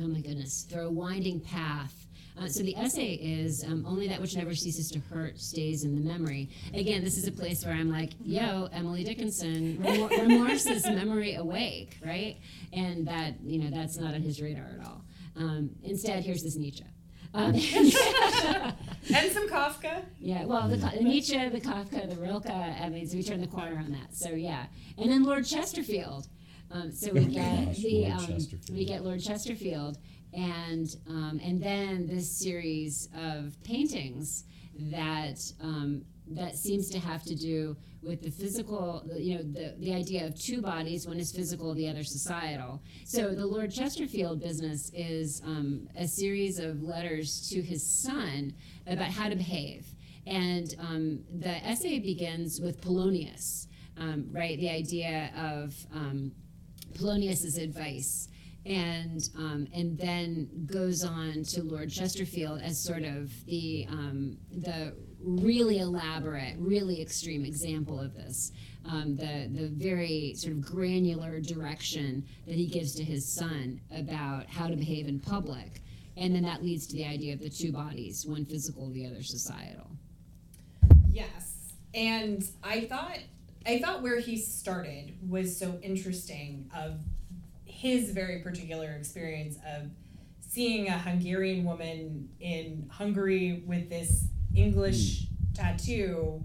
oh 0.02 0.08
my 0.08 0.22
goodness, 0.22 0.66
through 0.70 0.88
a 0.88 0.92
winding 0.92 1.42
path. 1.42 2.01
Uh, 2.40 2.48
so 2.48 2.64
the 2.64 2.76
essay 2.78 3.14
is 3.16 3.64
um, 3.64 3.86
only 3.88 4.08
that 4.08 4.20
which 4.22 4.36
never 4.36 4.56
ceases 4.56 4.90
to 4.92 5.00
hurt 5.00 5.38
stays 5.40 5.84
in 5.84 5.96
the 5.96 6.02
memory. 6.02 6.50
Again, 6.74 7.04
this 7.04 7.18
is 7.18 7.28
a 7.28 7.32
place 7.32 7.66
where 7.66 7.74
I'm 7.74 7.92
like, 7.92 8.12
yo, 8.24 8.70
Emily 8.72 9.04
Dickinson, 9.04 9.78
remor- 9.78 10.10
remorse 10.28 10.66
is 10.66 10.86
memory 10.86 11.36
awake, 11.36 11.98
right? 12.06 12.38
And 12.74 13.08
that 13.08 13.36
you 13.44 13.60
know 13.60 13.70
that's 13.70 13.98
not 13.98 14.14
on 14.14 14.22
his 14.22 14.42
radar 14.42 14.78
at 14.80 14.86
all. 14.86 15.02
Um, 15.36 15.72
instead, 15.84 16.24
here's 16.24 16.44
this 16.44 16.56
Nietzsche. 16.56 16.86
Um, 17.34 17.54
and 19.16 19.32
some 19.32 19.48
Kafka. 19.50 20.04
yeah, 20.20 20.46
well, 20.46 20.68
the, 20.68 20.76
the 20.78 21.02
Nietzsche, 21.02 21.38
the 21.50 21.62
Kafka, 21.62 22.10
the 22.10 22.16
Rilke. 22.18 22.50
I 22.50 22.90
mean, 22.90 23.08
so 23.08 23.18
we 23.18 23.24
turn 23.24 23.40
the 23.42 23.48
corner 23.48 23.78
on 23.78 23.92
that. 23.92 24.16
So 24.16 24.30
yeah, 24.30 24.66
and 24.98 25.12
then 25.12 25.24
Lord 25.24 25.46
Chesterfield. 25.46 26.28
Um, 26.72 26.92
so 26.92 27.12
we 27.12 27.26
get 27.26 27.66
gosh, 27.66 27.78
the 27.78 28.06
Lord 28.06 28.12
um, 28.14 28.28
Chesterfield. 28.28 28.78
we 28.78 28.86
get 28.86 29.04
Lord 29.04 29.22
Chesterfield, 29.22 29.98
and 30.34 30.88
um, 31.08 31.40
and 31.44 31.62
then 31.62 32.08
this 32.08 32.40
series 32.40 33.10
of 33.16 33.62
paintings 33.64 34.46
that 34.92 35.40
um, 35.62 36.04
that 36.28 36.56
seems 36.56 36.90
to 36.90 37.00
have 37.00 37.24
to 37.24 37.36
do 37.36 37.76
with 38.02 38.22
the 38.22 38.32
physical, 38.32 39.04
you 39.16 39.36
know, 39.36 39.44
the, 39.44 39.76
the 39.80 39.94
idea 39.94 40.26
of 40.26 40.40
two 40.40 40.62
bodies, 40.62 41.08
one 41.08 41.20
is 41.20 41.32
physical, 41.32 41.74
the 41.76 41.88
other 41.88 42.04
societal. 42.04 42.82
So 43.06 43.36
the 43.36 43.46
Lord 43.46 43.72
Chesterfield 43.72 44.42
business 44.42 44.92
is 44.94 45.42
um, 45.46 45.88
a 45.96 46.08
series 46.08 46.58
of 46.58 46.82
letters 46.82 47.48
to 47.52 47.62
his 47.62 47.86
son 47.86 48.54
about 48.88 49.12
how 49.12 49.30
to 49.30 49.36
behave. 49.36 49.86
And 50.26 50.74
um, 50.80 51.20
the 51.40 51.64
essay 51.66 52.00
begins 52.00 52.60
with 52.60 52.82
Polonius, 52.82 53.68
um, 53.98 54.28
right? 54.32 54.58
The 54.58 54.70
idea 54.70 55.32
of 55.36 55.76
um, 55.94 56.32
Polonius's 56.92 57.58
advice. 57.58 58.28
And 58.64 59.28
um, 59.36 59.68
and 59.74 59.98
then 59.98 60.48
goes 60.68 61.04
on 61.04 61.44
to 61.46 61.64
Lord 61.64 61.90
Chesterfield 61.90 62.62
as 62.62 62.80
sort 62.80 63.02
of 63.02 63.34
the 63.46 63.88
um, 63.90 64.38
the 64.52 64.94
really 65.20 65.80
elaborate, 65.80 66.58
really 66.60 67.02
extreme 67.02 67.44
example 67.44 68.00
of 68.00 68.14
this. 68.14 68.52
Um, 68.88 69.16
the 69.16 69.50
the 69.52 69.68
very 69.70 70.36
sort 70.36 70.54
of 70.54 70.62
granular 70.62 71.40
direction 71.40 72.24
that 72.46 72.54
he 72.54 72.68
gives 72.68 72.94
to 72.96 73.04
his 73.04 73.28
son 73.28 73.82
about 73.96 74.46
how 74.48 74.68
to 74.68 74.76
behave 74.76 75.08
in 75.08 75.20
public, 75.20 75.82
and 76.16 76.36
then 76.36 76.44
that 76.44 76.62
leads 76.64 76.86
to 76.88 76.96
the 76.96 77.06
idea 77.06 77.34
of 77.34 77.40
the 77.40 77.50
two 77.50 77.72
bodies, 77.72 78.28
one 78.28 78.46
physical, 78.46 78.92
the 78.92 79.08
other 79.08 79.24
societal. 79.24 79.90
Yes, 81.10 81.74
and 81.96 82.44
I 82.64 82.82
thought 82.82 83.18
I 83.66 83.80
thought 83.80 84.02
where 84.02 84.20
he 84.20 84.38
started 84.38 85.18
was 85.28 85.58
so 85.58 85.80
interesting 85.82 86.70
of 86.76 87.00
his 87.66 88.12
very 88.12 88.40
particular 88.40 88.92
experience 88.92 89.58
of 89.58 89.90
seeing 90.40 90.88
a 90.88 90.98
Hungarian 90.98 91.64
woman 91.64 92.30
in 92.40 92.90
Hungary 92.92 93.64
with 93.66 93.90
this 93.90 94.28
English 94.56 95.28
tattoo 95.54 96.44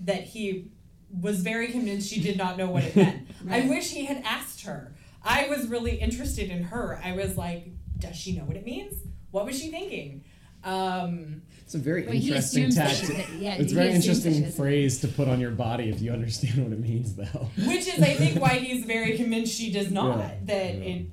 that 0.00 0.24
he 0.24 0.70
was 1.10 1.40
very 1.40 1.68
convinced 1.68 2.10
she 2.12 2.20
did 2.20 2.36
not 2.36 2.56
know 2.56 2.66
what 2.66 2.84
it 2.84 2.96
meant. 2.96 3.28
I 3.50 3.68
wish 3.68 3.90
he 3.90 4.04
had 4.06 4.22
asked 4.24 4.62
her. 4.62 4.94
I 5.22 5.48
was 5.48 5.68
really 5.68 5.96
interested 5.96 6.50
in 6.50 6.64
her. 6.64 7.00
I 7.02 7.12
was 7.12 7.36
like, 7.36 7.68
does 7.98 8.16
she 8.16 8.36
know 8.36 8.44
what 8.44 8.56
it 8.56 8.64
means? 8.64 8.94
What 9.30 9.46
was 9.46 9.58
she 9.58 9.70
thinking? 9.70 10.24
Um, 10.64 11.42
It's 11.64 11.74
a 11.74 11.78
very 11.78 12.02
But 12.02 12.14
interesting 12.16 12.64
assumes 12.66 12.76
that- 12.76 12.94
tattoo. 12.96 13.38
yeah, 13.38 13.54
it's 13.54 13.72
a 13.72 13.74
very 13.74 13.88
assumes 13.88 14.22
that 14.22 14.30
she 14.30 14.36
interesting 14.36 14.52
phrase 14.52 15.00
to 15.00 15.08
put 15.08 15.28
on 15.28 15.40
your 15.40 15.50
body 15.50 15.88
if 15.88 16.00
you 16.02 16.12
understand 16.12 16.62
what 16.62 16.72
it 16.72 16.78
means, 16.80 17.14
though. 17.14 17.48
which 17.66 17.86
is 17.88 18.00
i 18.00 18.14
think 18.14 18.40
why 18.40 18.50
he's 18.58 18.84
very 18.84 19.16
convinced 19.16 19.54
she 19.56 19.72
does 19.72 19.90
not 19.90 20.18
Yeah, 20.18 20.34
that 20.44 20.74
yeah. 20.74 20.80
it 20.84 21.06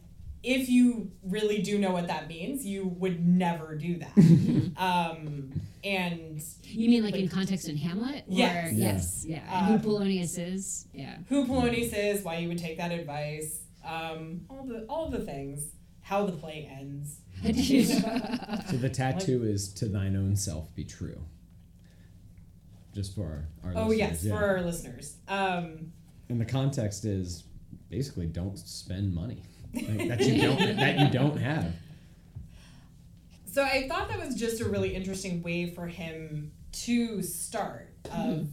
if 0.43 0.69
you 0.69 1.11
really 1.23 1.61
do 1.61 1.77
know 1.77 1.91
what 1.91 2.07
that 2.07 2.27
means 2.27 2.65
you 2.65 2.87
would 2.99 3.25
never 3.25 3.75
do 3.75 3.97
that 3.99 4.13
um 4.77 5.51
and 5.83 6.41
You 6.63 6.89
mean 6.89 7.03
like 7.03 7.15
in 7.15 7.27
context 7.29 7.67
in 7.69 7.75
Hamlet? 7.77 8.25
Or, 8.27 8.33
Yes. 8.33 8.73
Yes. 8.73 9.25
Yeah. 9.27 9.41
Um, 9.51 9.65
who 9.79 9.79
Polonius 9.79 10.37
is? 10.37 10.85
Yeah. 10.93 11.17
who 11.29 11.45
polonius 11.45 11.91
is 11.93 12.23
why 12.23 12.37
you 12.37 12.47
would 12.49 12.59
take 12.59 12.77
that 12.77 12.91
advice 12.91 13.61
um 13.85 14.41
all 14.49 14.63
the 14.65 14.85
all 14.89 15.09
the 15.09 15.19
things 15.19 15.63
how 16.01 16.25
the 16.25 16.33
play 16.33 16.69
ends 16.79 17.20
So 18.69 18.77
the 18.77 18.89
tattoo 18.89 19.43
is 19.43 19.73
to 19.73 19.85
thine 19.87 20.15
own 20.15 20.35
self 20.35 20.73
be 20.75 20.83
true. 20.83 21.19
Just 22.93 23.15
for 23.15 23.47
our, 23.63 23.69
our 23.69 23.73
oh 23.75 23.87
listeners, 23.87 23.97
yes 23.97 24.23
yeah. 24.25 24.37
for 24.37 24.45
our 24.45 24.61
listeners 24.61 25.15
um 25.27 25.91
And 26.29 26.39
the 26.39 26.45
context 26.45 27.05
is 27.05 27.43
basically 27.89 28.27
don't 28.27 28.57
spend 28.57 29.13
money 29.13 29.43
like, 29.73 30.07
that 30.09 30.21
you 30.21 30.41
don't 30.47 30.75
that 30.77 30.99
you 30.99 31.09
don't 31.09 31.37
have. 31.37 31.73
So 33.45 33.63
I 33.63 33.87
thought 33.87 34.07
that 34.09 34.19
was 34.25 34.35
just 34.35 34.61
a 34.61 34.65
really 34.69 34.93
interesting 34.95 35.41
way 35.41 35.69
for 35.71 35.87
him 35.87 36.51
to 36.85 37.21
start 37.21 37.89
of 38.13 38.47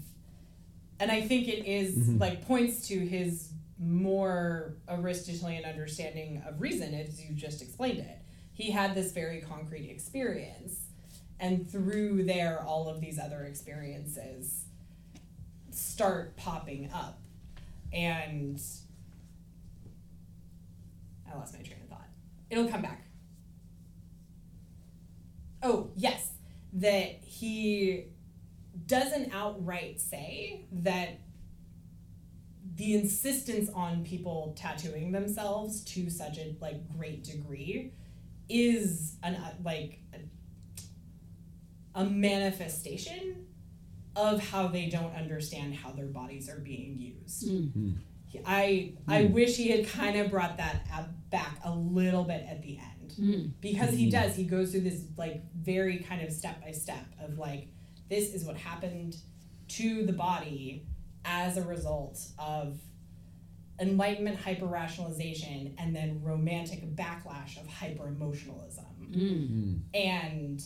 and 1.00 1.12
I 1.12 1.20
think 1.20 1.46
it 1.46 1.64
is, 1.66 1.94
Mhm. 1.96 2.20
like 2.20 2.44
points 2.44 2.88
to 2.88 2.98
his 2.98 3.52
more 3.78 4.74
Aristotelian 4.88 5.64
understanding 5.64 6.42
of 6.44 6.60
reason 6.60 6.92
as 6.94 7.22
you 7.24 7.32
just 7.34 7.62
explained 7.62 8.00
it. 8.00 8.17
He 8.58 8.72
had 8.72 8.96
this 8.96 9.12
very 9.12 9.40
concrete 9.40 9.88
experience 9.88 10.80
and 11.38 11.70
through 11.70 12.24
there 12.24 12.60
all 12.66 12.88
of 12.88 13.00
these 13.00 13.16
other 13.16 13.44
experiences 13.44 14.64
start 15.70 16.36
popping 16.36 16.90
up 16.92 17.20
and 17.92 18.60
I 21.30 21.36
lost 21.36 21.54
my 21.54 21.62
train 21.62 21.78
of 21.84 21.88
thought. 21.88 22.08
It'll 22.50 22.68
come 22.68 22.82
back. 22.82 23.06
Oh, 25.62 25.90
yes. 25.94 26.32
That 26.72 27.22
he 27.22 28.06
doesn't 28.86 29.32
outright 29.32 30.00
say 30.00 30.64
that 30.72 31.20
the 32.74 32.94
insistence 32.94 33.70
on 33.72 34.04
people 34.04 34.54
tattooing 34.58 35.12
themselves 35.12 35.82
to 35.82 36.10
such 36.10 36.38
a 36.38 36.56
like 36.60 36.88
great 36.96 37.22
degree 37.22 37.92
is 38.48 39.16
an 39.22 39.34
uh, 39.36 39.52
like 39.64 39.98
a, 41.94 42.00
a 42.00 42.04
manifestation 42.04 43.46
of 44.16 44.40
how 44.40 44.68
they 44.68 44.88
don't 44.88 45.14
understand 45.14 45.74
how 45.74 45.92
their 45.92 46.06
bodies 46.06 46.48
are 46.48 46.58
being 46.58 46.98
used. 46.98 47.48
I 48.46 48.92
I 49.06 49.22
Hmm. 49.24 49.32
wish 49.32 49.56
he 49.56 49.68
had 49.68 49.86
kind 49.88 50.16
of 50.18 50.30
brought 50.30 50.56
that 50.58 50.86
back 51.30 51.58
a 51.64 51.74
little 51.74 52.24
bit 52.24 52.44
at 52.48 52.62
the 52.62 52.78
end 52.78 52.84
Mm. 53.18 53.52
because 53.60 53.94
he 53.94 54.10
does 54.10 54.36
he 54.36 54.44
goes 54.44 54.70
through 54.70 54.82
this 54.82 55.02
like 55.16 55.42
very 55.54 55.98
kind 55.98 56.22
of 56.22 56.30
step 56.32 56.60
by 56.62 56.70
step 56.72 57.04
of 57.20 57.38
like 57.38 57.68
this 58.08 58.32
is 58.34 58.44
what 58.44 58.56
happened 58.56 59.16
to 59.68 60.04
the 60.06 60.12
body 60.12 60.84
as 61.24 61.56
a 61.56 61.62
result 61.64 62.20
of 62.38 62.78
enlightenment 63.80 64.38
hyper 64.40 64.66
rationalization 64.66 65.74
and 65.78 65.94
then 65.94 66.20
romantic 66.22 66.84
backlash 66.96 67.56
of 67.60 67.66
hyper 67.66 68.08
emotionalism 68.08 68.84
Mm. 69.10 69.20
Mm. 69.50 69.80
and 69.94 70.62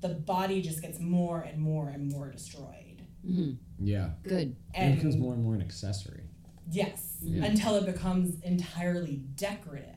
the 0.00 0.10
body 0.10 0.60
just 0.62 0.80
gets 0.82 1.00
more 1.00 1.40
and 1.40 1.58
more 1.60 1.88
and 1.88 2.10
more 2.12 2.30
destroyed 2.30 3.02
Mm. 3.26 3.56
Yeah. 3.80 4.10
Good. 4.22 4.54
And 4.74 4.92
it 4.92 4.96
becomes 4.96 5.16
more 5.16 5.32
and 5.32 5.42
more 5.42 5.54
an 5.54 5.62
accessory. 5.62 6.24
yes 6.70 7.18
Yeah. 7.22 7.44
until 7.46 7.76
it 7.76 7.86
becomes 7.86 8.40
entirely 8.42 9.16
decorative 9.34 9.90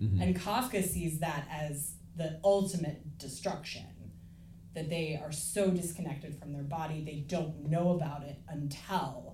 Mhm. 0.00 0.20
And 0.22 0.36
Kafka 0.36 0.82
sees 0.84 1.20
that 1.20 1.46
as 1.50 1.94
the 2.16 2.38
ultimate 2.44 3.16
destruction. 3.18 3.86
That 4.74 4.90
they 4.90 5.16
are 5.16 5.32
so 5.32 5.70
disconnected 5.70 6.34
from 6.38 6.52
their 6.52 6.64
body, 6.64 7.02
they 7.02 7.20
don't 7.20 7.70
know 7.70 7.92
about 7.92 8.22
it 8.24 8.38
until 8.46 9.25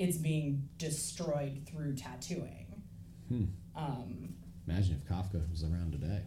it's 0.00 0.16
being 0.16 0.68
destroyed 0.78 1.68
through 1.70 1.94
tattooing. 1.94 2.82
Hmm. 3.28 3.44
Um, 3.76 4.34
Imagine 4.66 4.96
if 4.96 5.04
Kafka 5.06 5.48
was 5.50 5.62
around 5.62 5.92
today. 5.92 6.22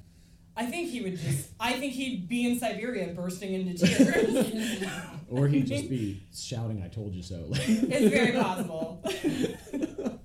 I 0.56 0.68
think 0.68 0.90
he 0.90 1.02
would 1.02 1.18
just, 1.18 1.50
I 1.60 1.74
think 1.74 1.94
he'd 1.94 2.30
be 2.30 2.46
in 2.46 2.60
Siberia 2.60 3.14
bursting 3.14 3.54
into 3.54 3.86
tears. 3.86 4.84
Or 5.30 5.48
he'd 5.48 5.66
just 5.66 5.90
be 5.90 6.22
shouting, 6.32 6.84
I 6.84 6.90
told 6.90 7.16
you 7.16 7.24
so. 7.24 7.46
it's 7.50 8.14
very 8.14 8.34
possible. 8.34 9.04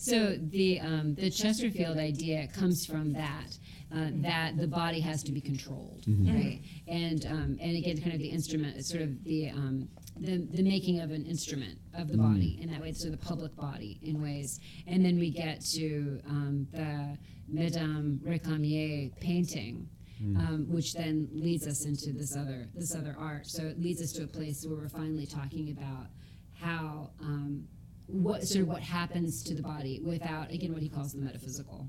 So 0.00 0.38
the 0.40 0.80
um, 0.80 1.16
the 1.16 1.28
Chesterfield 1.28 1.98
idea 1.98 2.48
comes 2.54 2.86
from 2.86 3.12
that. 3.12 3.58
Uh, 3.90 4.10
that 4.16 4.54
the 4.58 4.66
body 4.66 5.00
has 5.00 5.22
to 5.22 5.32
be 5.32 5.40
controlled, 5.40 6.04
right? 6.34 6.60
And 6.88 7.24
um, 7.24 7.56
and 7.58 7.74
again, 7.74 7.96
kind 8.02 8.12
of 8.12 8.18
the 8.18 8.28
instrument, 8.28 8.84
sort 8.84 9.02
of 9.02 9.24
the 9.24 9.48
um, 9.48 9.88
the 10.20 10.46
the 10.52 10.62
making 10.62 11.00
of 11.00 11.10
an 11.10 11.24
instrument 11.24 11.78
of 11.94 12.08
the 12.08 12.18
body 12.18 12.58
in 12.60 12.70
that 12.70 12.82
way, 12.82 12.92
so 12.92 13.08
the 13.08 13.16
public 13.16 13.56
body 13.56 13.98
in 14.02 14.20
ways. 14.20 14.60
And 14.86 15.02
then 15.02 15.18
we 15.18 15.30
get 15.30 15.64
to 15.76 16.20
um, 16.28 16.66
the 16.70 17.16
Madame 17.48 18.20
Recamier 18.26 19.18
painting, 19.20 19.88
um, 20.36 20.66
which 20.68 20.92
then 20.92 21.28
leads 21.32 21.66
us 21.66 21.86
into 21.86 22.12
this 22.12 22.36
other 22.36 22.68
this 22.74 22.94
other 22.94 23.16
art. 23.18 23.46
So 23.46 23.62
it 23.62 23.80
leads 23.80 24.02
us 24.02 24.12
to 24.12 24.24
a 24.24 24.26
place 24.26 24.66
where 24.66 24.76
we're 24.76 24.88
finally 24.90 25.24
talking 25.26 25.70
about 25.70 26.08
how 26.60 27.10
um, 27.22 27.64
what 28.06 28.42
sort 28.42 28.62
of 28.64 28.68
what 28.68 28.82
happens 28.82 29.42
to 29.44 29.54
the 29.54 29.62
body 29.62 30.00
without 30.04 30.50
again 30.50 30.74
what 30.74 30.82
he 30.82 30.90
calls 30.90 31.12
the 31.14 31.20
metaphysical. 31.20 31.88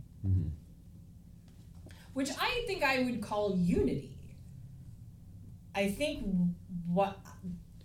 Which 2.20 2.32
I 2.38 2.66
think 2.68 2.84
I 2.84 3.04
would 3.04 3.22
call 3.22 3.56
unity. 3.56 4.12
I 5.74 5.90
think 5.90 6.26
what 6.86 7.18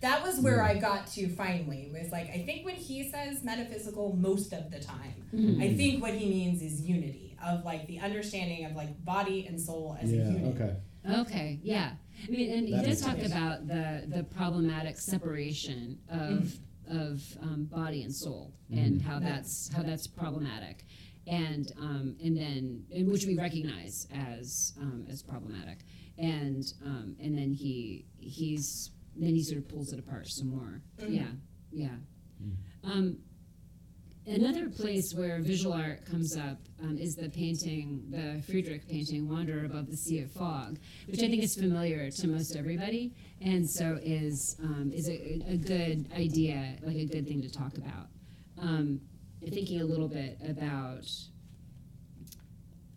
that 0.01 0.25
was 0.25 0.41
where 0.41 0.59
hmm. 0.59 0.71
I 0.71 0.75
got 0.75 1.07
to 1.13 1.29
finally 1.29 1.89
was 1.93 2.11
like 2.11 2.31
I 2.31 2.43
think 2.45 2.67
when 2.67 2.75
he 2.75 3.09
says 3.09 3.45
metaphysical 3.45 4.17
most 4.17 4.53
of 4.53 4.73
the 4.73 4.81
time, 4.81 5.15
hmm. 5.31 5.63
I 5.63 5.73
think 5.75 6.03
what 6.03 6.15
he 6.15 6.29
means 6.29 6.63
is 6.63 6.81
unity 6.81 7.37
of 7.47 7.65
like 7.65 7.87
the 7.87 8.01
understanding 8.01 8.65
of 8.65 8.75
like 8.75 9.05
body 9.05 9.47
and 9.47 9.61
soul 9.61 9.97
as 10.03 10.11
a 10.11 10.17
yeah, 10.17 10.25
unit. 10.25 10.57
okay. 10.57 10.77
Okay, 11.21 11.61
yeah. 11.63 11.93
I 12.27 12.29
mean, 12.29 12.51
and 12.59 12.73
That 12.73 12.81
he 12.81 12.91
does 12.91 13.03
talk 13.03 13.19
sense. 13.19 13.31
about 13.31 13.69
the 13.69 14.03
the 14.09 14.25
problematic 14.25 14.99
separation 14.99 16.01
of 16.09 16.59
mm. 16.91 17.11
of 17.11 17.23
um, 17.41 17.69
body 17.71 18.03
and 18.03 18.13
soul, 18.13 18.53
mm. 18.69 18.85
and 18.85 19.01
how 19.01 19.21
that's 19.21 19.73
how 19.73 19.85
that's 19.85 20.09
problematic, 20.09 20.85
and 21.27 21.73
um, 21.81 22.17
and 22.23 22.37
then 22.37 22.85
and 22.95 23.11
which 23.11 23.25
we 23.27 23.37
recognize 23.37 24.07
as 24.13 24.73
um, 24.81 25.07
as 25.11 25.23
problematic, 25.23 25.79
and 26.19 26.63
um, 26.85 27.17
and 27.21 27.37
then 27.37 27.53
he 27.53 28.05
he's 28.19 28.91
then 29.17 29.35
he 29.35 29.43
sort 29.43 29.59
of 29.59 29.69
pulls 29.69 29.93
it 29.93 29.99
apart 29.99 30.27
some 30.29 30.51
more. 30.51 30.81
Yeah, 31.09 31.27
yeah. 31.73 31.97
Um, 32.85 33.19
Another 34.27 34.71
place 34.71 35.13
where 35.15 35.39
visual 35.43 35.75
art 35.75 36.07
comes 36.07 36.35
up 36.35 36.57
um, 36.83 36.97
is 36.97 37.15
the 37.15 37.29
painting, 37.29 38.05
the 38.09 38.43
Friedrich 38.51 38.89
painting, 38.89 39.29
Wanderer 39.29 39.67
Above 39.67 39.91
the 39.91 39.99
Sea 39.99 40.21
of 40.21 40.33
Fog, 40.33 40.79
which 41.07 41.23
I 41.23 41.29
think 41.29 41.43
is 41.43 41.55
familiar 41.55 42.11
to 42.11 42.29
most 42.29 42.57
everybody, 42.57 43.13
and 43.43 43.69
so 43.69 43.99
is 44.03 44.57
um, 44.63 44.91
is 44.95 45.11
a, 45.11 45.43
a 45.47 45.59
good 45.59 46.11
idea, 46.17 46.77
like 46.83 46.97
a 46.97 47.05
good 47.05 47.29
thing 47.29 47.43
to 47.43 47.51
talk 47.51 47.77
about. 47.77 48.07
Thinking 49.51 49.81
a 49.81 49.85
little 49.85 50.09
bit 50.09 50.39
about 50.49 51.05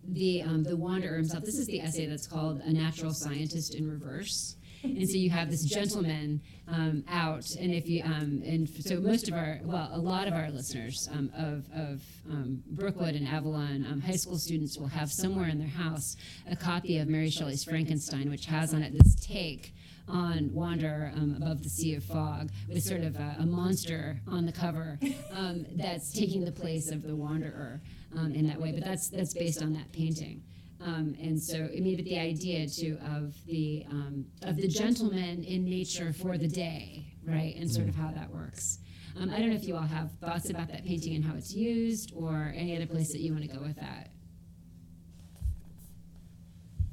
the 0.08 0.42
um, 0.42 0.64
the 0.64 0.76
wanderer 0.76 1.18
himself. 1.18 1.44
This 1.44 1.58
is 1.58 1.68
the 1.68 1.82
essay 1.82 2.06
that's 2.06 2.28
called 2.28 2.62
"A 2.62 2.72
Natural 2.72 3.14
Scientist 3.14 3.76
in 3.76 3.90
Reverse." 3.90 4.56
And 4.84 5.10
so 5.10 5.18
you 5.18 5.30
have 5.32 5.50
this 5.50 5.64
gentleman 5.66 6.40
um, 6.68 7.04
out, 7.10 7.44
and 7.60 7.72
if 7.74 7.90
you 7.90 8.04
um, 8.04 8.42
and 8.46 8.70
so 8.70 9.00
most 9.00 9.28
of 9.28 9.34
our 9.34 9.60
well, 9.64 9.90
a 9.92 10.00
lot 10.00 10.28
of 10.28 10.34
our 10.34 10.50
listeners 10.52 11.10
um, 11.12 11.32
of 11.36 11.66
of 11.74 12.02
um, 12.30 12.64
Brookewood 12.72 13.16
and 13.16 13.28
Avalon 13.28 13.86
um, 13.92 14.02
high 14.02 14.16
school 14.16 14.38
students 14.38 14.78
will 14.78 14.88
have 14.88 15.12
somewhere 15.12 15.50
in 15.50 15.60
their 15.60 15.68
house 15.68 16.16
a 16.50 16.56
copy 16.56 16.98
of 17.00 17.08
Mary 17.08 17.30
Shelley's 17.30 17.64
Frankenstein, 17.64 18.30
which 18.30 18.46
has 18.46 18.74
on 18.74 18.82
it 18.84 18.94
this 18.94 19.16
take 19.16 19.74
on 20.08 20.50
Wander 20.54 21.12
um, 21.16 21.36
above 21.36 21.64
the 21.64 21.70
sea 21.70 21.96
of 21.96 22.04
fog 22.04 22.50
with 22.68 22.84
sort 22.84 23.02
of 23.02 23.16
a, 23.16 23.38
a 23.40 23.46
monster 23.46 24.20
on 24.28 24.46
the 24.46 24.52
cover 24.52 25.00
um, 25.32 25.66
that's 25.76 26.12
taking 26.12 26.46
the 26.46 26.52
place 26.52 26.92
of 26.92 27.04
the 27.04 27.16
wanderer 27.16 27.82
um, 28.18 28.34
in 28.34 28.48
that 28.48 28.60
way. 28.60 28.72
But 28.72 28.84
that's 28.84 29.10
that's 29.10 29.34
based 29.34 29.62
on 29.62 29.74
that 29.74 29.92
painting. 29.92 30.44
Um, 30.80 31.16
and 31.20 31.42
so, 31.42 31.56
I 31.76 31.80
mean, 31.80 31.96
but 31.96 32.06
the 32.06 32.20
idea 32.20 32.68
too 32.68 32.98
of 33.04 33.34
the 33.48 33.86
um, 33.90 34.26
of 34.44 34.58
the 34.58 34.68
gentleman 34.68 35.44
in 35.44 35.66
nature 35.66 36.14
for 36.14 36.38
the 36.38 36.48
day, 36.48 37.14
right, 37.26 37.56
and 37.56 37.70
sort 37.70 37.90
of 37.90 37.96
how 37.96 38.12
that 38.12 38.30
works. 38.32 38.80
Um, 39.20 39.32
I 39.32 39.40
don't 39.40 39.50
know 39.50 39.56
if 39.56 39.68
you 39.68 39.76
all 39.76 39.82
have 39.82 40.12
thoughts 40.20 40.52
about 40.52 40.68
that 40.68 40.86
painting 40.86 41.16
and 41.16 41.26
how 41.26 41.36
it's 41.36 41.54
used, 41.54 42.14
or 42.16 42.54
any 42.56 42.76
other 42.76 42.86
place 42.86 43.12
that 43.12 43.20
you 43.20 43.34
want 43.34 43.50
to 43.50 43.50
go 43.50 43.60
with 43.62 43.76
that. 43.78 44.12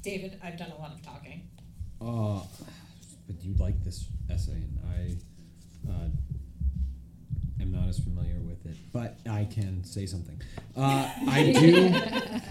David, 0.01 0.39
I've 0.43 0.57
done 0.57 0.71
a 0.71 0.81
lot 0.81 0.91
of 0.91 1.01
talking. 1.03 1.47
Uh, 2.01 2.39
but 3.27 3.43
you 3.43 3.53
like 3.55 3.83
this 3.83 4.07
essay, 4.29 4.53
and 4.53 4.79
I 4.87 5.91
uh, 5.91 6.09
am 7.61 7.71
not 7.71 7.87
as 7.87 7.99
familiar 7.99 8.39
with 8.41 8.65
it, 8.65 8.75
but 8.93 9.17
I 9.29 9.45
can 9.45 9.83
say 9.83 10.05
something. 10.05 10.41
Uh, 10.75 11.09
I 11.27 11.51
do. 11.51 11.93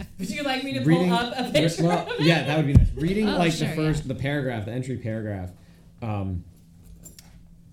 Would 0.18 0.30
you 0.30 0.42
like 0.42 0.64
me 0.64 0.72
to 0.74 0.80
pull 0.80 0.88
reading, 0.88 1.12
up 1.12 1.32
a 1.36 1.50
picture? 1.50 1.84
well, 1.84 2.08
yeah, 2.18 2.44
that 2.44 2.56
would 2.56 2.66
be 2.66 2.74
nice. 2.74 2.90
Reading 2.94 3.28
Oh, 3.28 3.38
like 3.38 3.52
sure, 3.52 3.68
the 3.68 3.74
first, 3.74 4.08
the 4.08 4.14
paragraph, 4.14 4.64
the 4.64 4.72
entry 4.72 4.96
paragraph. 4.96 5.50
Um, 6.02 6.44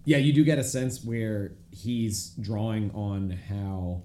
yeah, 0.06 0.18
you 0.18 0.34
do 0.34 0.44
get 0.44 0.58
a 0.58 0.64
sense 0.64 1.04
where 1.04 1.54
he's 1.72 2.30
drawing 2.42 2.92
on 2.92 3.32
how 3.32 4.04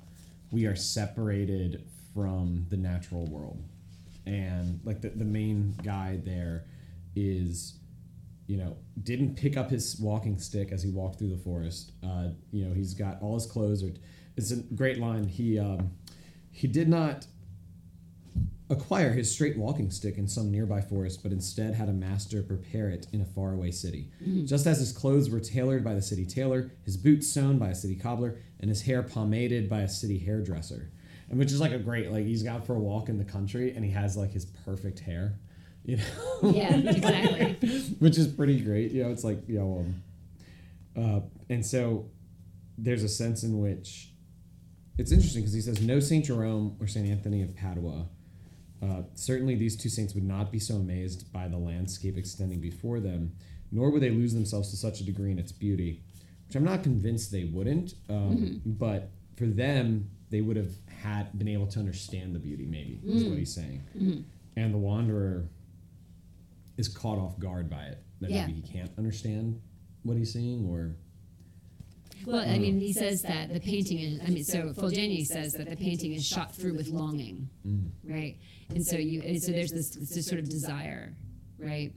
we 0.50 0.66
are 0.66 0.76
separated 0.76 1.84
from 2.14 2.66
the 2.70 2.76
natural 2.76 3.26
world, 3.26 3.62
and 4.24 4.80
like 4.84 5.00
the 5.00 5.08
the 5.10 5.24
main 5.24 5.74
guy 5.82 6.20
there 6.22 6.64
is 7.14 7.74
you 8.46 8.56
know, 8.56 8.76
didn't 9.02 9.36
pick 9.36 9.56
up 9.56 9.70
his 9.70 9.98
walking 10.00 10.38
stick 10.38 10.70
as 10.72 10.82
he 10.82 10.90
walked 10.90 11.18
through 11.18 11.30
the 11.30 11.36
forest. 11.36 11.92
Uh, 12.04 12.28
you 12.52 12.64
know, 12.64 12.74
he's 12.74 12.94
got 12.94 13.20
all 13.20 13.34
his 13.34 13.46
clothes. 13.46 13.82
Are, 13.82 13.92
it's 14.36 14.50
a 14.52 14.56
great 14.56 14.98
line. 14.98 15.24
He 15.24 15.58
um, 15.58 15.92
he 16.52 16.66
did 16.66 16.88
not 16.88 17.26
acquire 18.68 19.12
his 19.12 19.30
straight 19.32 19.56
walking 19.56 19.90
stick 19.90 20.18
in 20.18 20.26
some 20.26 20.50
nearby 20.50 20.80
forest, 20.80 21.22
but 21.22 21.30
instead 21.30 21.74
had 21.74 21.88
a 21.88 21.92
master 21.92 22.42
prepare 22.42 22.88
it 22.88 23.06
in 23.12 23.20
a 23.20 23.24
faraway 23.24 23.70
city. 23.70 24.10
Just 24.44 24.66
as 24.66 24.78
his 24.78 24.92
clothes 24.92 25.30
were 25.30 25.38
tailored 25.38 25.84
by 25.84 25.94
the 25.94 26.02
city 26.02 26.26
tailor, 26.26 26.72
his 26.82 26.96
boots 26.96 27.28
sewn 27.28 27.58
by 27.58 27.68
a 27.68 27.74
city 27.74 27.94
cobbler, 27.94 28.38
and 28.58 28.68
his 28.68 28.82
hair 28.82 29.02
pomaded 29.02 29.68
by 29.68 29.80
a 29.82 29.88
city 29.88 30.18
hairdresser. 30.18 30.90
And 31.28 31.38
which 31.38 31.52
is 31.52 31.60
like 31.60 31.72
a 31.72 31.78
great 31.78 32.10
like 32.12 32.24
he's 32.24 32.46
out 32.46 32.66
for 32.66 32.74
a 32.74 32.78
walk 32.78 33.08
in 33.08 33.18
the 33.18 33.24
country 33.24 33.74
and 33.74 33.84
he 33.84 33.90
has 33.90 34.16
like 34.16 34.32
his 34.32 34.44
perfect 34.44 35.00
hair. 35.00 35.38
You 35.86 35.98
know? 35.98 36.50
Yeah, 36.50 36.74
exactly. 36.76 37.52
which 38.00 38.18
is 38.18 38.26
pretty 38.26 38.60
great. 38.60 38.90
You 38.92 39.04
know, 39.04 39.10
it's 39.10 39.24
like 39.24 39.48
you 39.48 39.58
know, 39.58 39.84
um, 40.96 41.04
uh, 41.04 41.20
and 41.48 41.64
so 41.64 42.10
there's 42.76 43.02
a 43.04 43.08
sense 43.08 43.42
in 43.44 43.58
which 43.60 44.10
it's 44.98 45.12
interesting 45.12 45.42
because 45.42 45.54
he 45.54 45.60
says 45.60 45.80
no 45.80 46.00
Saint 46.00 46.24
Jerome 46.24 46.76
or 46.80 46.86
Saint 46.86 47.06
Anthony 47.08 47.42
of 47.42 47.54
Padua. 47.54 48.06
Uh, 48.82 49.02
certainly, 49.14 49.54
these 49.54 49.76
two 49.76 49.88
saints 49.88 50.14
would 50.14 50.24
not 50.24 50.52
be 50.52 50.58
so 50.58 50.74
amazed 50.74 51.32
by 51.32 51.48
the 51.48 51.56
landscape 51.56 52.18
extending 52.18 52.60
before 52.60 53.00
them, 53.00 53.32
nor 53.70 53.90
would 53.90 54.02
they 54.02 54.10
lose 54.10 54.34
themselves 54.34 54.70
to 54.70 54.76
such 54.76 55.00
a 55.00 55.04
degree 55.04 55.30
in 55.30 55.38
its 55.38 55.52
beauty, 55.52 56.02
which 56.46 56.56
I'm 56.56 56.64
not 56.64 56.82
convinced 56.82 57.32
they 57.32 57.44
wouldn't. 57.44 57.94
Um, 58.10 58.60
But 58.66 59.10
for 59.36 59.46
them, 59.46 60.10
they 60.30 60.40
would 60.42 60.56
have 60.56 60.72
had 61.02 61.38
been 61.38 61.48
able 61.48 61.66
to 61.68 61.78
understand 61.78 62.34
the 62.34 62.38
beauty. 62.38 62.66
Maybe 62.66 63.00
is 63.06 63.24
what 63.24 63.38
he's 63.38 63.54
saying. 63.54 63.82
And 64.56 64.74
the 64.74 64.78
wanderer 64.78 65.44
is 66.76 66.88
caught 66.88 67.18
off 67.18 67.38
guard 67.38 67.68
by 67.70 67.84
it. 67.84 68.02
That 68.20 68.30
Yeah. 68.30 68.46
maybe 68.46 68.60
he 68.60 68.72
can't 68.72 68.90
understand 68.98 69.60
what 70.02 70.16
he's 70.16 70.32
seeing, 70.32 70.66
or 70.66 70.96
Well, 72.24 72.40
I 72.48 72.58
mean, 72.58 72.80
he 72.80 72.92
says 72.92 73.22
that 73.22 73.52
the 73.52 73.60
painting 73.60 73.98
is. 73.98 74.20
I 74.20 74.28
mean, 74.30 74.42
so 74.42 74.72
Foldenyi 74.72 75.24
says 75.26 75.52
that 75.52 75.68
the 75.68 75.76
painting 75.76 76.14
is 76.14 76.26
shot 76.26 76.54
through 76.54 76.74
with 76.74 76.88
longing, 76.88 77.48
Mm. 77.66 77.90
right? 78.04 78.36
And 78.70 78.84
so 78.84 78.96
you, 78.96 79.20
and 79.22 79.40
so 79.40 79.52
there's 79.52 79.70
this, 79.70 79.90
this 79.90 80.26
sort 80.26 80.40
of 80.40 80.48
desire, 80.48 81.14
right? 81.58 81.92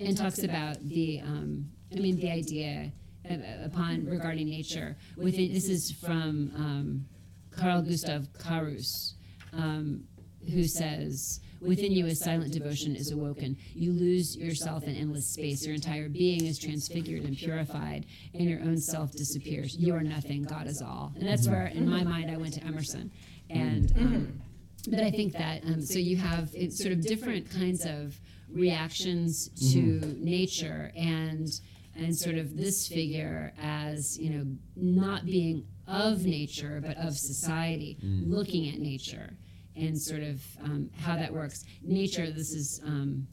And 0.00 0.16
talks 0.16 0.42
about 0.42 0.78
the, 0.88 1.20
um, 1.20 1.70
I 1.94 2.00
mean, 2.00 2.16
the 2.16 2.30
idea 2.30 2.90
of, 3.26 3.40
upon 3.64 4.06
regarding 4.06 4.48
nature. 4.48 4.96
Within 5.16 5.52
this 5.52 5.68
is 5.68 5.92
from 5.92 6.50
um, 6.56 7.04
Carl 7.50 7.82
Gustav 7.82 8.32
Carus, 8.32 9.14
um, 9.52 10.04
who 10.52 10.64
says. 10.64 11.40
Within 11.62 11.92
you, 11.92 12.06
a 12.06 12.14
silent 12.14 12.52
devotion 12.52 12.96
is 12.96 13.12
awoken. 13.12 13.56
You 13.74 13.92
lose 13.92 14.36
yourself 14.36 14.84
in 14.84 14.96
endless 14.96 15.26
space. 15.26 15.64
Your 15.64 15.74
entire 15.74 16.08
being 16.08 16.44
is 16.44 16.58
transfigured 16.58 17.22
and 17.22 17.36
purified, 17.36 18.06
and 18.34 18.44
your 18.48 18.60
own 18.60 18.78
self 18.78 19.12
disappears. 19.12 19.76
You 19.76 19.94
are 19.94 20.02
nothing. 20.02 20.42
God 20.42 20.66
is 20.66 20.82
all. 20.82 21.12
And 21.16 21.26
that's 21.26 21.42
mm-hmm. 21.42 21.52
where, 21.52 21.66
in 21.66 21.88
my 21.88 22.00
mm-hmm. 22.00 22.10
mind, 22.10 22.30
I 22.30 22.36
went 22.36 22.54
to 22.54 22.60
mm-hmm. 22.60 22.68
Emerson. 22.68 23.12
And 23.48 23.92
um, 23.96 24.40
but 24.88 25.00
I 25.00 25.10
think 25.10 25.34
that 25.34 25.64
um, 25.64 25.80
so 25.80 25.98
you 25.98 26.16
have 26.16 26.50
sort 26.70 26.92
of 26.92 27.02
different 27.02 27.48
kinds 27.50 27.84
of 27.84 28.20
reactions 28.50 29.48
to 29.72 30.16
nature 30.18 30.90
and 30.96 31.48
and 31.94 32.16
sort 32.16 32.36
of 32.36 32.56
this 32.56 32.88
figure 32.88 33.52
as 33.62 34.18
you 34.18 34.30
know 34.30 34.46
not 34.74 35.24
being 35.24 35.66
of 35.86 36.24
nature 36.24 36.82
but 36.84 36.96
of 36.96 37.16
society, 37.16 37.98
looking 38.02 38.68
at 38.68 38.78
nature 38.78 39.36
and 39.76 40.00
sort 40.00 40.22
of 40.22 40.42
um, 40.62 40.90
how 41.00 41.16
that 41.16 41.32
works. 41.32 41.64
Nature. 41.82 42.30
This 42.30 42.52
is 42.52 42.80
um, 42.84 43.26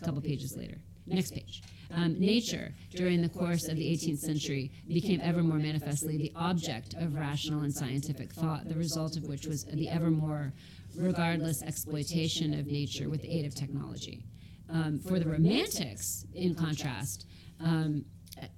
a 0.00 0.04
couple 0.04 0.20
pages 0.20 0.54
later. 0.56 0.78
Next 1.06 1.32
page. 1.32 1.62
Um, 1.94 2.18
nature, 2.18 2.74
during 2.90 3.20
the 3.20 3.28
course 3.28 3.68
of 3.68 3.76
the 3.76 3.84
18th 3.84 4.18
century, 4.18 4.70
became 4.88 5.20
ever 5.22 5.42
more 5.42 5.58
manifestly 5.58 6.16
the 6.16 6.32
object 6.36 6.94
of 6.94 7.14
rational 7.14 7.62
and 7.62 7.74
scientific 7.74 8.32
thought, 8.32 8.66
the 8.68 8.74
result 8.74 9.16
of 9.16 9.24
which 9.24 9.46
was 9.46 9.64
the 9.64 9.88
ever 9.88 10.10
more 10.10 10.52
regardless 10.96 11.62
exploitation 11.62 12.58
of 12.58 12.66
nature 12.66 13.10
with 13.10 13.20
the 13.20 13.30
aid 13.30 13.44
of 13.44 13.54
technology. 13.54 14.24
Um, 14.70 15.00
for 15.00 15.18
the 15.18 15.28
Romantics, 15.28 16.24
in 16.34 16.54
contrast, 16.54 17.26
um, 17.60 18.04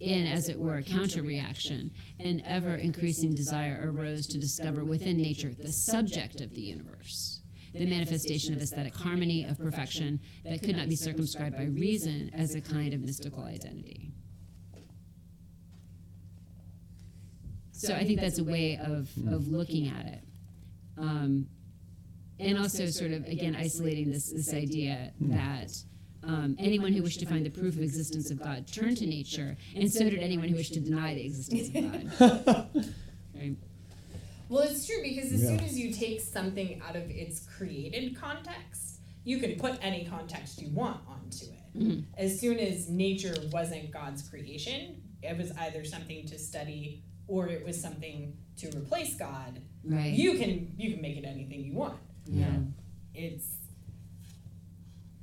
in, 0.01 0.27
as 0.27 0.49
it 0.49 0.59
were, 0.59 0.77
a 0.77 0.83
counter 0.83 1.23
reaction, 1.23 1.91
an 2.21 2.43
ever 2.47 2.75
increasing 2.77 3.35
desire 3.35 3.81
arose 3.85 4.27
to 4.29 4.39
discover 4.39 4.85
within 4.85 5.17
nature 5.17 5.53
the 5.59 5.73
subject 5.73 6.41
of 6.41 6.55
the 6.55 6.61
universe, 6.61 7.41
the 7.73 7.87
manifestation 7.87 8.55
of 8.55 8.61
aesthetic 8.61 8.95
harmony, 8.95 9.45
of 9.45 9.59
perfection 9.59 10.21
that 10.45 10.63
could 10.63 10.77
not 10.77 10.89
be 10.89 10.97
circumscribed 10.97 11.57
by 11.57 11.65
reason 11.65 12.31
as 12.35 12.55
a 12.55 12.61
kind 12.61 12.95
of 12.95 13.01
mystical 13.01 13.45
identity. 13.45 14.13
So 17.73 17.95
I 17.95 18.05
think 18.05 18.21
that's 18.21 18.39
a 18.39 18.45
way 18.45 18.79
of, 18.79 19.11
of 19.29 19.49
looking 19.49 19.89
at 19.89 20.07
it. 20.07 20.21
Um, 20.97 21.47
and 22.39 22.59
also, 22.59 22.87
sort 22.87 23.13
of, 23.13 23.27
again, 23.27 23.55
isolating 23.55 24.11
this, 24.11 24.33
this 24.33 24.55
idea 24.55 25.13
that 25.21 25.71
um, 26.27 26.57
anyone 26.59 26.93
who 26.93 27.03
wished 27.03 27.21
to 27.21 27.27
find 27.27 27.45
the 27.45 27.51
proof 27.51 27.75
of 27.77 27.83
existence 27.83 28.31
of 28.31 28.43
God 28.43 28.67
turned 28.67 28.97
to 28.99 29.07
nature, 29.07 29.57
and 29.77 29.91
so 29.93 30.09
did 30.09 30.21
anyone 30.21 30.49
who 30.49 30.57
wished 30.57 30.75
to 30.75 30.81
deny 30.81 31.15
the 31.15 31.25
existence 31.27 31.69
of 32.21 32.45
God. 32.47 32.69
Right? 33.37 33.57
Well, 34.49 34.63
it's 34.63 34.87
true 34.87 35.03
because 35.03 35.33
as 35.33 35.43
Yeah. 35.43 35.49
soon 35.49 35.61
as 35.61 35.77
you 35.79 35.93
take 35.93 36.21
something 36.21 36.81
out 36.87 36.95
of 36.95 37.11
its 37.11 37.41
created 37.59 38.15
context, 38.17 39.01
you 39.25 39.39
can 39.39 39.57
put 39.57 39.77
any 39.83 40.05
context 40.05 40.61
you 40.63 40.69
want 40.69 41.01
onto 41.09 41.47
it. 41.47 41.79
Mhm. 41.79 42.05
As 42.17 42.39
soon 42.39 42.59
as 42.61 42.89
nature 42.89 43.35
wasn't 43.53 43.91
God's 43.91 44.23
creation, 44.29 45.03
it 45.23 45.37
was 45.37 45.51
either 45.53 45.85
something 45.85 46.27
to 46.27 46.39
study 46.39 47.03
or 47.27 47.49
it 47.49 47.65
was 47.65 47.81
something 47.81 48.37
to 48.59 48.69
replace 48.77 49.15
God. 49.17 49.61
Right. 49.83 50.13
You 50.15 50.35
can 50.39 50.73
you 50.79 50.93
can 50.93 51.01
make 51.03 51.17
it 51.17 51.25
anything 51.25 51.65
you 51.65 51.73
want. 51.73 51.99
yeah. 52.27 52.59
It's 53.15 53.47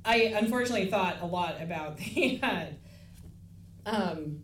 I 0.04 0.16
unfortunately 0.36 0.90
thought 0.90 1.18
a 1.22 1.26
lot 1.26 1.60
about 1.62 1.96
the 1.98 2.40
uh, 2.42 2.64
um, 3.86 4.42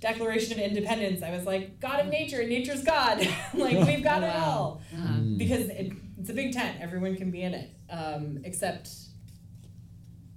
Declaration 0.00 0.52
of 0.52 0.58
Independence. 0.58 1.22
I 1.22 1.30
was 1.30 1.44
like, 1.46 1.78
God 1.80 2.00
of 2.00 2.06
nature, 2.08 2.40
and 2.40 2.48
nature's 2.48 2.82
God. 2.82 3.18
like 3.54 3.78
we've 3.86 4.02
got 4.02 4.22
Oh, 4.22 4.26
it 4.26 4.28
wow. 4.34 4.44
all 4.44 4.82
Um, 4.96 5.36
because 5.38 5.68
it, 5.68 5.92
it's 6.18 6.30
a 6.30 6.34
big 6.34 6.52
tent. 6.52 6.78
Everyone 6.80 7.16
can 7.16 7.30
be 7.30 7.42
in 7.42 7.54
it. 7.54 7.70
Um, 7.88 8.40
except 8.44 8.88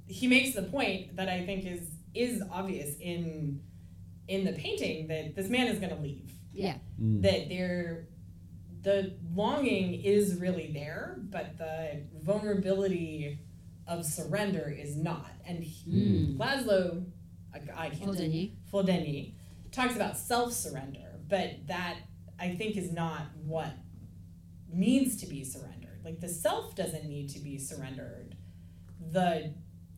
he 0.07 0.27
makes 0.27 0.53
the 0.53 0.61
point 0.63 1.15
that 1.15 1.29
I 1.29 1.45
think 1.45 1.65
is 1.65 1.81
is 2.13 2.41
obvious 2.51 2.95
in 2.99 3.59
in 4.27 4.43
the 4.45 4.53
painting 4.53 5.07
that 5.07 5.35
this 5.35 5.49
man 5.49 5.67
is 5.67 5.79
going 5.79 5.95
to 5.95 6.01
leave. 6.01 6.31
yeah. 6.53 6.75
Mm. 7.01 7.21
That 7.23 7.49
there, 7.49 8.07
the 8.85 9.13
longing 9.33 9.95
is 9.95 10.35
really 10.39 10.71
there, 10.71 11.17
but 11.31 11.57
the 11.57 12.03
vulnerability 12.21 13.39
of 13.87 14.05
surrender 14.05 14.73
is 14.77 14.95
not. 14.95 15.31
And 15.45 15.63
he, 15.63 15.91
Mm. 15.91 16.37
Laszlo, 16.37 17.03
I, 17.53 17.85
I 17.85 17.89
can't 17.89 18.11
Foldenyi. 18.11 18.53
Foldenyi 18.71 19.33
talks 19.71 19.95
about 19.95 20.17
self 20.17 20.53
surrender, 20.53 21.19
but 21.27 21.65
that 21.67 21.97
I 22.39 22.49
think 22.55 22.77
is 22.77 22.91
not 22.93 23.23
what 23.43 23.73
needs 24.71 25.15
to 25.17 25.25
be 25.27 25.43
surrendered. 25.43 25.99
Like 26.03 26.19
the 26.19 26.29
self 26.29 26.75
doesn't 26.75 27.05
need 27.05 27.29
to 27.29 27.39
be 27.39 27.57
surrendered. 27.57 28.35
The 29.11 29.53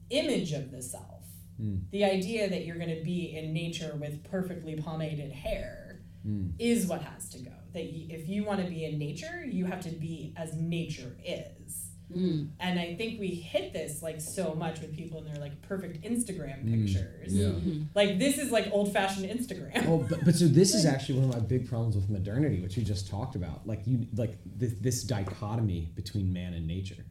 image 0.10 0.54
of 0.54 0.72
the 0.72 0.82
self, 0.82 1.24
Mm. 1.62 1.90
the 1.92 2.06
idea 2.06 2.50
that 2.50 2.66
you're 2.66 2.78
going 2.78 2.96
to 2.96 3.04
be 3.04 3.36
in 3.36 3.52
nature 3.52 3.96
with 4.00 4.24
perfectly 4.24 4.76
pomaded 4.78 5.32
hair, 5.32 6.02
Mm. 6.26 6.54
is 6.60 6.88
what 6.88 7.02
has 7.02 7.28
to 7.30 7.40
go. 7.40 7.57
That 7.74 7.84
y- 7.84 8.07
if 8.09 8.28
you 8.28 8.43
want 8.43 8.61
to 8.63 8.70
be 8.70 8.86
in 8.86 8.97
nature, 8.97 9.45
you 9.45 9.65
have 9.65 9.82
to 9.82 9.89
be 9.89 10.34
as 10.38 10.55
nature 10.55 11.15
is. 11.26 11.84
Mm. 12.15 12.51
And 12.61 12.80
I 12.80 12.95
think 12.95 13.20
we 13.20 13.28
hit 13.28 13.74
this 13.74 14.01
like 14.01 14.22
so 14.22 14.55
much 14.55 14.80
with 14.80 14.95
people 14.95 15.20
in 15.20 15.26
their 15.26 15.41
like 15.41 15.61
perfect 15.61 16.03
Instagram 16.05 16.63
Mm. 16.63 16.86
pictures. 16.86 17.34
Yeah. 17.34 17.47
Mhm. 17.47 17.88
Like 17.95 18.18
this 18.18 18.38
is 18.38 18.49
like 18.49 18.70
old 18.72 18.93
fashioned 18.93 19.26
Instagram. 19.30 19.86
Oh, 19.88 20.05
but, 20.09 20.24
but 20.24 20.34
so 20.36 20.47
this 20.47 20.74
is 20.74 20.86
actually 20.93 21.20
one 21.20 21.30
of 21.30 21.36
my 21.36 21.41
big 21.45 21.68
problems 21.68 21.95
with 21.97 22.09
modernity, 22.09 22.61
which 22.61 22.78
you 22.78 22.84
just 22.84 23.09
talked 23.09 23.36
about. 23.36 23.68
Like 23.68 23.82
you, 23.86 24.07
like 24.15 24.38
this, 24.45 24.74
this 24.80 25.03
dichotomy 25.03 25.91
between 25.95 26.32
man 26.32 26.53
and 26.53 26.65
nature. 26.65 27.03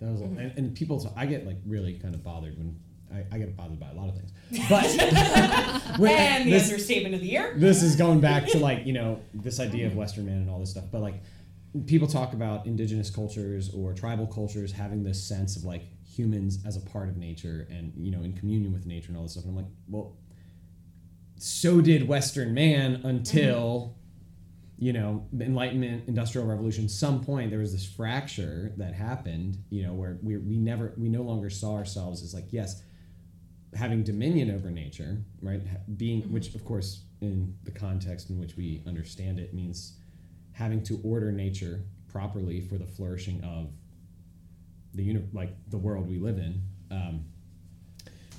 That 0.00 0.10
was, 0.12 0.20
and, 0.20 0.52
and 0.56 0.74
people, 0.74 1.12
I 1.16 1.26
get 1.26 1.44
like 1.46 1.58
really 1.66 1.94
kind 1.98 2.14
of 2.14 2.22
bothered 2.22 2.56
when 2.56 2.78
I, 3.14 3.24
I 3.34 3.38
get 3.38 3.56
bothered 3.56 3.78
by 3.80 3.90
a 3.90 3.94
lot 3.94 4.08
of 4.08 4.16
things. 4.16 4.32
But 4.68 5.98
when- 5.98 6.12
and 6.12 6.46
the 6.46 6.50
this, 6.52 6.64
understatement 6.64 7.14
of 7.14 7.20
the 7.20 7.28
year. 7.28 7.54
this 7.56 7.82
is 7.82 7.96
going 7.96 8.20
back 8.20 8.46
to 8.48 8.58
like 8.68 8.86
you 8.86 8.92
know 8.92 9.20
this 9.32 9.60
idea 9.60 9.86
of 9.86 9.94
Western 9.96 10.26
man 10.26 10.36
and 10.36 10.50
all 10.50 10.60
this 10.60 10.70
stuff. 10.70 10.84
But 10.90 11.00
like 11.00 11.22
people 11.86 12.06
talk 12.08 12.32
about 12.34 12.66
indigenous 12.66 13.10
cultures 13.10 13.70
or 13.74 13.92
tribal 13.92 14.26
cultures 14.26 14.72
having 14.72 15.02
this 15.02 15.22
sense 15.22 15.56
of 15.56 15.64
like 15.64 15.82
humans 16.06 16.58
as 16.66 16.76
a 16.76 16.80
part 16.80 17.08
of 17.08 17.16
nature 17.16 17.66
and 17.70 17.92
you 17.96 18.10
know 18.10 18.22
in 18.22 18.32
communion 18.34 18.72
with 18.72 18.86
nature 18.86 19.08
and 19.08 19.16
all 19.16 19.22
this 19.24 19.32
stuff. 19.32 19.44
And 19.44 19.50
I'm 19.52 19.64
like, 19.64 19.72
well, 19.88 20.16
so 21.36 21.80
did 21.80 22.06
Western 22.08 22.54
man 22.54 23.00
until 23.04 23.96
you 24.78 24.92
know 24.92 25.26
the 25.32 25.44
Enlightenment, 25.44 26.08
Industrial 26.08 26.46
Revolution. 26.46 26.88
Some 26.88 27.24
point 27.24 27.50
there 27.50 27.60
was 27.60 27.72
this 27.72 27.86
fracture 27.86 28.72
that 28.76 28.92
happened. 28.94 29.58
You 29.70 29.84
know 29.86 29.94
where 29.94 30.18
we 30.22 30.36
we 30.36 30.56
never 30.56 30.94
we 30.96 31.08
no 31.08 31.22
longer 31.22 31.50
saw 31.50 31.74
ourselves 31.74 32.22
as 32.22 32.34
like 32.34 32.46
yes 32.50 32.82
having 33.74 34.02
dominion 34.02 34.50
over 34.50 34.70
nature, 34.70 35.22
right? 35.42 35.60
Being, 35.96 36.22
which 36.32 36.54
of 36.54 36.64
course, 36.64 37.04
in 37.20 37.56
the 37.64 37.70
context 37.70 38.30
in 38.30 38.38
which 38.38 38.56
we 38.56 38.82
understand 38.86 39.38
it, 39.38 39.54
means 39.54 39.98
having 40.52 40.82
to 40.84 41.00
order 41.02 41.32
nature 41.32 41.84
properly 42.08 42.60
for 42.60 42.78
the 42.78 42.86
flourishing 42.86 43.42
of 43.42 43.72
the 44.94 45.02
uni- 45.02 45.28
like 45.32 45.54
the 45.70 45.78
world 45.78 46.08
we 46.08 46.18
live 46.18 46.38
in. 46.38 46.62
Um, 46.90 47.24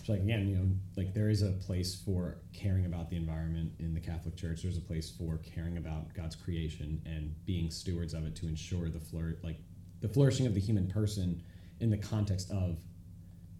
so 0.05 0.13
like 0.13 0.21
again, 0.21 0.47
you 0.47 0.55
know, 0.55 0.67
like 0.95 1.13
there 1.13 1.29
is 1.29 1.41
a 1.41 1.51
place 1.51 1.95
for 1.95 2.37
caring 2.53 2.85
about 2.85 3.09
the 3.09 3.17
environment 3.17 3.73
in 3.79 3.93
the 3.93 3.99
Catholic 3.99 4.35
Church. 4.37 4.61
There's 4.61 4.77
a 4.77 4.81
place 4.81 5.09
for 5.09 5.39
caring 5.39 5.77
about 5.77 6.13
God's 6.13 6.35
creation 6.35 7.01
and 7.05 7.33
being 7.45 7.71
stewards 7.71 8.13
of 8.13 8.25
it 8.25 8.35
to 8.37 8.47
ensure 8.47 8.89
the 8.89 8.99
flour- 8.99 9.37
like 9.43 9.57
the 10.01 10.07
flourishing 10.07 10.45
of 10.45 10.53
the 10.53 10.59
human 10.59 10.87
person 10.87 11.41
in 11.79 11.89
the 11.89 11.97
context 11.97 12.51
of 12.51 12.77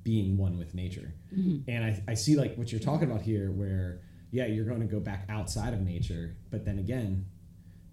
being 0.06 0.38
one 0.38 0.58
with 0.58 0.74
nature. 0.74 1.14
Mm-hmm. 1.36 1.70
And 1.70 1.84
I, 1.84 2.04
I 2.08 2.14
see 2.14 2.38
like 2.38 2.56
what 2.56 2.72
you're 2.72 2.80
talking 2.80 3.12
about 3.12 3.24
here, 3.24 3.52
where 3.52 4.00
yeah, 4.32 4.46
you're 4.46 4.66
going 4.66 4.80
to 4.80 4.86
go 4.86 5.00
back 5.02 5.26
outside 5.28 5.74
of 5.74 5.82
nature, 5.82 6.38
but 6.52 6.64
then 6.64 6.80
again, 6.80 7.26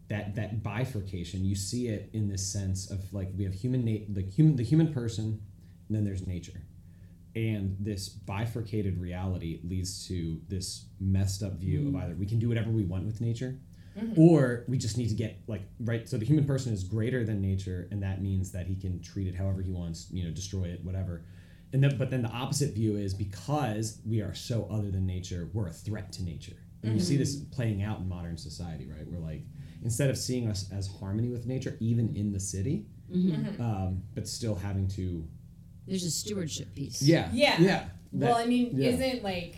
that 0.08 0.34
that 0.36 0.62
bifurcation, 0.62 1.44
you 1.44 1.56
see 1.56 1.88
it 1.88 2.10
in 2.12 2.28
this 2.28 2.46
sense 2.46 2.90
of 2.90 3.12
like 3.12 3.30
we 3.36 3.44
have 3.44 3.54
human 3.54 3.84
na- 3.84 4.04
the 4.08 4.22
human 4.22 4.56
the 4.56 4.62
human 4.62 4.92
person, 4.92 5.40
and 5.88 5.96
then 5.96 6.04
there's 6.04 6.26
nature, 6.26 6.60
and 7.34 7.76
this 7.80 8.10
bifurcated 8.10 9.00
reality 9.00 9.60
leads 9.64 10.06
to 10.08 10.38
this 10.48 10.86
messed 11.00 11.42
up 11.42 11.54
view 11.54 11.80
of 11.80 11.86
mm-hmm. 11.86 11.96
either 11.96 12.14
we 12.14 12.26
can 12.26 12.38
do 12.38 12.48
whatever 12.48 12.70
we 12.70 12.84
want 12.84 13.06
with 13.06 13.22
nature, 13.22 13.58
mm-hmm. 13.96 14.20
or 14.20 14.64
we 14.68 14.76
just 14.76 14.98
need 14.98 15.08
to 15.08 15.14
get 15.14 15.40
like 15.46 15.62
right. 15.80 16.06
So 16.06 16.18
the 16.18 16.26
human 16.26 16.44
person 16.44 16.74
is 16.74 16.84
greater 16.84 17.24
than 17.24 17.40
nature, 17.40 17.88
and 17.90 18.02
that 18.02 18.20
means 18.20 18.52
that 18.52 18.66
he 18.66 18.74
can 18.74 19.00
treat 19.00 19.28
it 19.28 19.34
however 19.34 19.62
he 19.62 19.70
wants, 19.70 20.08
you 20.10 20.24
know, 20.24 20.30
destroy 20.30 20.64
it, 20.64 20.84
whatever 20.84 21.24
and 21.72 21.82
then 21.82 21.96
but 21.98 22.10
then 22.10 22.22
the 22.22 22.28
opposite 22.30 22.74
view 22.74 22.96
is 22.96 23.14
because 23.14 23.98
we 24.04 24.20
are 24.20 24.34
so 24.34 24.66
other 24.70 24.90
than 24.90 25.06
nature, 25.06 25.48
we're 25.52 25.68
a 25.68 25.72
threat 25.72 26.12
to 26.12 26.22
nature. 26.22 26.56
And 26.84 26.94
you 26.94 27.00
see 27.00 27.16
this 27.16 27.36
playing 27.36 27.82
out 27.84 28.00
in 28.00 28.08
modern 28.08 28.36
society, 28.36 28.88
right? 28.88 29.06
We're 29.06 29.20
like 29.20 29.42
instead 29.84 30.10
of 30.10 30.18
seeing 30.18 30.48
us 30.48 30.68
as 30.72 30.88
harmony 30.88 31.28
with 31.28 31.46
nature, 31.46 31.76
even 31.80 32.14
in 32.16 32.32
the 32.32 32.40
city, 32.40 32.86
Mm-hmm. 33.12 33.60
um, 33.62 34.02
but 34.14 34.26
still 34.26 34.54
having 34.54 34.88
to 34.88 35.28
There's 35.86 36.04
a 36.04 36.10
stewardship 36.10 36.74
piece. 36.74 37.02
yeah 37.02 37.28
Yeah. 37.32 37.60
yeah 37.60 37.84
well, 38.10 38.36
I 38.36 38.46
mean, 38.46 38.70
yeah. 38.74 38.88
isn't 38.90 39.22
like 39.22 39.56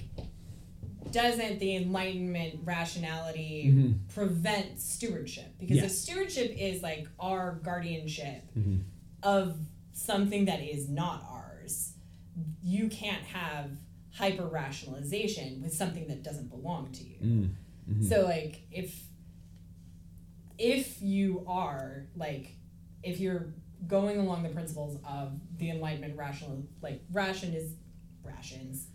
doesn't 1.10 1.58
the 1.60 1.76
enlightenment 1.76 2.60
rationality 2.64 3.66
Mhm. 3.72 3.94
prevent 4.12 4.80
stewardship? 4.80 5.54
Because 5.58 5.76
Yes. 5.76 5.84
if 5.86 5.92
stewardship 5.92 6.54
is 6.58 6.82
like 6.82 7.06
our 7.20 7.60
guardianship 7.62 8.42
Mhm. 8.56 8.80
of 9.22 9.56
something 9.92 10.46
that 10.46 10.60
is 10.60 10.88
not 10.88 11.22
ours, 11.30 11.93
you 12.62 12.88
can't 12.88 13.22
have 13.24 13.70
hyper 14.12 14.46
rationalization 14.46 15.60
with 15.62 15.72
something 15.74 16.06
that 16.08 16.22
doesn't 16.22 16.48
belong 16.48 16.90
to 16.92 17.04
you. 17.04 17.16
Mm. 17.22 17.50
Mhm. 17.90 18.08
So 18.08 18.22
like 18.24 18.62
if 18.70 19.06
if 20.58 21.02
you 21.02 21.44
are 21.48 22.06
like 22.16 22.56
if 23.02 23.18
you're 23.20 23.52
going 23.86 24.18
along 24.18 24.42
the 24.42 24.48
principles 24.48 24.98
of 25.08 25.32
the 25.58 25.70
enlightenment 25.70 26.16
rational 26.16 26.64
like 26.80 27.02
ration 27.12 27.52
is 27.52 27.74
rations 28.22 28.86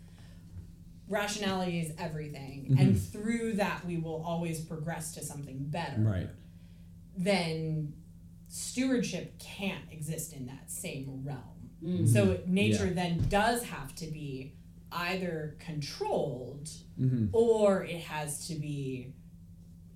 rationality 1.08 1.80
is 1.80 1.92
everything 1.98 2.74
and 2.78 3.00
through 3.00 3.52
that 3.52 3.84
we 3.86 3.98
will 3.98 4.22
always 4.24 4.60
progress 4.60 5.12
to 5.14 5.22
something 5.24 5.58
better 5.64 6.00
Right. 6.00 6.28
then 7.16 7.92
stewardship 8.48 9.38
can't 9.38 9.84
exist 9.92 10.32
in 10.32 10.46
that 10.46 10.70
same 10.70 11.22
realm 11.24 11.59
Mm. 11.84 12.06
so 12.06 12.38
nature 12.46 12.90
then 12.90 13.26
does 13.28 13.62
have 13.64 13.94
to 13.96 14.06
be 14.06 14.52
either 14.92 15.56
controlled 15.58 16.68
Mhm. 17.00 17.30
or 17.32 17.84
it 17.84 18.00
has 18.02 18.46
to 18.48 18.54
be 18.54 19.12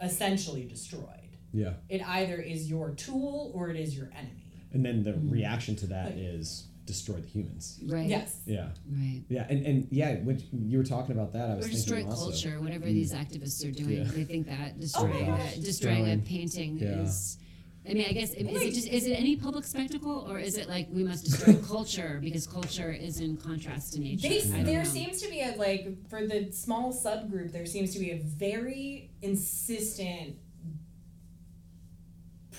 essentially 0.00 0.64
destroyed. 0.64 1.10
yeah 1.52 1.74
It 1.88 2.02
either 2.08 2.36
is 2.36 2.68
your 2.68 2.90
tool 2.92 3.52
or 3.54 3.70
it 3.70 3.76
is 3.76 3.96
your 3.96 4.10
enemy. 4.16 4.64
and 4.72 4.84
then 4.84 5.02
the 5.02 5.14
reaction 5.14 5.76
to 5.76 5.86
that 5.88 6.12
is 6.12 6.66
destroy 6.86 7.16
the 7.20 7.28
humans 7.28 7.80
Right. 7.86 8.08
Yes. 8.08 8.40
yeah 8.46 8.68
Right. 8.90 9.22
yeah 9.28 9.46
and, 9.48 9.64
and 9.64 9.88
yeah 9.90 10.16
when 10.16 10.42
you 10.52 10.78
were 10.78 10.84
talking 10.84 11.12
about 11.16 11.32
that 11.32 11.50
i 11.50 11.54
was 11.54 11.66
Or 11.66 11.68
thinking 11.68 11.76
destroy 11.80 12.04
also 12.10 12.30
culture, 12.30 12.60
whatever 12.60 12.86
these 12.86 13.12
activists 13.12 13.66
are 13.66 13.70
doing. 13.72 13.98
Yeah. 13.98 14.04
They 14.04 14.24
think 14.24 14.46
that 14.48 14.72
Oh 14.76 14.80
destroying, 14.80 15.30
my 15.30 15.38
that, 15.38 15.62
destroying 15.62 16.10
a 16.12 16.18
painting 16.18 16.78
Yeah. 16.78 17.02
is. 17.02 17.38
I 17.88 17.92
mean, 17.92 18.06
I 18.08 18.12
guess 18.12 18.30
is 18.32 18.62
it 18.62 18.74
just 18.74 18.88
is 18.88 19.06
it 19.06 19.12
any 19.12 19.36
public 19.36 19.64
spectacle 19.64 20.26
or 20.28 20.38
is 20.38 20.56
it 20.56 20.68
like 20.68 20.88
we 20.90 21.04
must 21.04 21.24
destroy 21.24 21.54
culture 21.68 22.18
because 22.22 22.46
culture 22.46 22.90
is 22.90 23.20
in 23.20 23.36
contrast 23.36 23.92
to 23.92 24.00
nature? 24.00 24.28
They, 24.28 24.40
there 24.62 24.78
know. 24.78 24.84
seems 24.84 25.20
to 25.22 25.28
be 25.28 25.40
a 25.42 25.54
like 25.58 26.08
for 26.08 26.26
the 26.26 26.50
small 26.50 26.92
subgroup 26.94 27.52
there 27.52 27.66
seems 27.66 27.92
to 27.92 27.98
be 27.98 28.10
a 28.12 28.16
very 28.18 29.10
insistent 29.20 30.36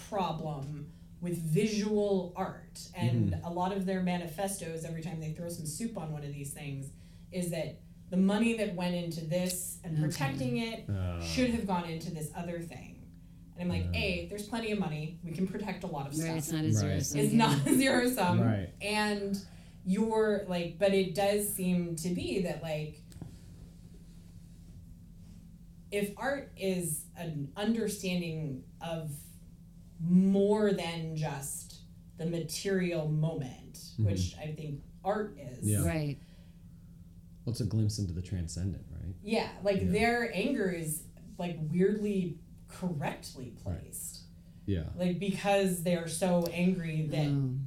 problem 0.09 0.91
with 1.21 1.37
visual 1.37 2.33
art 2.35 2.79
and 2.95 3.35
a 3.45 3.49
lot 3.49 3.71
of 3.75 3.85
their 3.85 4.01
manifestos 4.03 4.85
every 4.85 5.01
time 5.01 5.19
they 5.19 5.31
throw 5.31 5.49
some 5.49 5.65
soup 5.65 5.97
on 5.97 6.11
one 6.11 6.23
of 6.23 6.31
these 6.31 6.53
things 6.53 6.91
is 7.31 7.49
that 7.49 7.79
the 8.11 8.17
money 8.17 8.55
that 8.55 8.75
went 8.75 8.93
into 8.93 9.25
this 9.25 9.79
and 9.83 9.97
Okay. 9.97 10.05
protecting 10.07 10.57
it 10.57 10.87
Uh, 10.89 11.19
should 11.19 11.49
have 11.49 11.65
gone 11.65 11.85
into 11.85 12.11
this 12.13 12.29
other 12.35 12.59
thing. 12.59 12.94
And 13.57 13.71
I'm 13.71 13.77
like, 13.79 13.87
Yeah. 13.93 13.99
A, 14.01 14.27
there's 14.29 14.47
plenty 14.47 14.71
of 14.71 14.79
money. 14.79 15.19
We 15.23 15.31
can 15.31 15.47
protect 15.47 15.83
a 15.83 15.87
lot 15.87 16.07
of 16.07 16.13
Right, 16.19 16.23
stuff. 16.23 16.37
it's 16.37 16.51
not 16.51 16.65
a 16.65 16.71
zero 16.71 16.93
Right. 16.93 17.05
sum 17.05 17.19
It's 17.21 17.33
not 17.33 17.67
a 17.67 17.73
zero 17.75 18.09
sum. 18.09 18.41
Right. 18.41 18.69
And 18.81 19.37
you're 19.85 20.43
like, 20.47 20.77
but 20.79 20.93
it 20.93 21.13
does 21.15 21.47
seem 21.53 21.95
to 21.97 22.09
be 22.09 22.41
that 22.43 22.61
like 22.63 23.01
if 25.91 26.11
art 26.17 26.51
is 26.57 27.05
an 27.17 27.49
understanding 27.55 28.63
of 28.81 29.11
more 30.01 30.73
than 30.73 31.15
just 31.15 31.75
the 32.17 32.25
material 32.25 33.07
moment, 33.07 33.73
mm-hmm. 33.75 34.05
which 34.05 34.35
I 34.41 34.47
think 34.47 34.81
art 35.03 35.37
is. 35.39 35.59
Yeah. 35.69 35.85
Right. 35.85 36.17
well, 37.45 37.51
it's 37.51 37.61
a 37.61 37.65
glimpse 37.65 37.99
into 37.99 38.11
the 38.13 38.21
transcendent 38.21 38.83
right 38.91 39.13
Yeah, 39.23 39.47
like 39.63 39.81
Yeah. 39.81 39.91
their 39.91 40.31
anger 40.35 40.69
is 40.69 41.03
like 41.37 41.57
weirdly 41.71 42.39
correctly 42.79 43.53
placed. 43.63 44.23
yeah 44.65 44.83
Like 44.97 45.19
because 45.19 45.83
they're 45.83 46.07
so 46.07 46.47
angry 46.53 47.07
that 47.11 47.27
Um, 47.27 47.65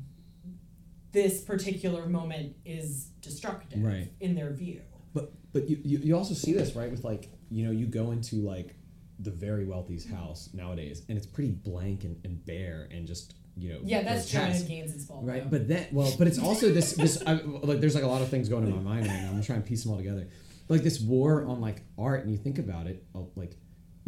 this 1.13 1.41
particular 1.41 2.07
moment 2.07 2.55
is 2.65 3.07
destructive 3.23 3.83
Right. 3.83 4.11
in 4.21 4.35
their 4.35 4.53
view. 4.53 4.83
But 5.15 5.33
but 5.53 5.69
you, 5.69 5.81
you, 5.85 5.99
you 5.99 6.17
also 6.17 6.35
see 6.35 6.53
this 6.53 6.75
right 6.77 6.91
with 6.91 7.05
like 7.05 7.31
you 7.51 7.65
know 7.65 7.71
you 7.73 7.87
go 7.87 8.11
into 8.11 8.37
like 8.37 8.75
the 9.21 9.31
very 9.31 9.65
wealthy's 9.65 10.09
house 10.09 10.51
nowadays 10.53 11.03
and 11.09 11.17
it's 11.19 11.27
pretty 11.27 11.51
blank 11.51 12.05
and, 12.05 12.17
and 12.25 12.45
bare 12.45 12.89
and 12.93 13.07
just 13.07 13.35
you 13.57 13.71
know 13.73 13.81
Yeah, 13.83 14.03
that's 14.03 14.31
grotesque, 14.31 14.67
Joanna 14.67 14.83
Gaines' 14.83 15.07
fault. 15.07 15.25
right 15.25 15.43
though. 15.43 15.59
but 15.59 15.67
then 15.67 15.87
well 15.93 16.13
but 16.19 16.27
it's 16.29 16.39
also 16.39 16.71
this 16.73 16.93
this 16.93 17.21
I, 17.27 17.33
like 17.71 17.81
there's 17.81 17.95
like 17.97 18.05
a 18.05 18.13
lot 18.15 18.23
of 18.23 18.29
things 18.29 18.49
going 18.49 18.65
in 18.65 18.71
my 18.71 18.83
mind 18.83 19.07
right 19.09 19.23
now 19.23 19.31
I'm 19.31 19.43
trying 19.43 19.63
to 19.63 19.67
piece 19.69 19.83
them 19.83 19.93
all 19.93 19.99
together 19.99 20.29
like 20.69 20.83
this 20.83 21.01
war 21.01 21.45
on 21.47 21.61
like 21.61 21.83
art 21.97 22.23
and 22.23 22.31
you 22.31 22.37
think 22.39 22.59
about 22.59 22.87
it 22.87 23.03
uh, 23.15 23.21
like 23.35 23.57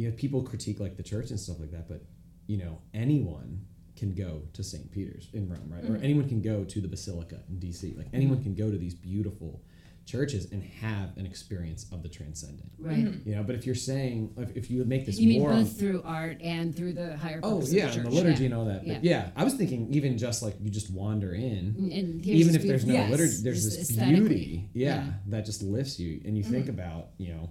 you 0.01 0.09
know 0.09 0.17
people 0.17 0.43
critique 0.43 0.81
like 0.81 0.97
the 0.97 1.03
church 1.03 1.31
and 1.31 1.39
stuff 1.39 1.61
like 1.61 1.71
that 1.71 1.87
but 1.89 2.03
you 2.47 2.57
know 2.57 2.79
anyone 2.95 3.65
can 3.97 4.15
go 4.15 4.41
to 4.55 4.65
St. 4.65 4.91
Peter's 4.91 5.29
in 5.35 5.47
Rome 5.49 5.69
right 5.71 5.85
or 5.85 5.95
mm-hmm. 5.95 6.05
anyone 6.05 6.27
can 6.27 6.41
go 6.41 6.65
to 6.65 6.81
the 6.81 6.89
Basilica 6.89 7.41
in 7.51 7.57
DC 7.57 7.97
like 7.99 8.07
anyone 8.15 8.39
mm-hmm. 8.39 8.45
can 8.45 8.55
go 8.55 8.71
to 8.71 8.79
these 8.79 8.95
beautiful 8.95 9.61
churches 10.07 10.51
and 10.51 10.65
have 10.65 11.15
an 11.19 11.27
experience 11.27 11.85
of 11.93 12.03
the 12.03 12.09
transcendent 12.09 12.71
right. 12.79 12.97
Mm-hmm. 12.97 13.29
you 13.29 13.37
know 13.37 13.43
but 13.43 13.55
if 13.55 13.67
you're 13.67 13.75
saying 13.75 14.33
if, 14.39 14.57
if 14.57 14.71
you 14.71 14.83
make 14.85 15.05
this 15.05 15.19
You 15.19 15.29
mean 15.29 15.43
war 15.43 15.51
both 15.51 15.59
on, 15.59 15.67
through 15.67 16.03
art 16.05 16.41
and 16.41 16.75
through 16.75 16.95
the 16.95 17.19
higher 17.19 17.39
oh 17.43 17.63
yeah 17.67 17.85
of 17.85 17.93
the 17.93 18.01
and 18.01 18.07
the 18.07 18.11
liturgy 18.11 18.41
yeah. 18.41 18.47
and 18.47 18.55
all 18.55 18.65
that 18.65 18.89
but 18.89 19.05
yeah. 19.05 19.31
i 19.37 19.45
was 19.45 19.55
thinking 19.55 19.93
even 19.93 20.17
just 20.17 20.43
like 20.43 20.57
you 20.61 20.71
just 20.71 20.91
wander 20.91 21.35
in 21.35 21.91
And 21.93 22.27
even 22.27 22.55
if 22.57 22.63
there's 22.63 22.87
no 22.87 22.95
Yes. 22.95 23.11
liturgy 23.11 23.37
there's 23.43 23.77
this 23.77 23.93
beauty 23.93 24.71
yeah, 24.73 24.87
Yeah. 24.87 25.01
Mm-hmm. 25.03 25.31
that 25.31 25.45
just 25.45 25.63
lifts 25.63 26.01
you 26.01 26.23
and 26.25 26.37
you 26.37 26.43
think 26.43 26.69
about 26.69 27.11
you 27.19 27.35
know 27.35 27.51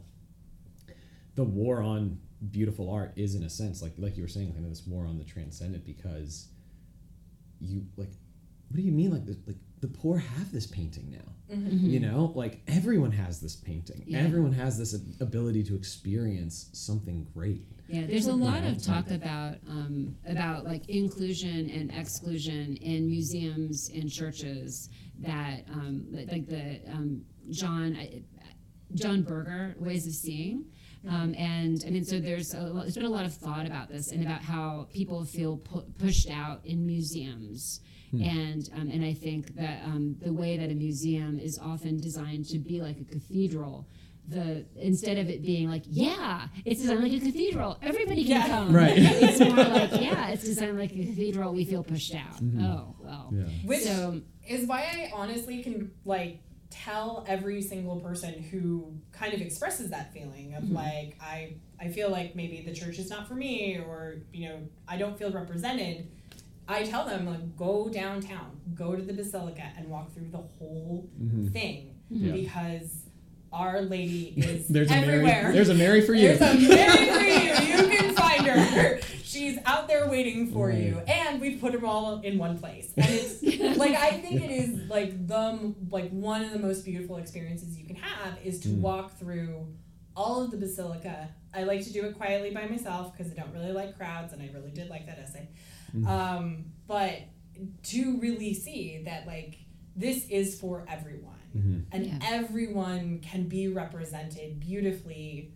the 1.39 1.45
war 1.45 1.81
on 1.81 2.19
beautiful 2.51 2.89
art 2.89 3.11
is 3.17 3.35
in 3.35 3.43
a 3.43 3.49
sense 3.49 3.81
like 3.81 3.93
like 3.97 4.15
you 4.15 4.23
were 4.23 4.29
saying 4.29 4.51
kind 4.53 4.63
of 4.63 4.69
this 4.71 4.85
war 4.87 5.05
on 5.05 5.17
the 5.17 5.23
transcendent 5.25 5.85
because 5.85 6.47
you 7.59 7.83
like 7.97 8.09
what 8.69 8.77
do 8.77 8.81
you 8.81 8.91
mean 8.91 9.11
like 9.11 9.25
the, 9.25 9.37
like 9.47 9.57
the 9.81 9.87
poor 9.87 10.17
have 10.17 10.51
this 10.51 10.65
painting 10.67 11.09
now 11.11 11.55
you 11.69 11.99
know 11.99 12.31
like 12.35 12.61
everyone 12.67 13.11
has 13.11 13.39
this 13.41 13.55
painting 13.55 13.97
Mm-hmm. 14.01 14.11
Yeah. 14.11 14.19
everyone 14.19 14.51
has 14.53 14.77
this 14.77 14.93
ability 15.19 15.63
to 15.63 15.75
experience 15.75 16.69
something 16.73 17.27
great 17.33 17.63
Yeah, 17.87 18.05
there's 18.05 18.27
a 18.27 18.33
lot 18.33 18.63
of 18.63 18.81
talk 18.83 19.09
about 19.11 19.55
um, 19.67 20.15
about 20.27 20.63
like 20.63 20.87
inclusion 20.89 21.69
and 21.71 21.91
exclusion 21.91 22.77
in 22.77 23.07
museums 23.07 23.89
and 23.93 24.09
churches 24.11 24.89
that 25.19 25.63
um, 25.73 26.05
like 26.11 26.47
the 26.47 26.79
um, 26.93 27.23
John 27.49 27.97
John 28.93 29.23
Berger 29.23 29.75
ways 29.79 30.07
of 30.07 30.13
seeing. 30.13 30.65
Um, 31.07 31.33
and 31.35 31.81
I 31.87 31.91
mean, 31.91 32.03
so 32.03 32.19
there's 32.19 32.53
a, 32.53 32.71
there's 32.81 32.95
been 32.95 33.05
a 33.05 33.09
lot 33.09 33.25
of 33.25 33.33
thought 33.33 33.65
about 33.65 33.87
this 33.89 34.11
and 34.11 34.21
about 34.25 34.41
how 34.41 34.87
people 34.93 35.23
feel 35.23 35.57
pu- 35.57 35.85
pushed 35.97 36.29
out 36.29 36.59
in 36.65 36.85
museums, 36.85 37.79
and 38.11 38.69
um, 38.75 38.89
and 38.89 39.03
I 39.05 39.13
think 39.13 39.55
that 39.55 39.83
um, 39.85 40.15
the 40.21 40.33
way 40.33 40.57
that 40.57 40.69
a 40.69 40.73
museum 40.75 41.39
is 41.39 41.57
often 41.59 41.99
designed 42.01 42.45
to 42.49 42.59
be 42.59 42.81
like 42.81 42.97
a 42.99 43.05
cathedral, 43.05 43.87
the 44.27 44.65
instead 44.75 45.17
of 45.17 45.29
it 45.29 45.41
being 45.41 45.69
like 45.69 45.83
yeah, 45.87 46.47
it's 46.65 46.81
designed 46.81 47.03
like 47.03 47.13
a 47.13 47.19
cathedral, 47.19 47.77
everybody 47.81 48.23
can 48.23 48.31
Yeah. 48.31 48.47
come. 48.47 48.73
Right. 48.75 48.93
it's 48.97 49.39
more 49.39 49.55
like 49.55 49.91
yeah, 50.01 50.29
it's 50.31 50.43
designed 50.43 50.77
like 50.79 50.91
a 50.91 51.05
cathedral. 51.05 51.53
We 51.53 51.63
feel 51.65 51.83
pushed 51.83 52.13
out. 52.13 52.41
Oh 52.59 52.95
well. 52.99 53.29
yeah 53.31 53.43
Which 53.63 53.81
So 53.83 54.21
is 54.47 54.67
why 54.67 54.81
I 54.81 55.11
honestly 55.15 55.63
can 55.63 55.91
like 56.03 56.41
tell 56.69 57.25
every 57.27 57.61
single 57.61 57.99
person 57.99 58.33
who 58.33 58.93
kind 59.11 59.33
of 59.33 59.41
expresses 59.41 59.89
that 59.89 60.13
feeling 60.13 60.53
of 60.55 60.63
mm-hmm. 60.63 60.75
like 60.75 61.17
I 61.21 61.55
I 61.79 61.89
feel 61.89 62.09
like 62.09 62.35
maybe 62.35 62.61
the 62.61 62.73
church 62.73 62.99
is 62.99 63.09
not 63.09 63.27
for 63.27 63.33
me 63.33 63.77
or 63.77 64.17
you 64.31 64.49
know 64.49 64.59
I 64.87 64.97
don't 64.97 65.17
feel 65.17 65.31
represented. 65.31 66.09
I 66.67 66.83
tell 66.83 67.05
them 67.05 67.25
like 67.25 67.57
go 67.57 67.89
downtown, 67.89 68.59
go 68.75 68.95
to 68.95 69.01
the 69.01 69.13
basilica 69.13 69.63
and 69.77 69.89
walk 69.89 70.13
through 70.13 70.29
the 70.29 70.37
whole 70.37 71.09
mm-hmm. 71.19 71.47
thing 71.47 71.95
mm-hmm. 72.11 72.27
Yeah. 72.27 72.33
because 72.33 73.05
Our 73.51 73.81
Lady 73.81 74.33
is 74.37 74.67
there's 74.67 74.91
a 74.91 74.95
everywhere. 74.95 75.43
mary 75.43 75.53
there's 75.53 75.69
a 75.69 75.75
mary 75.75 76.01
for 76.01 76.13
you 76.13 76.37
There's 76.37 76.41
a 76.41 76.69
Mary 76.69 77.05
for 77.07 77.21
you. 77.21 77.39
You 77.79 77.87
can 77.87 78.15
find 78.15 78.45
her. 78.45 78.99
She's 79.29 79.59
out 79.65 79.87
there 79.87 80.09
waiting 80.09 80.51
for 80.51 80.69
Right. 80.69 80.79
you, 80.79 80.97
and 81.07 81.39
we 81.39 81.57
put 81.57 81.71
them 81.73 81.85
all 81.85 82.19
in 82.21 82.39
one 82.39 82.57
place. 82.57 82.91
And 82.97 83.05
it's 83.07 83.43
like 83.77 83.95
I 83.95 84.11
think 84.13 84.41
it 84.41 84.49
is 84.49 84.89
like 84.89 85.27
the 85.27 85.75
like 85.91 86.09
one 86.09 86.41
of 86.43 86.51
the 86.51 86.57
most 86.59 86.83
beautiful 86.83 87.17
experiences 87.17 87.77
you 87.77 87.85
can 87.85 87.95
have 87.97 88.39
is 88.43 88.59
to 88.61 88.69
Mm. 88.69 88.79
walk 88.81 89.17
through 89.19 89.67
all 90.15 90.41
of 90.43 90.49
the 90.49 90.57
basilica. 90.57 91.29
I 91.53 91.63
like 91.63 91.83
to 91.83 91.93
do 91.93 92.05
it 92.05 92.15
quietly 92.17 92.49
by 92.51 92.65
myself 92.65 93.15
because 93.15 93.31
I 93.31 93.35
don't 93.35 93.53
really 93.53 93.71
like 93.71 93.95
crowds, 93.97 94.33
and 94.33 94.41
I 94.41 94.49
really 94.53 94.71
did 94.71 94.89
like 94.89 95.05
that 95.05 95.19
essay. 95.19 95.47
Mm. 95.95 96.07
Um, 96.07 96.65
but 96.87 97.19
to 97.83 98.19
really 98.19 98.53
see 98.55 99.03
that 99.05 99.27
like 99.27 99.59
this 99.95 100.27
is 100.29 100.59
for 100.59 100.85
everyone. 100.89 101.35
Mhm. 101.55 101.83
And 101.91 102.05
Yeah. 102.05 102.19
everyone 102.23 103.19
can 103.19 103.47
be 103.47 103.67
represented 103.67 104.59
beautifully 104.59 105.51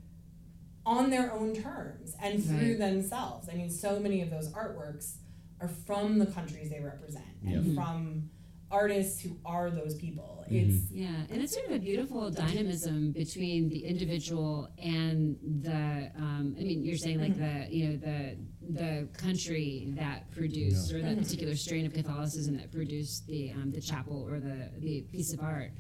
on 0.86 1.10
their 1.10 1.32
own 1.32 1.54
terms 1.56 2.16
and 2.22 2.44
through 2.44 2.72
Right. 2.72 2.78
themselves. 2.80 3.48
I 3.50 3.56
mean, 3.56 3.70
so 3.70 4.00
many 4.00 4.22
of 4.22 4.30
those 4.30 4.50
artworks 4.52 5.18
are 5.60 5.68
from 5.70 6.20
the 6.20 6.26
countries 6.26 6.70
they 6.70 6.80
represent 6.82 7.24
and 7.46 7.66
Yeah. 7.68 7.74
from 7.74 8.30
artists 8.70 9.22
who 9.22 9.38
are 9.46 9.70
those 9.70 9.94
people. 9.96 10.44
Mhm. 10.50 10.68
It's 10.76 10.92
Yeah, 10.92 11.26
and 11.30 11.42
it's 11.42 11.54
sort 11.54 11.68
of 11.68 11.74
a 11.74 11.80
beautiful 11.80 12.30
dynamism 12.32 13.12
between 13.12 13.70
the 13.70 13.86
individual 13.86 14.68
and 14.80 15.38
the. 15.62 16.12
Um, 16.18 16.56
I 16.60 16.64
mean, 16.64 16.84
you're 16.84 16.98
saying 16.98 17.20
like 17.22 17.38
the 17.38 17.68
you 17.74 17.90
know 17.90 17.98
the 17.98 18.38
the 18.70 19.08
country 19.14 19.94
that 19.96 20.30
produced 20.32 20.92
or 20.92 21.02
that 21.02 21.18
particular 21.18 21.56
strain 21.56 21.86
of 21.86 21.94
Catholicism 21.94 22.58
that 22.58 22.72
produced 22.72 23.28
the 23.28 23.52
um, 23.52 23.72
the 23.72 23.80
chapel 23.82 24.28
or 24.28 24.40
the 24.40 24.72
the 24.80 25.02
piece 25.04 25.34
of 25.34 25.40
art. 25.42 25.72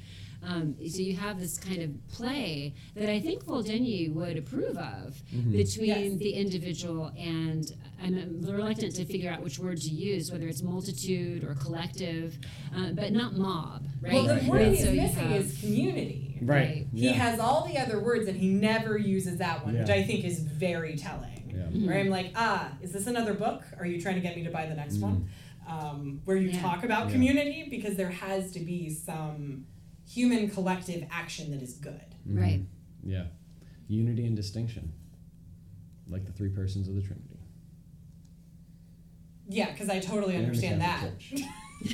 Um, 0.46 0.76
so 0.90 1.02
you 1.02 1.16
have 1.16 1.40
this 1.40 1.58
kind 1.58 1.82
of 1.82 2.08
play 2.10 2.74
that 2.96 3.10
I 3.10 3.20
think 3.20 3.46
Foldenyi 3.46 4.12
would 4.14 4.38
approve 4.38 4.78
of 4.78 5.22
Mhm. 5.34 5.52
between 5.54 5.88
Yes. 5.88 6.18
the 6.18 6.32
individual 6.34 7.12
and 7.18 7.72
I'm 8.02 8.42
reluctant 8.42 8.94
to 8.96 9.06
figure 9.06 9.32
out 9.32 9.42
which 9.42 9.58
word 9.60 9.80
to 9.82 9.90
use, 9.90 10.32
whether 10.32 10.48
it's 10.48 10.62
multitude 10.62 11.46
or 11.46 11.56
collective, 11.56 12.38
uh, 12.76 12.92
but 12.92 13.14
not 13.14 13.38
mob, 13.38 13.86
right? 14.02 14.14
well, 14.14 14.24
the 14.42 14.50
word 14.50 14.62
And 14.64 14.76
he's 14.76 14.84
so 14.84 14.92
you 14.92 15.02
missing 15.02 15.28
have- 15.30 15.42
is 15.46 15.60
community. 15.62 16.38
Right. 16.42 16.88
He 16.94 17.06
Yeah. 17.06 17.14
has 17.14 17.40
all 17.40 17.66
the 17.66 17.78
other 17.78 18.04
words 18.04 18.28
and 18.28 18.38
he 18.38 18.50
never 18.50 18.98
uses 18.98 19.38
that 19.38 19.64
one, 19.66 19.78
which 19.78 19.90
I 19.90 20.04
think 20.04 20.26
is 20.26 20.40
very 20.42 20.98
telling. 20.98 21.30
Yeah. 21.50 21.68
Mhm. 21.72 21.86
Where 21.88 21.98
I'm 22.00 22.10
like, 22.10 22.32
ah, 22.36 22.78
is 22.82 22.92
this 22.92 23.08
another 23.08 23.34
book? 23.34 23.64
Are 23.80 23.86
you 23.86 24.02
trying 24.02 24.16
to 24.16 24.22
get 24.22 24.36
me 24.36 24.44
to 24.44 24.52
buy 24.52 24.66
the 24.66 24.76
next 24.76 24.96
Mm. 24.98 25.02
one? 25.02 25.26
Um, 25.66 26.20
where 26.26 26.36
you 26.36 26.50
Yeah. 26.50 26.62
talk 26.62 26.84
about 26.84 27.08
Yeah. 27.08 27.14
community 27.14 27.68
because 27.70 27.96
there 27.96 28.10
has 28.10 28.52
to 28.52 28.60
be 28.60 28.90
some 28.90 29.66
human 30.08 30.50
collective 30.50 31.06
action 31.12 31.52
that 31.52 31.62
is 31.62 31.74
good. 31.74 32.02
Mhm. 32.28 32.40
Right. 32.40 32.62
Yeah. 33.04 33.26
Unity 33.88 34.26
and 34.26 34.36
distinction. 34.36 34.94
Like 36.08 36.26
the 36.26 36.32
three 36.32 36.50
persons 36.50 36.88
of 36.88 36.96
the 36.96 37.02
Trinity. 37.02 37.40
Yeah, 39.48 39.72
because 39.72 39.90
I 39.90 40.00
totally 40.00 40.36
And 40.36 40.46
understand 40.46 40.82
that. 40.82 41.10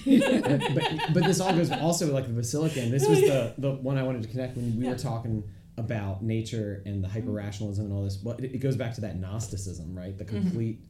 But, 0.06 1.14
but 1.16 1.24
this 1.24 1.40
all 1.40 1.52
goes 1.52 1.72
also 1.72 2.14
like 2.14 2.28
the 2.28 2.34
basilica, 2.34 2.80
and 2.80 2.94
this 2.94 3.08
was 3.08 3.22
the, 3.22 3.56
the 3.58 3.72
one 3.72 3.98
I 3.98 4.04
wanted 4.04 4.22
to 4.22 4.30
connect 4.30 4.56
when 4.56 4.78
we 4.78 4.84
Yeah. 4.84 4.92
were 4.92 4.98
talking 4.98 5.44
about 5.78 6.22
nature 6.22 6.84
and 6.86 7.04
the 7.04 7.08
mm-hmm. 7.08 7.20
hyper 7.20 7.32
rationalism 7.32 7.86
and 7.86 7.94
all 7.94 8.04
this. 8.04 8.18
But 8.18 8.40
it, 8.40 8.54
it 8.54 8.58
goes 8.60 8.76
back 8.76 8.94
to 8.96 9.02
that 9.02 9.18
Gnosticism, 9.18 9.98
right? 9.98 10.16
The 10.16 10.26
mm-hmm. 10.26 10.42
complete 10.42 10.82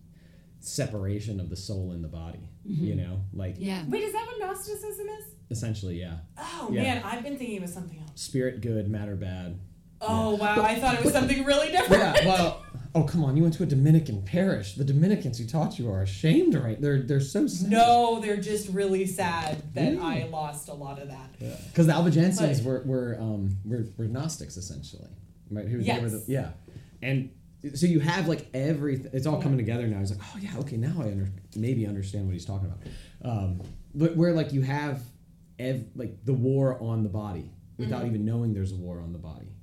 separation 0.59 1.39
of 1.39 1.49
the 1.49 1.55
soul 1.55 1.91
and 1.91 2.03
the 2.03 2.09
body. 2.09 2.49
You 2.65 2.95
mm-hmm. 2.95 3.03
know, 3.03 3.21
like 3.33 3.55
Yeah. 3.57 3.83
Wait, 3.87 4.03
is 4.03 4.11
that 4.11 4.25
what 4.25 4.39
Gnosticism 4.39 5.07
is? 5.07 5.25
Essentially, 5.51 5.99
yeah. 5.99 6.17
Oh 6.37 6.69
Yeah. 6.71 6.83
man, 6.83 7.01
I've 7.03 7.23
been 7.23 7.37
thinking 7.37 7.55
it 7.57 7.61
was 7.61 7.73
something 7.73 7.99
else. 7.99 8.09
Spirit 8.15 8.61
good, 8.61 8.89
matter 8.89 9.15
bad. 9.15 9.59
Oh 10.01 10.35
wow, 10.35 10.61
I 10.61 10.79
thought 10.79 10.95
it 10.95 11.03
was 11.03 11.11
something 11.13 11.43
really 11.43 11.71
different. 11.71 12.01
Yeah, 12.01 12.25
well, 12.25 12.63
oh 12.95 13.03
come 13.03 13.23
on, 13.25 13.35
you 13.35 13.43
went 13.43 13.55
to 13.55 13.63
a 13.63 13.65
Dominican 13.65 14.21
parish. 14.21 14.75
The 14.75 14.85
Dominicans 14.85 15.37
who 15.37 15.45
taught 15.45 15.77
you 15.77 15.91
are 15.91 16.01
ashamed, 16.03 16.55
right? 16.55 16.79
They're 16.81 17.01
they're 17.01 17.19
so 17.19 17.47
sad. 17.47 17.69
No, 17.69 18.19
they're 18.21 18.37
just 18.37 18.69
really 18.69 19.05
sad 19.05 19.61
that 19.73 19.95
Yeah. 19.95 20.01
I 20.01 20.27
lost 20.31 20.69
a 20.69 20.73
lot 20.73 21.01
of 21.01 21.09
that. 21.09 21.35
because 21.67 21.87
the 21.87 21.93
Albigensians 21.93 22.57
Like- 22.59 22.65
were 22.65 22.83
were, 22.85 23.17
um, 23.19 23.57
were 23.65 23.87
were 23.97 24.05
Gnostics 24.05 24.55
essentially, 24.55 25.09
right? 25.51 25.67
Who 25.67 25.81
they 25.83 25.99
were 25.99 26.09
the, 26.09 26.23
yeah, 26.27 26.51
and 27.01 27.31
so 27.73 27.85
you 27.87 27.99
have 27.99 28.29
like 28.29 28.47
everything. 28.53 29.11
It's 29.13 29.27
all 29.27 29.41
coming 29.41 29.57
together 29.57 29.85
now. 29.85 29.99
He's 29.99 30.11
like, 30.11 30.21
oh 30.33 30.39
yeah, 30.39 30.57
okay, 30.59 30.77
now 30.77 30.93
I 31.01 31.11
under, 31.11 31.29
maybe 31.57 31.85
understand 31.85 32.25
what 32.25 32.31
he's 32.33 32.45
talking 32.45 32.67
about. 32.67 32.79
Um, 33.21 33.61
but 33.93 34.15
where 34.15 34.31
like 34.31 34.53
you 34.53 34.61
have 34.61 35.01
ev- 35.59 35.85
like 35.95 36.23
the 36.25 36.33
war 36.33 36.81
on 36.81 37.03
the 37.03 37.09
body 37.09 37.51
without 37.77 38.05
even 38.05 38.25
knowing 38.25 38.53
there's 38.53 38.71
a 38.73 38.75
war 38.75 38.99
on 38.99 39.13
the 39.13 39.19
body, 39.19 39.53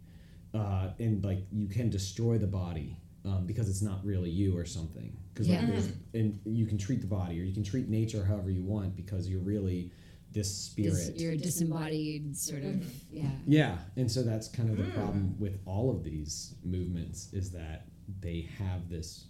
uh, 0.55 0.90
and 0.99 1.22
like 1.24 1.40
you 1.53 1.66
can 1.68 1.90
destroy 1.90 2.38
the 2.38 2.47
body. 2.47 2.97
Um, 3.24 3.44
because 3.44 3.68
it's 3.68 3.82
not 3.82 4.05
really 4.07 4.30
you 4.30 4.57
or 4.57 4.64
something. 4.64 5.16
Because 5.34 5.49
Yeah. 5.49 5.59
like 5.59 5.66
there's, 5.66 5.92
and 6.14 6.38
you 6.44 6.64
can 6.64 6.78
treat 6.78 7.01
the 7.01 7.09
body 7.09 7.40
or 7.40 7.42
you 7.42 7.53
can 7.53 7.64
treat 7.64 7.88
nature 7.88 8.24
however 8.24 8.53
you 8.53 8.62
want 8.62 8.94
because 8.94 9.28
you're 9.28 9.40
really 9.40 9.90
this 10.30 10.49
spirit. 10.57 10.92
Dis- 11.14 11.20
you're 11.20 11.32
a 11.32 11.36
disembodied 11.36 12.36
sort 12.36 12.62
of 12.62 12.84
yeah. 13.11 13.28
Yeah, 13.44 13.78
and 13.97 14.09
so 14.09 14.22
that's 14.22 14.47
kind 14.47 14.70
of 14.70 14.76
the 14.76 14.84
problem 14.92 15.34
with 15.40 15.59
all 15.66 15.90
of 15.90 16.05
these 16.05 16.55
movements 16.62 17.32
is 17.32 17.51
that 17.51 17.88
they 18.20 18.42
have 18.59 18.88
this. 18.88 19.24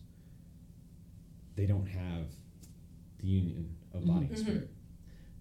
They 1.55 1.65
don't 1.65 1.87
have 1.87 2.27
the 3.19 3.27
union 3.29 3.75
of 3.95 4.05
body 4.05 4.27
and 4.27 4.37
Mhm. 4.37 4.39
spirit, 4.41 4.71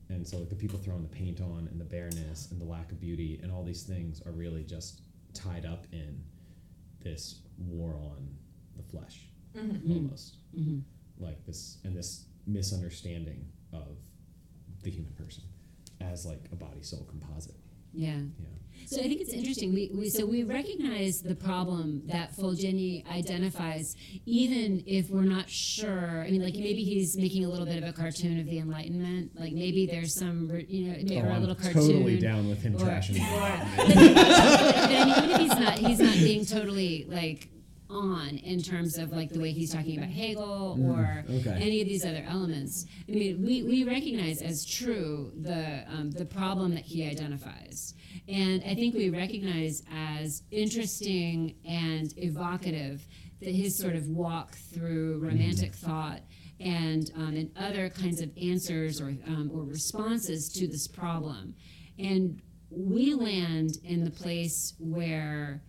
and 0.10 0.28
so 0.28 0.38
like 0.38 0.50
the 0.50 0.56
people 0.56 0.78
throwing 0.80 1.02
the 1.04 1.10
paint 1.10 1.42
on 1.42 1.68
and 1.72 1.80
the 1.80 1.86
bareness 1.86 2.50
and 2.52 2.60
the 2.62 2.66
lack 2.66 2.92
of 2.92 3.00
beauty 3.00 3.40
and 3.42 3.52
all 3.52 3.64
these 3.64 3.84
things 3.84 4.22
are 4.26 4.32
really 4.32 4.64
just 4.64 5.02
tied 5.34 5.66
up 5.66 5.86
in 5.92 6.24
this 7.02 7.42
war 7.58 7.96
on 7.96 8.28
the 8.78 8.84
flesh, 8.84 9.28
Mhm. 9.56 9.90
almost 9.90 10.38
hmm 10.56 10.80
like 11.18 11.46
this 11.46 11.78
and 11.86 11.96
this 11.96 12.26
misunderstanding 12.46 13.48
of 13.72 13.98
the 14.84 14.90
human 14.92 15.14
person 15.14 15.44
as 16.02 16.26
like 16.26 16.44
a 16.52 16.56
body 16.56 16.82
soul 16.82 17.06
composite. 17.10 17.56
Yeah. 17.96 18.10
Yeah. 18.12 18.48
So 18.88 19.00
I 19.00 19.08
think 19.08 19.20
it's 19.22 19.34
interesting. 19.34 19.74
We, 19.74 19.90
we 19.96 20.10
so 20.12 20.28
we 20.28 20.44
recognize 20.44 21.20
the 21.20 21.34
problem 21.34 22.04
that 22.06 22.36
Foldenyi 22.38 23.04
identifies, 23.10 23.96
even 24.28 24.84
if 24.86 25.10
we're 25.10 25.24
not 25.24 25.50
sure. 25.50 26.24
I 26.24 26.30
mean, 26.30 26.44
like 26.44 26.54
maybe 26.54 26.84
he's 26.84 27.18
making 27.18 27.46
a 27.46 27.50
little 27.50 27.66
bit 27.66 27.82
of 27.82 27.90
a 27.90 27.94
cartoon 27.94 28.40
of 28.40 28.46
the 28.46 28.60
Enlightenment. 28.60 29.32
Like 29.40 29.54
maybe 29.54 29.88
there's 29.88 30.14
some, 30.14 30.52
you 30.68 30.86
know, 30.92 30.98
maybe 30.98 31.18
Oh, 31.18 31.22
or 31.24 31.30
a 31.30 31.34
I'm 31.34 31.40
little 31.42 31.56
cartoon. 31.56 31.82
totally 31.82 32.20
down 32.20 32.48
with 32.48 32.62
him 32.62 32.76
or- 32.76 32.80
trashing. 32.80 33.20
or- 33.34 33.86
but 33.88 33.98
I 33.98 35.04
mean, 35.06 35.18
even 35.18 35.30
if 35.32 35.40
he's 35.42 35.60
not, 35.60 35.74
he's 35.80 36.00
not 36.00 36.14
being 36.14 36.46
totally 36.46 37.08
like 37.10 37.50
on 37.90 38.38
in 38.40 38.62
terms 38.62 38.98
of 38.98 39.12
like 39.12 39.30
the 39.30 39.40
way 39.40 39.52
he's 39.52 39.72
talking 39.74 39.98
about 39.98 40.10
Hegel 40.10 40.78
or 40.84 41.24
Mm, 41.28 41.40
okay. 41.40 41.58
any 41.62 41.82
of 41.82 41.88
these 41.88 42.04
other 42.06 42.26
elements. 42.28 42.86
I 43.08 43.12
mean, 43.12 43.44
we, 43.46 43.64
we 43.64 43.84
recognize 43.84 44.42
as 44.42 44.66
true 44.66 45.32
the 45.42 45.84
um, 45.88 46.12
the 46.12 46.26
problem 46.26 46.74
that 46.76 46.84
he 46.84 47.08
identifies, 47.08 47.94
and 48.28 48.62
I 48.64 48.76
think 48.76 48.96
we 48.96 49.10
recognize 49.10 49.84
as 49.94 50.44
interesting 50.52 51.56
and 51.66 52.14
evocative 52.18 53.08
that 53.42 53.52
his 53.54 53.78
sort 53.78 53.96
of 53.96 54.08
walk 54.08 54.56
through 54.56 55.20
romantic 55.20 55.74
thought 55.74 56.22
and 56.60 57.12
um, 57.16 57.36
and 57.36 57.52
other 57.58 57.90
kinds 57.90 58.22
of 58.22 58.30
answers 58.42 59.02
or 59.02 59.10
um, 59.28 59.52
or 59.54 59.64
responses 59.64 60.50
to 60.50 60.68
this 60.68 60.88
problem, 60.88 61.54
and 62.00 62.42
we 62.70 63.14
land 63.14 63.78
in 63.84 64.04
the 64.04 64.12
place 64.12 64.74
where 64.80 65.62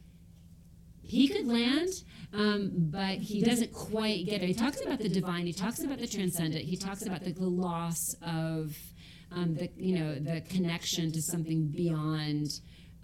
he 1.06 1.28
could 1.28 1.46
land, 1.46 1.88
um, 2.32 2.70
but 2.74 3.18
he 3.18 3.42
doesn't 3.42 3.72
quite 3.72 4.26
get 4.26 4.40
there. 4.40 4.48
He 4.48 4.54
talks 4.54 4.80
about 4.84 4.98
the 4.98 5.08
divine. 5.08 5.46
He 5.46 5.52
talks 5.52 5.82
about 5.82 5.98
the 5.98 6.06
transcendent. 6.06 6.64
He 6.64 6.76
talks 6.76 7.06
about 7.06 7.22
the, 7.22 7.32
the 7.32 7.46
loss 7.46 8.14
of 8.22 8.76
um, 9.32 9.54
the 9.54 9.70
you 9.76 9.98
know 9.98 10.14
the 10.14 10.40
connection 10.42 11.12
to 11.12 11.22
something 11.22 11.68
beyond 11.68 12.48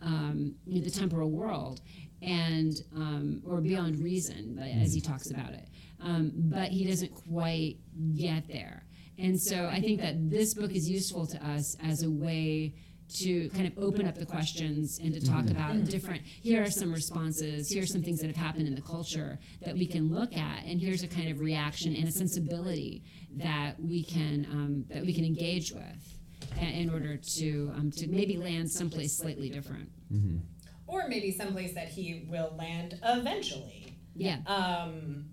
um, 0.03 0.55
you 0.67 0.79
know, 0.79 0.85
the 0.85 0.91
temporal 0.91 1.31
world 1.31 1.81
and 2.21 2.75
um, 2.95 3.43
or 3.47 3.61
beyond 3.61 4.03
reason, 4.03 4.59
as 4.59 4.93
he 4.95 5.01
talks 5.01 5.31
about 5.31 5.53
it. 5.53 5.69
Um, 6.01 6.33
but 6.35 6.69
he 6.69 6.85
doesn't 6.87 7.15
quite 7.15 7.77
get 8.17 8.49
there. 8.49 8.85
And 9.19 9.41
so 9.41 9.67
I 9.67 9.81
think 9.81 10.01
that 10.01 10.31
this 10.31 10.55
book 10.55 10.73
is 10.73 10.89
useful 10.89 11.27
to 11.27 11.47
us 11.47 11.77
as 11.83 12.03
a 12.03 12.11
way 12.11 12.75
to 13.15 13.49
kind 13.51 13.67
of 13.67 13.77
open 13.79 14.07
up 14.07 14.15
the 14.17 14.27
questions 14.27 14.99
and 15.03 15.13
to 15.15 15.21
talk 15.21 15.49
about 15.51 15.85
different 15.85 16.23
here 16.25 16.63
are 16.63 16.71
some 16.71 16.93
responses 16.93 17.69
here 17.69 17.83
are 17.83 17.87
some 17.87 18.03
things 18.03 18.21
that 18.21 18.27
have 18.29 18.37
happened 18.37 18.67
in 18.67 18.75
the 18.75 18.83
culture 18.83 19.39
that 19.65 19.75
we 19.75 19.87
can 19.87 20.09
look 20.13 20.37
at 20.37 20.65
and 20.65 20.81
here's 20.81 21.03
a 21.03 21.09
kind 21.09 21.29
of 21.31 21.41
reaction 21.41 21.95
and 21.95 22.09
a 22.09 22.13
sensibility 22.13 23.03
that 23.37 23.75
we 23.81 24.03
can 24.05 24.47
um, 24.51 24.85
that 24.89 25.05
we 25.05 25.13
can 25.13 25.25
engage 25.25 25.73
with 25.73 26.19
in 26.61 26.91
order 26.91 27.17
to 27.17 27.73
um, 27.77 27.91
to 27.91 28.07
maybe 28.09 28.37
land 28.37 28.71
someplace 28.71 29.17
slightly 29.17 29.49
different 29.51 29.89
Mm-hmm. 30.13 30.39
Or 30.87 31.09
maybe 31.09 31.31
someplace 31.33 31.73
that 31.75 31.89
he 31.89 32.27
will 32.29 32.55
land 32.59 32.99
eventually. 33.03 33.97
yeah 34.15 34.39
Um, 34.47 35.25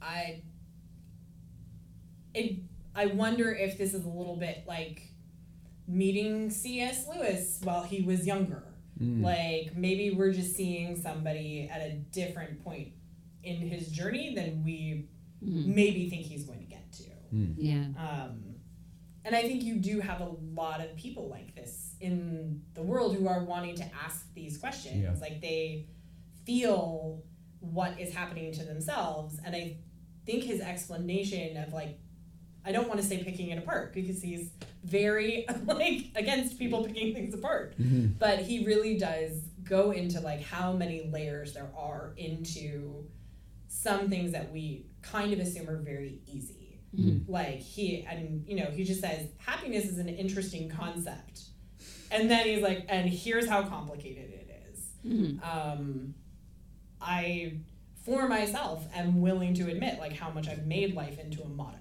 I, 0.00 0.42
it, 2.32 2.60
I 2.94 3.06
wonder 3.06 3.52
if 3.52 3.76
this 3.76 3.92
is 3.92 4.04
a 4.06 4.08
little 4.08 4.36
bit 4.36 4.64
like 4.66 5.05
meeting 5.88 6.50
C.S. 6.50 7.06
Lewis 7.08 7.60
while 7.62 7.82
he 7.82 8.02
was 8.02 8.26
younger. 8.26 8.62
Mm. 9.00 9.22
Like 9.22 9.76
maybe 9.76 10.10
we're 10.10 10.32
just 10.32 10.56
seeing 10.56 10.96
somebody 11.00 11.68
at 11.72 11.80
a 11.80 11.92
different 12.12 12.62
point 12.64 12.88
in 13.44 13.56
his 13.58 13.88
journey 13.88 14.34
than 14.34 14.64
we 14.64 15.08
Mhm. 15.44 15.66
maybe 15.66 16.08
think 16.08 16.22
he's 16.24 16.44
going 16.44 16.60
to 16.60 16.64
get 16.64 16.90
to. 16.92 17.04
yeah 17.30 17.84
Um, 17.98 18.54
and 19.24 19.36
I 19.36 19.42
think 19.42 19.62
you 19.62 19.76
do 19.76 20.00
have 20.00 20.20
a 20.22 20.30
lot 20.54 20.80
of 20.80 20.96
people 20.96 21.28
like 21.28 21.54
this 21.54 21.94
in 22.00 22.62
the 22.74 22.82
world 22.82 23.14
who 23.16 23.28
are 23.28 23.44
wanting 23.44 23.74
to 23.76 23.84
ask 24.04 24.32
these 24.34 24.56
questions. 24.56 25.02
Yeah. 25.02 25.14
Like 25.20 25.40
they 25.42 25.86
feel 26.44 27.22
what 27.60 28.00
is 28.00 28.14
happening 28.14 28.52
to 28.52 28.64
themselves. 28.64 29.38
And 29.44 29.54
I 29.54 29.76
think 30.24 30.44
his 30.44 30.60
explanation 30.60 31.56
of 31.58 31.72
like, 31.72 31.98
I 32.66 32.72
don't 32.72 32.88
want 32.88 33.00
to 33.00 33.06
say 33.06 33.22
picking 33.22 33.50
it 33.50 33.58
apart 33.58 33.94
because 33.94 34.20
he's 34.20 34.50
very 34.84 35.46
like 35.66 36.06
against 36.16 36.58
people 36.58 36.84
picking 36.84 37.14
things 37.14 37.32
apart. 37.32 37.74
But 38.18 38.40
he 38.40 38.64
really 38.66 38.98
does 38.98 39.32
go 39.62 39.92
into 39.92 40.20
like 40.20 40.42
how 40.42 40.72
many 40.72 41.08
layers 41.12 41.54
there 41.54 41.70
are 41.76 42.12
into 42.16 43.04
some 43.68 44.08
things 44.08 44.32
that 44.32 44.52
we 44.52 44.86
kind 45.02 45.32
of 45.32 45.38
assume 45.38 45.68
are 45.68 45.76
very 45.78 46.20
easy. 46.26 46.80
Like 47.28 47.58
he 47.58 48.04
and 48.10 48.44
you 48.48 48.56
know, 48.56 48.66
he 48.66 48.82
just 48.84 49.00
says 49.00 49.28
happiness 49.38 49.84
is 49.84 49.98
an 49.98 50.08
interesting 50.08 50.68
concept. 50.68 51.42
And 52.10 52.30
then 52.30 52.46
he's 52.46 52.62
like, 52.62 52.86
and 52.88 53.08
here's 53.08 53.48
how 53.48 53.62
complicated 53.64 54.30
it 54.32 54.62
is. 54.72 54.80
Mhm. 55.06 55.44
Um, 55.44 56.14
I, 57.00 57.58
for 58.04 58.28
myself, 58.28 58.86
am 58.94 59.20
willing 59.20 59.54
to 59.54 59.68
admit 59.68 59.98
like 59.98 60.14
how 60.14 60.30
much 60.30 60.48
I've 60.48 60.66
made 60.66 60.94
life 60.94 61.18
into 61.18 61.42
a 61.42 61.48
motto. 61.48 61.78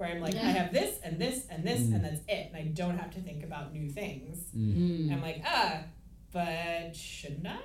Where 0.00 0.08
I'm 0.08 0.20
like, 0.22 0.32
Yeah. 0.32 0.48
I 0.48 0.52
have 0.52 0.72
this 0.72 0.98
and 1.04 1.18
this 1.18 1.44
and 1.50 1.62
this 1.62 1.80
Mm. 1.82 1.94
and 1.96 2.04
that's 2.06 2.20
it, 2.26 2.46
and 2.48 2.56
I 2.56 2.62
don't 2.72 2.96
have 2.96 3.10
to 3.16 3.20
think 3.20 3.44
about 3.44 3.74
new 3.74 3.90
things. 3.90 4.38
Mm. 4.56 5.12
I'm 5.12 5.20
like, 5.20 5.42
ah, 5.44 5.82
but 6.32 6.96
shouldn't 6.96 7.46
I? 7.46 7.58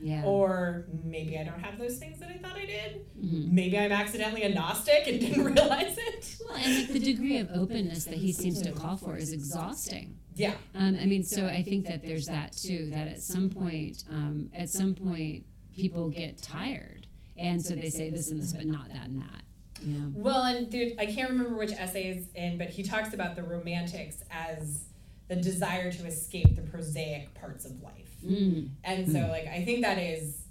Yeah. 0.00 0.24
Or 0.24 0.86
maybe 1.04 1.38
I 1.38 1.44
don't 1.44 1.60
have 1.60 1.78
those 1.78 1.98
things 1.98 2.18
that 2.20 2.30
I 2.30 2.38
thought 2.38 2.56
I 2.56 2.64
did. 2.64 3.04
Mhm. 3.22 3.52
Maybe 3.52 3.78
I'm 3.78 3.92
accidentally 3.92 4.42
a 4.44 4.48
Gnostic 4.54 5.06
and 5.06 5.20
didn't 5.24 5.44
realize 5.44 5.96
it. 5.98 6.36
Well, 6.46 6.56
and 6.56 6.78
like 6.78 6.88
the 6.88 6.98
degree 7.12 7.36
of 7.36 7.50
openness 7.52 8.04
that 8.06 8.16
he 8.16 8.32
seems 8.32 8.62
to 8.62 8.72
call 8.72 8.96
for 8.96 9.16
is 9.18 9.32
exhausting. 9.32 10.16
Yeah. 10.34 10.54
Um, 10.74 10.96
I 11.00 11.04
mean, 11.04 11.22
so 11.22 11.46
I 11.46 11.62
think 11.62 11.86
that 11.86 12.02
there's 12.02 12.26
that 12.26 12.52
too. 12.56 12.88
That 12.92 13.08
at 13.08 13.20
some 13.20 13.50
point, 13.50 14.04
um, 14.10 14.50
at 14.54 14.70
some 14.70 14.94
point, 14.94 15.44
people 15.76 16.08
get 16.08 16.38
tired, 16.42 17.06
and 17.36 17.62
so 17.64 17.74
they 17.74 17.90
say 17.90 18.08
this 18.08 18.30
and 18.30 18.40
this, 18.40 18.52
but 18.54 18.64
not 18.66 18.88
that 18.88 19.06
and 19.08 19.20
that. 19.20 19.43
Yeah. 19.84 19.98
Well, 20.14 20.42
and 20.44 20.70
dude, 20.70 20.98
I 20.98 21.06
can't 21.06 21.30
remember 21.30 21.56
which 21.56 21.72
essay 21.72 22.08
is 22.08 22.26
in, 22.34 22.58
but 22.58 22.70
he 22.70 22.82
talks 22.82 23.12
about 23.14 23.36
the 23.36 23.42
romantics 23.42 24.16
as 24.30 24.84
the 25.28 25.36
desire 25.36 25.90
to 25.92 26.06
escape 26.06 26.54
the 26.56 26.62
prosaic 26.62 27.32
parts 27.34 27.64
of 27.64 27.80
life. 27.82 28.10
Mm. 28.24 28.68
And 28.84 29.10
so, 29.10 29.20
like, 29.30 29.46
I 29.46 29.64
think 29.64 29.82
that 29.82 29.98
is 29.98 30.42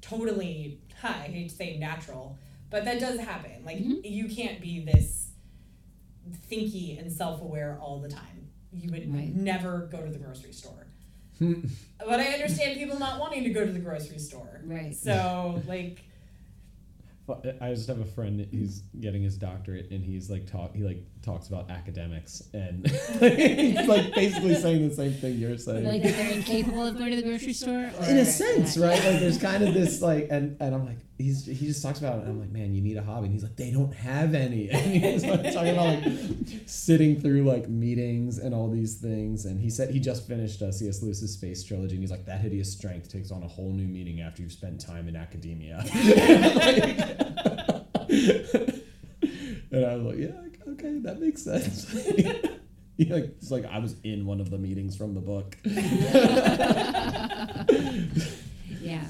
totally, 0.00 0.80
huh, 1.00 1.08
I 1.08 1.22
hate 1.28 1.48
to 1.50 1.54
say 1.54 1.78
natural, 1.78 2.38
but 2.70 2.84
that 2.84 3.00
does 3.00 3.18
happen. 3.18 3.64
Like, 3.64 3.78
Mhm. 3.78 4.00
you 4.04 4.28
can't 4.28 4.60
be 4.60 4.80
this 4.84 5.28
thinky 6.50 6.98
and 6.98 7.10
self 7.10 7.40
aware 7.40 7.78
all 7.80 8.00
the 8.00 8.08
time. 8.08 8.48
You 8.72 8.90
would 8.92 9.12
Right. 9.12 9.34
never 9.34 9.88
go 9.90 10.04
to 10.04 10.10
the 10.10 10.18
grocery 10.18 10.52
store. 10.52 10.86
but 11.40 12.20
I 12.20 12.26
understand 12.34 12.78
people 12.78 12.98
not 12.98 13.18
wanting 13.18 13.44
to 13.44 13.50
go 13.50 13.64
to 13.64 13.72
the 13.72 13.78
grocery 13.78 14.18
store. 14.18 14.60
Right. 14.64 14.94
So, 14.94 15.62
like, 15.66 16.02
I 17.60 17.70
just 17.74 17.88
have 17.88 18.00
a 18.00 18.04
friend. 18.04 18.46
He's 18.50 18.82
getting 19.00 19.22
his 19.22 19.36
doctorate, 19.36 19.90
and 19.90 20.04
he's 20.04 20.30
like 20.30 20.46
talk. 20.50 20.74
He 20.74 20.82
like 20.82 21.04
talks 21.22 21.48
about 21.48 21.70
academics, 21.70 22.42
and 22.52 22.86
he's 23.20 23.86
like 23.86 24.14
basically 24.14 24.54
saying 24.54 24.88
the 24.88 24.94
same 24.94 25.12
thing 25.12 25.36
you're 25.36 25.58
saying. 25.58 25.84
Like 25.84 26.02
they're 26.02 26.32
incapable 26.32 26.86
of 26.86 26.98
going 26.98 27.10
to 27.10 27.16
the 27.16 27.22
grocery 27.22 27.52
store. 27.52 27.90
Or, 27.98 28.04
in 28.06 28.16
a 28.16 28.24
sense, 28.24 28.76
right? 28.78 28.98
Like 29.04 29.20
there's 29.20 29.38
kind 29.38 29.66
of 29.66 29.74
this 29.74 30.00
like, 30.00 30.28
and, 30.30 30.56
and 30.60 30.74
I'm 30.74 30.86
like, 30.86 30.98
he's 31.18 31.44
he 31.46 31.66
just 31.66 31.82
talks 31.82 31.98
about 31.98 32.18
it. 32.18 32.22
And 32.22 32.30
I'm 32.30 32.40
like, 32.40 32.50
man, 32.50 32.74
you 32.74 32.80
need 32.80 32.96
a 32.96 33.02
hobby. 33.02 33.26
And 33.26 33.34
he's 33.34 33.42
like, 33.42 33.56
they 33.56 33.70
don't 33.70 33.94
have 33.94 34.34
any. 34.34 34.70
And 34.80 35.04
he's 35.04 35.24
like 35.24 35.52
talking 35.52 35.74
about 35.74 36.02
like 36.02 36.12
sitting 36.66 37.20
through 37.20 37.44
like 37.44 37.68
meetings 37.68 38.38
and 38.38 38.54
all 38.54 38.70
these 38.70 38.96
things. 38.96 39.44
And 39.44 39.60
he 39.60 39.68
said 39.68 39.90
he 39.90 40.00
just 40.00 40.26
finished 40.26 40.62
uh, 40.62 40.72
C.S. 40.72 41.02
Lewis's 41.02 41.34
space 41.34 41.62
trilogy, 41.62 41.94
and 41.94 42.02
he's 42.02 42.10
like, 42.10 42.24
that 42.26 42.40
hideous 42.40 42.72
strength 42.72 43.10
takes 43.10 43.30
on 43.30 43.42
a 43.42 43.48
whole 43.48 43.72
new 43.72 43.86
meaning 43.86 44.20
after 44.20 44.42
you've 44.42 44.52
spent 44.52 44.80
time 44.80 45.08
in 45.08 45.16
academia. 45.16 45.84
and 49.84 49.92
I 49.92 49.96
was 49.96 50.04
like, 50.06 50.18
yeah, 50.18 50.72
okay, 50.72 50.98
that 51.00 51.20
makes 51.20 51.42
sense. 51.42 51.86
He 52.96 53.06
like, 53.06 53.24
it's 53.38 53.50
like 53.50 53.64
I 53.64 53.78
was 53.78 53.96
in 54.04 54.26
one 54.26 54.40
of 54.42 54.50
the 54.50 54.58
meetings 54.58 54.94
from 54.94 55.14
the 55.14 55.20
book. 55.22 55.56
Yeah. 58.80 59.04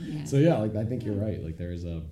Yeah. 0.00 0.24
So 0.24 0.36
yeah, 0.36 0.56
like 0.58 0.74
I 0.76 0.84
think 0.84 1.04
you're 1.04 1.14
right. 1.14 1.42
Like 1.42 1.56
there 1.56 1.72
is 1.72 1.84
a 1.84 2.02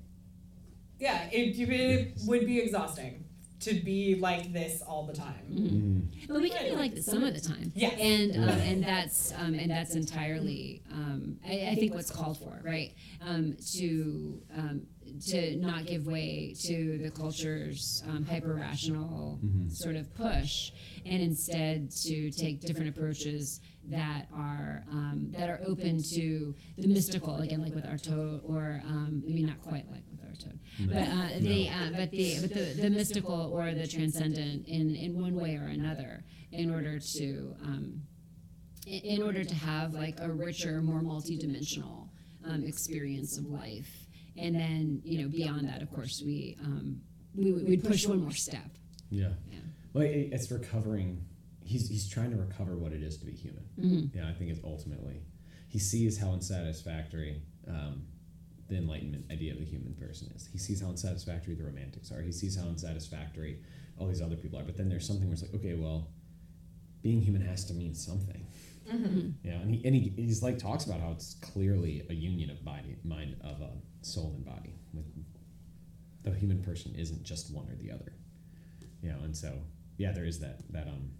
yeah, 0.98 1.28
it, 1.32 1.58
it 1.58 2.12
would 2.26 2.46
be 2.46 2.60
exhausting 2.60 3.24
to 3.60 3.74
be 3.74 4.14
like 4.16 4.52
this 4.52 4.82
all 4.82 5.04
the 5.06 5.12
time. 5.12 5.46
mm, 5.50 6.28
But 6.28 6.40
we 6.40 6.50
can 6.50 6.64
be 6.64 6.76
like 6.76 6.94
this 6.94 7.06
some 7.06 7.24
of 7.24 7.34
the 7.34 7.40
time. 7.40 7.72
Yeah. 7.74 7.88
And 7.88 8.36
um, 8.36 8.48
and 8.60 8.84
that's 8.84 9.32
um, 9.38 9.54
and 9.54 9.70
that's 9.70 9.94
entirely 9.94 10.82
um, 10.92 11.38
I, 11.46 11.68
I 11.70 11.74
think 11.74 11.94
what's 11.94 12.10
called 12.10 12.38
for, 12.38 12.60
right? 12.62 12.94
Um, 13.20 13.56
to 13.72 14.42
um, 14.56 14.86
to 15.20 15.56
not 15.56 15.86
give 15.86 16.06
way 16.06 16.54
to 16.62 16.98
the 16.98 17.10
culture's 17.10 18.02
um, 18.08 18.24
hyper 18.24 18.54
rational 18.54 19.38
sort 19.68 19.96
of 19.96 20.12
push, 20.14 20.72
and 21.06 21.22
instead 21.22 21.90
to 21.90 22.30
take 22.30 22.60
different 22.60 22.88
approaches 22.88 23.60
that 23.88 24.26
are 24.34 24.82
um, 24.90 25.28
that 25.36 25.48
are 25.50 25.60
open 25.66 26.02
to 26.02 26.54
the 26.78 26.88
mystical 26.88 27.36
again, 27.36 27.62
like 27.62 27.74
with 27.74 27.84
Artaud, 27.84 28.40
or 28.44 28.80
um, 28.86 29.22
maybe 29.26 29.42
not 29.42 29.60
quite 29.62 29.88
like 29.90 30.02
with 30.10 30.20
Artaud, 30.24 30.58
but 30.88 31.06
uh, 31.08 31.38
the 31.40 31.68
uh, 31.68 31.90
but 31.96 32.10
the 32.10 32.38
but 32.40 32.52
the, 32.54 32.74
the 32.82 32.90
mystical 32.90 33.50
or 33.52 33.72
the 33.74 33.86
transcendent 33.86 34.66
in 34.66 34.94
in 34.96 35.20
one 35.20 35.34
way 35.36 35.56
or 35.56 35.66
another, 35.66 36.24
in 36.52 36.72
order 36.74 36.98
to 36.98 37.54
um, 37.62 38.02
in 38.86 39.22
order 39.22 39.44
to 39.44 39.54
have 39.54 39.94
like 39.94 40.16
a 40.20 40.30
richer, 40.30 40.82
more 40.82 41.00
multidimensional 41.00 42.08
um, 42.46 42.64
experience 42.64 43.38
of 43.38 43.46
life, 43.46 44.03
and 44.36 44.54
then 44.54 45.00
you 45.04 45.22
know 45.22 45.28
beyond 45.28 45.68
that, 45.68 45.82
of 45.82 45.90
course, 45.92 46.22
we 46.24 46.56
um, 46.62 47.00
we 47.34 47.52
we'd 47.52 47.84
push 47.84 48.06
one 48.06 48.20
more 48.20 48.30
step. 48.32 48.70
yeah. 49.10 49.30
Yeah. 49.50 49.58
Well, 49.92 50.04
it, 50.04 50.30
it's 50.32 50.50
recovering. 50.50 51.24
He's 51.62 51.88
he's 51.88 52.08
trying 52.08 52.30
to 52.30 52.36
recover 52.36 52.76
what 52.76 52.92
it 52.92 53.02
is 53.02 53.16
to 53.18 53.24
be 53.24 53.32
human. 53.32 53.64
Mhm. 53.80 54.14
Yeah, 54.14 54.28
I 54.28 54.32
think 54.32 54.50
it's 54.50 54.60
ultimately 54.64 55.22
he 55.68 55.78
sees 55.78 56.18
how 56.18 56.30
unsatisfactory 56.32 57.42
um, 57.68 58.02
the 58.68 58.76
enlightenment 58.76 59.24
idea 59.30 59.52
of 59.52 59.58
the 59.58 59.64
human 59.64 59.94
person 59.94 60.30
is. 60.36 60.48
He 60.52 60.58
sees 60.58 60.80
how 60.80 60.88
unsatisfactory 60.88 61.54
the 61.54 61.64
romantics 61.64 62.10
are. 62.12 62.22
He 62.22 62.32
sees 62.32 62.56
how 62.56 62.66
unsatisfactory 62.66 63.58
all 63.98 64.06
these 64.08 64.20
other 64.22 64.36
people 64.36 64.58
are. 64.58 64.62
But 64.64 64.76
then 64.76 64.88
there's 64.88 65.06
something 65.06 65.26
where 65.26 65.34
it's 65.34 65.42
like, 65.42 65.54
okay, 65.54 65.74
well, 65.74 66.08
being 67.02 67.20
human 67.20 67.42
has 67.42 67.64
to 67.66 67.74
mean 67.74 67.94
something. 67.94 68.46
Mm-hmm. 68.92 69.30
Yeah, 69.42 69.54
and 69.60 69.70
he 69.74 69.84
and 69.86 69.94
he, 69.94 70.12
he's 70.16 70.42
like 70.42 70.58
talks 70.58 70.84
about 70.84 71.00
how 71.00 71.10
it's 71.12 71.34
clearly 71.40 72.04
a 72.10 72.14
union 72.14 72.50
of 72.50 72.64
body, 72.64 72.96
mind, 73.04 73.36
of 73.42 73.60
a 73.62 73.70
soul 74.04 74.32
and 74.36 74.44
body. 74.44 74.74
With 74.92 75.06
the 76.22 76.32
human 76.32 76.62
person 76.62 76.94
isn't 76.96 77.22
just 77.22 77.52
one 77.52 77.68
or 77.68 77.76
the 77.76 77.90
other. 77.90 78.12
You 79.02 79.10
know, 79.10 79.18
and 79.24 79.36
so 79.36 79.52
yeah, 79.98 80.12
there 80.12 80.24
is 80.24 80.40
that 80.40 80.60
that 80.72 80.86
um 80.88 81.10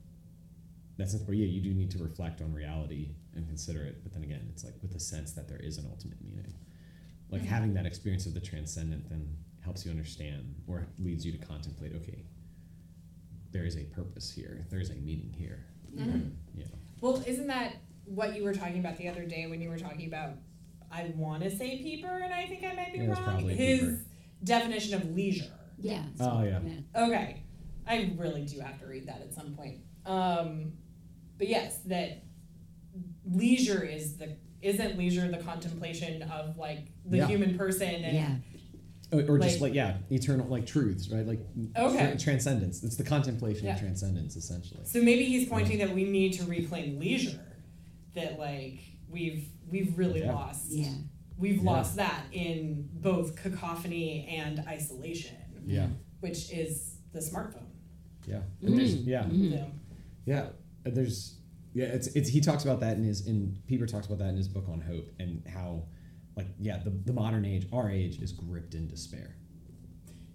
that 0.96 1.10
sense 1.10 1.22
where 1.26 1.34
yeah, 1.34 1.46
you 1.46 1.60
do 1.60 1.74
need 1.74 1.90
to 1.92 1.98
reflect 1.98 2.40
on 2.40 2.52
reality 2.52 3.10
and 3.34 3.46
consider 3.48 3.82
it, 3.84 4.02
but 4.02 4.12
then 4.12 4.22
again, 4.22 4.46
it's 4.52 4.64
like 4.64 4.74
with 4.80 4.92
the 4.92 5.00
sense 5.00 5.32
that 5.32 5.48
there 5.48 5.58
is 5.58 5.78
an 5.78 5.86
ultimate 5.90 6.22
meaning. 6.22 6.54
Like 7.30 7.42
having 7.44 7.74
that 7.74 7.84
experience 7.84 8.26
of 8.26 8.34
the 8.34 8.40
transcendent 8.40 9.08
then 9.08 9.28
helps 9.64 9.84
you 9.84 9.90
understand 9.90 10.54
or 10.68 10.86
leads 11.00 11.26
you 11.26 11.32
to 11.32 11.38
contemplate, 11.38 11.94
okay, 11.96 12.22
there 13.50 13.64
is 13.64 13.76
a 13.76 13.84
purpose 13.84 14.30
here, 14.30 14.66
there 14.70 14.78
is 14.78 14.90
a 14.90 14.94
meaning 14.94 15.32
here. 15.36 15.64
Mhm. 15.96 16.32
Yeah. 16.54 16.66
Well, 17.00 17.22
isn't 17.26 17.48
that 17.48 17.76
what 18.04 18.36
you 18.36 18.44
were 18.44 18.54
talking 18.54 18.78
about 18.78 18.96
the 18.98 19.08
other 19.08 19.24
day 19.24 19.46
when 19.46 19.60
you 19.60 19.68
were 19.70 19.78
talking 19.78 20.06
about? 20.06 20.36
I 20.94 21.12
want 21.16 21.42
to 21.42 21.50
say 21.50 21.78
Pieper, 21.78 22.20
and 22.22 22.32
I 22.32 22.46
think 22.46 22.62
I 22.64 22.72
might 22.74 22.92
be 22.92 23.00
Yeah, 23.00 23.06
wrong. 23.30 23.48
His 23.48 23.80
Pieper. 23.80 23.98
definition 24.44 24.94
of 24.94 25.10
leisure. 25.14 25.50
Yeah. 25.80 26.04
Oh, 26.20 26.42
yeah. 26.44 26.60
Okay, 26.96 27.42
I 27.86 28.14
really 28.16 28.44
do 28.44 28.60
have 28.60 28.78
to 28.80 28.86
read 28.86 29.08
that 29.08 29.20
at 29.20 29.34
some 29.34 29.54
point. 29.54 29.78
Um, 30.06 30.72
but 31.36 31.48
yes, 31.48 31.78
that 31.86 32.22
leisure 33.30 33.82
is 33.84 34.16
the 34.18 34.36
isn't 34.62 34.96
leisure 34.96 35.28
the 35.30 35.38
contemplation 35.38 36.22
of 36.22 36.56
like 36.56 36.86
the 37.04 37.18
Yeah. 37.18 37.26
human 37.26 37.58
person 37.58 37.88
and 38.04 38.16
Yeah. 38.16 38.36
Or, 39.12 39.34
or 39.34 39.38
just 39.38 39.60
Like- 39.60 39.70
like 39.70 39.74
yeah, 39.74 39.98
eternal 40.10 40.46
like 40.46 40.64
truths, 40.64 41.10
right? 41.10 41.26
Like 41.26 41.40
Okay. 41.76 42.06
tra- 42.12 42.18
transcendence. 42.18 42.82
It's 42.82 42.96
the 42.96 43.04
contemplation 43.04 43.66
Yeah. 43.66 43.74
of 43.74 43.80
transcendence, 43.80 44.36
essentially. 44.36 44.80
So 44.84 45.02
maybe 45.02 45.24
he's 45.24 45.48
pointing 45.48 45.78
that 45.78 45.94
we 45.94 46.04
need 46.04 46.32
to 46.34 46.44
reclaim 46.44 46.98
leisure. 46.98 47.40
That 48.14 48.38
like 48.38 48.78
we've 49.14 49.48
we've 49.70 49.96
really 49.96 50.20
Yeah. 50.20 50.34
lost. 50.34 50.70
Yeah. 50.70 50.92
We've 51.38 51.56
Yeah. 51.62 51.70
lost 51.70 51.96
that 51.96 52.26
in 52.32 52.88
both 52.92 53.34
cacophony 53.36 54.26
and 54.26 54.60
isolation, 54.60 55.36
Yeah, 55.66 55.88
which 56.20 56.52
is 56.52 56.98
the 57.12 57.20
smartphone. 57.20 57.66
yeah, 58.26 58.42
and 58.60 58.76
there's, 58.78 58.96
Mm. 58.96 59.06
yeah, 59.06 59.24
Mhm. 59.24 59.70
Yeah. 60.26 60.50
There's 60.84 61.38
yeah. 61.72 61.86
It's 61.86 62.08
it's 62.08 62.28
he 62.28 62.40
talks 62.40 62.64
about 62.64 62.80
that 62.80 62.96
in 62.98 63.04
his 63.04 63.26
in 63.26 63.56
Pieper 63.66 63.86
talks 63.86 64.06
about 64.06 64.18
that 64.18 64.28
in 64.28 64.36
his 64.36 64.48
book 64.48 64.68
on 64.68 64.80
hope 64.80 65.08
and 65.18 65.42
how 65.46 65.84
like 66.36 66.48
yeah 66.60 66.78
the 66.82 66.90
the 66.90 67.12
modern 67.12 67.44
age 67.44 67.66
our 67.72 67.90
age 67.90 68.20
is 68.20 68.32
gripped 68.32 68.74
in 68.74 68.86
despair, 68.88 69.36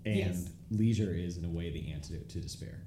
and 0.05 0.15
Yes. 0.17 0.49
leisure 0.71 1.13
is 1.13 1.37
in 1.37 1.45
a 1.45 1.49
way 1.49 1.69
the 1.71 1.91
antidote 1.91 2.29
to 2.29 2.39
despair. 2.41 2.81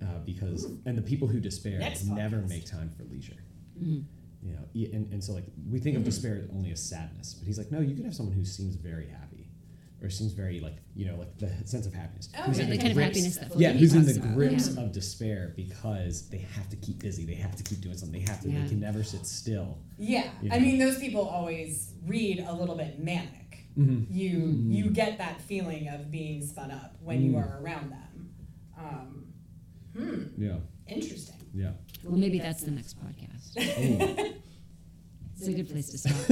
Uh, 0.00 0.20
because 0.24 0.64
and 0.86 0.96
the 0.96 1.02
people 1.02 1.26
who 1.26 1.40
despair 1.40 1.78
Next 1.80 2.04
never 2.04 2.36
podcast. 2.42 2.48
make 2.48 2.64
time 2.66 2.90
for 2.90 3.02
leisure. 3.04 3.42
Mhm. 3.82 4.04
You 4.42 4.52
know, 4.52 4.64
and, 4.96 5.12
and 5.12 5.22
so 5.24 5.32
like 5.32 5.44
we 5.68 5.78
think 5.80 5.96
of 5.96 6.04
despair 6.04 6.48
only 6.54 6.70
as 6.70 6.80
sadness, 6.82 7.34
but 7.34 7.46
he's 7.46 7.58
like, 7.58 7.72
no, 7.72 7.80
you 7.80 7.94
can 7.94 8.04
have 8.04 8.14
someone 8.14 8.34
who 8.34 8.44
seems 8.44 8.76
very 8.76 9.08
happy, 9.08 9.48
or 10.00 10.08
seems 10.10 10.32
very 10.32 10.60
like 10.60 10.76
you 10.94 11.06
know 11.06 11.16
like 11.16 11.36
the 11.38 11.50
sense 11.66 11.86
of 11.86 11.92
happiness. 11.92 12.28
Oh, 12.38 12.42
Who's 12.42 12.58
yeah, 12.58 12.64
in 12.64 12.70
the 12.70 12.76
kind 12.78 12.88
of 12.90 12.94
grips- 12.94 13.08
happiness 13.16 13.36
that 13.38 13.56
Yeah, 13.58 13.72
Fellini 13.72 13.78
who's 13.80 13.94
in 13.94 14.06
the 14.06 14.16
about. 14.20 14.34
grips 14.34 14.70
Yeah. 14.76 14.82
of 14.84 14.92
despair 14.92 15.52
because 15.56 16.28
they 16.28 16.38
have 16.54 16.68
to 16.70 16.76
keep 16.76 17.00
busy, 17.00 17.24
they 17.24 17.34
have 17.34 17.56
to 17.56 17.64
keep 17.64 17.80
doing 17.80 17.96
something, 17.96 18.20
they 18.24 18.30
have 18.30 18.40
to, 18.42 18.48
Yeah. 18.50 18.62
they 18.62 18.68
can 18.68 18.78
never 18.80 19.02
sit 19.02 19.26
still. 19.26 19.78
Yeah, 19.98 20.30
You 20.40 20.50
I 20.52 20.60
mean, 20.60 20.78
those 20.78 20.98
people 21.00 21.22
always 21.22 21.92
read 22.06 22.38
a 22.46 22.52
little 22.54 22.76
bit 22.76 23.00
manic. 23.02 23.64
Mm-hmm. 23.76 24.12
You 24.12 24.38
Mm. 24.38 24.72
you 24.76 24.90
get 24.90 25.18
that 25.18 25.40
feeling 25.42 25.88
of 25.88 26.10
being 26.12 26.46
spun 26.46 26.70
up 26.70 26.96
when 27.02 27.22
you 27.22 27.32
Mm. 27.32 27.42
are 27.42 27.60
around 27.60 27.90
them. 27.90 28.30
Um, 28.78 29.24
hmm, 29.96 30.22
Yeah, 30.42 30.58
interesting. 30.86 31.36
yeah. 31.52 31.72
Well, 32.04 32.16
maybe 32.18 32.38
that's 32.38 32.62
the 32.62 32.70
next 32.70 32.96
podcast. 33.04 33.37
It's 35.40 35.46
a 35.46 35.52
good 35.52 35.70
place 35.70 35.88
to 35.90 35.98
stop. 35.98 36.14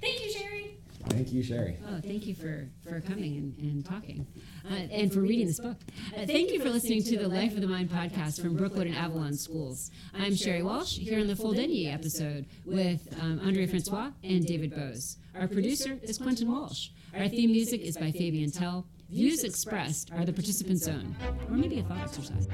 Thank 0.00 0.24
you, 0.24 0.32
Sherry. 0.32 0.76
Thank 1.08 1.32
you, 1.32 1.42
Sherry. 1.42 1.78
Oh, 1.88 2.00
thank 2.00 2.26
you 2.26 2.34
for, 2.34 2.68
for 2.82 3.00
coming 3.00 3.36
and, 3.36 3.58
and 3.58 3.84
talking 3.86 4.26
uh, 4.68 4.74
and 4.74 5.12
for 5.12 5.20
reading 5.20 5.46
this 5.46 5.60
book. 5.60 5.76
Uh, 6.16 6.26
thank 6.26 6.50
you 6.50 6.60
for 6.60 6.68
listening 6.70 7.04
to 7.04 7.16
the 7.16 7.28
Life 7.28 7.54
of 7.54 7.60
the 7.60 7.68
Mind 7.68 7.88
podcast 7.88 8.40
from 8.40 8.56
Brookewood 8.56 8.88
and 8.88 8.96
Avalon 8.96 9.34
Schools. 9.34 9.92
I'm 10.12 10.34
Sherry 10.34 10.64
Walsh 10.64 10.98
here 10.98 11.20
on 11.20 11.28
the 11.28 11.34
Foldenyi 11.34 11.92
episode 11.92 12.46
with 12.64 13.06
um, 13.20 13.40
Andrea 13.44 13.68
Francois 13.68 14.10
and 14.24 14.44
David 14.44 14.74
Booz. 14.74 15.18
Our 15.38 15.46
producer 15.46 15.98
is 16.02 16.18
Quentin 16.18 16.50
Walsh. 16.50 16.88
Our 17.16 17.28
theme 17.28 17.52
music 17.52 17.80
is 17.82 17.96
by 17.96 18.10
Fabian 18.10 18.50
Tell. 18.50 18.86
Views 19.08 19.44
expressed 19.44 20.12
are 20.12 20.24
the 20.24 20.32
participant's 20.32 20.88
own, 20.88 21.14
or 21.48 21.56
maybe 21.56 21.78
a 21.78 21.82
thought 21.84 21.98
exercise. 21.98 22.48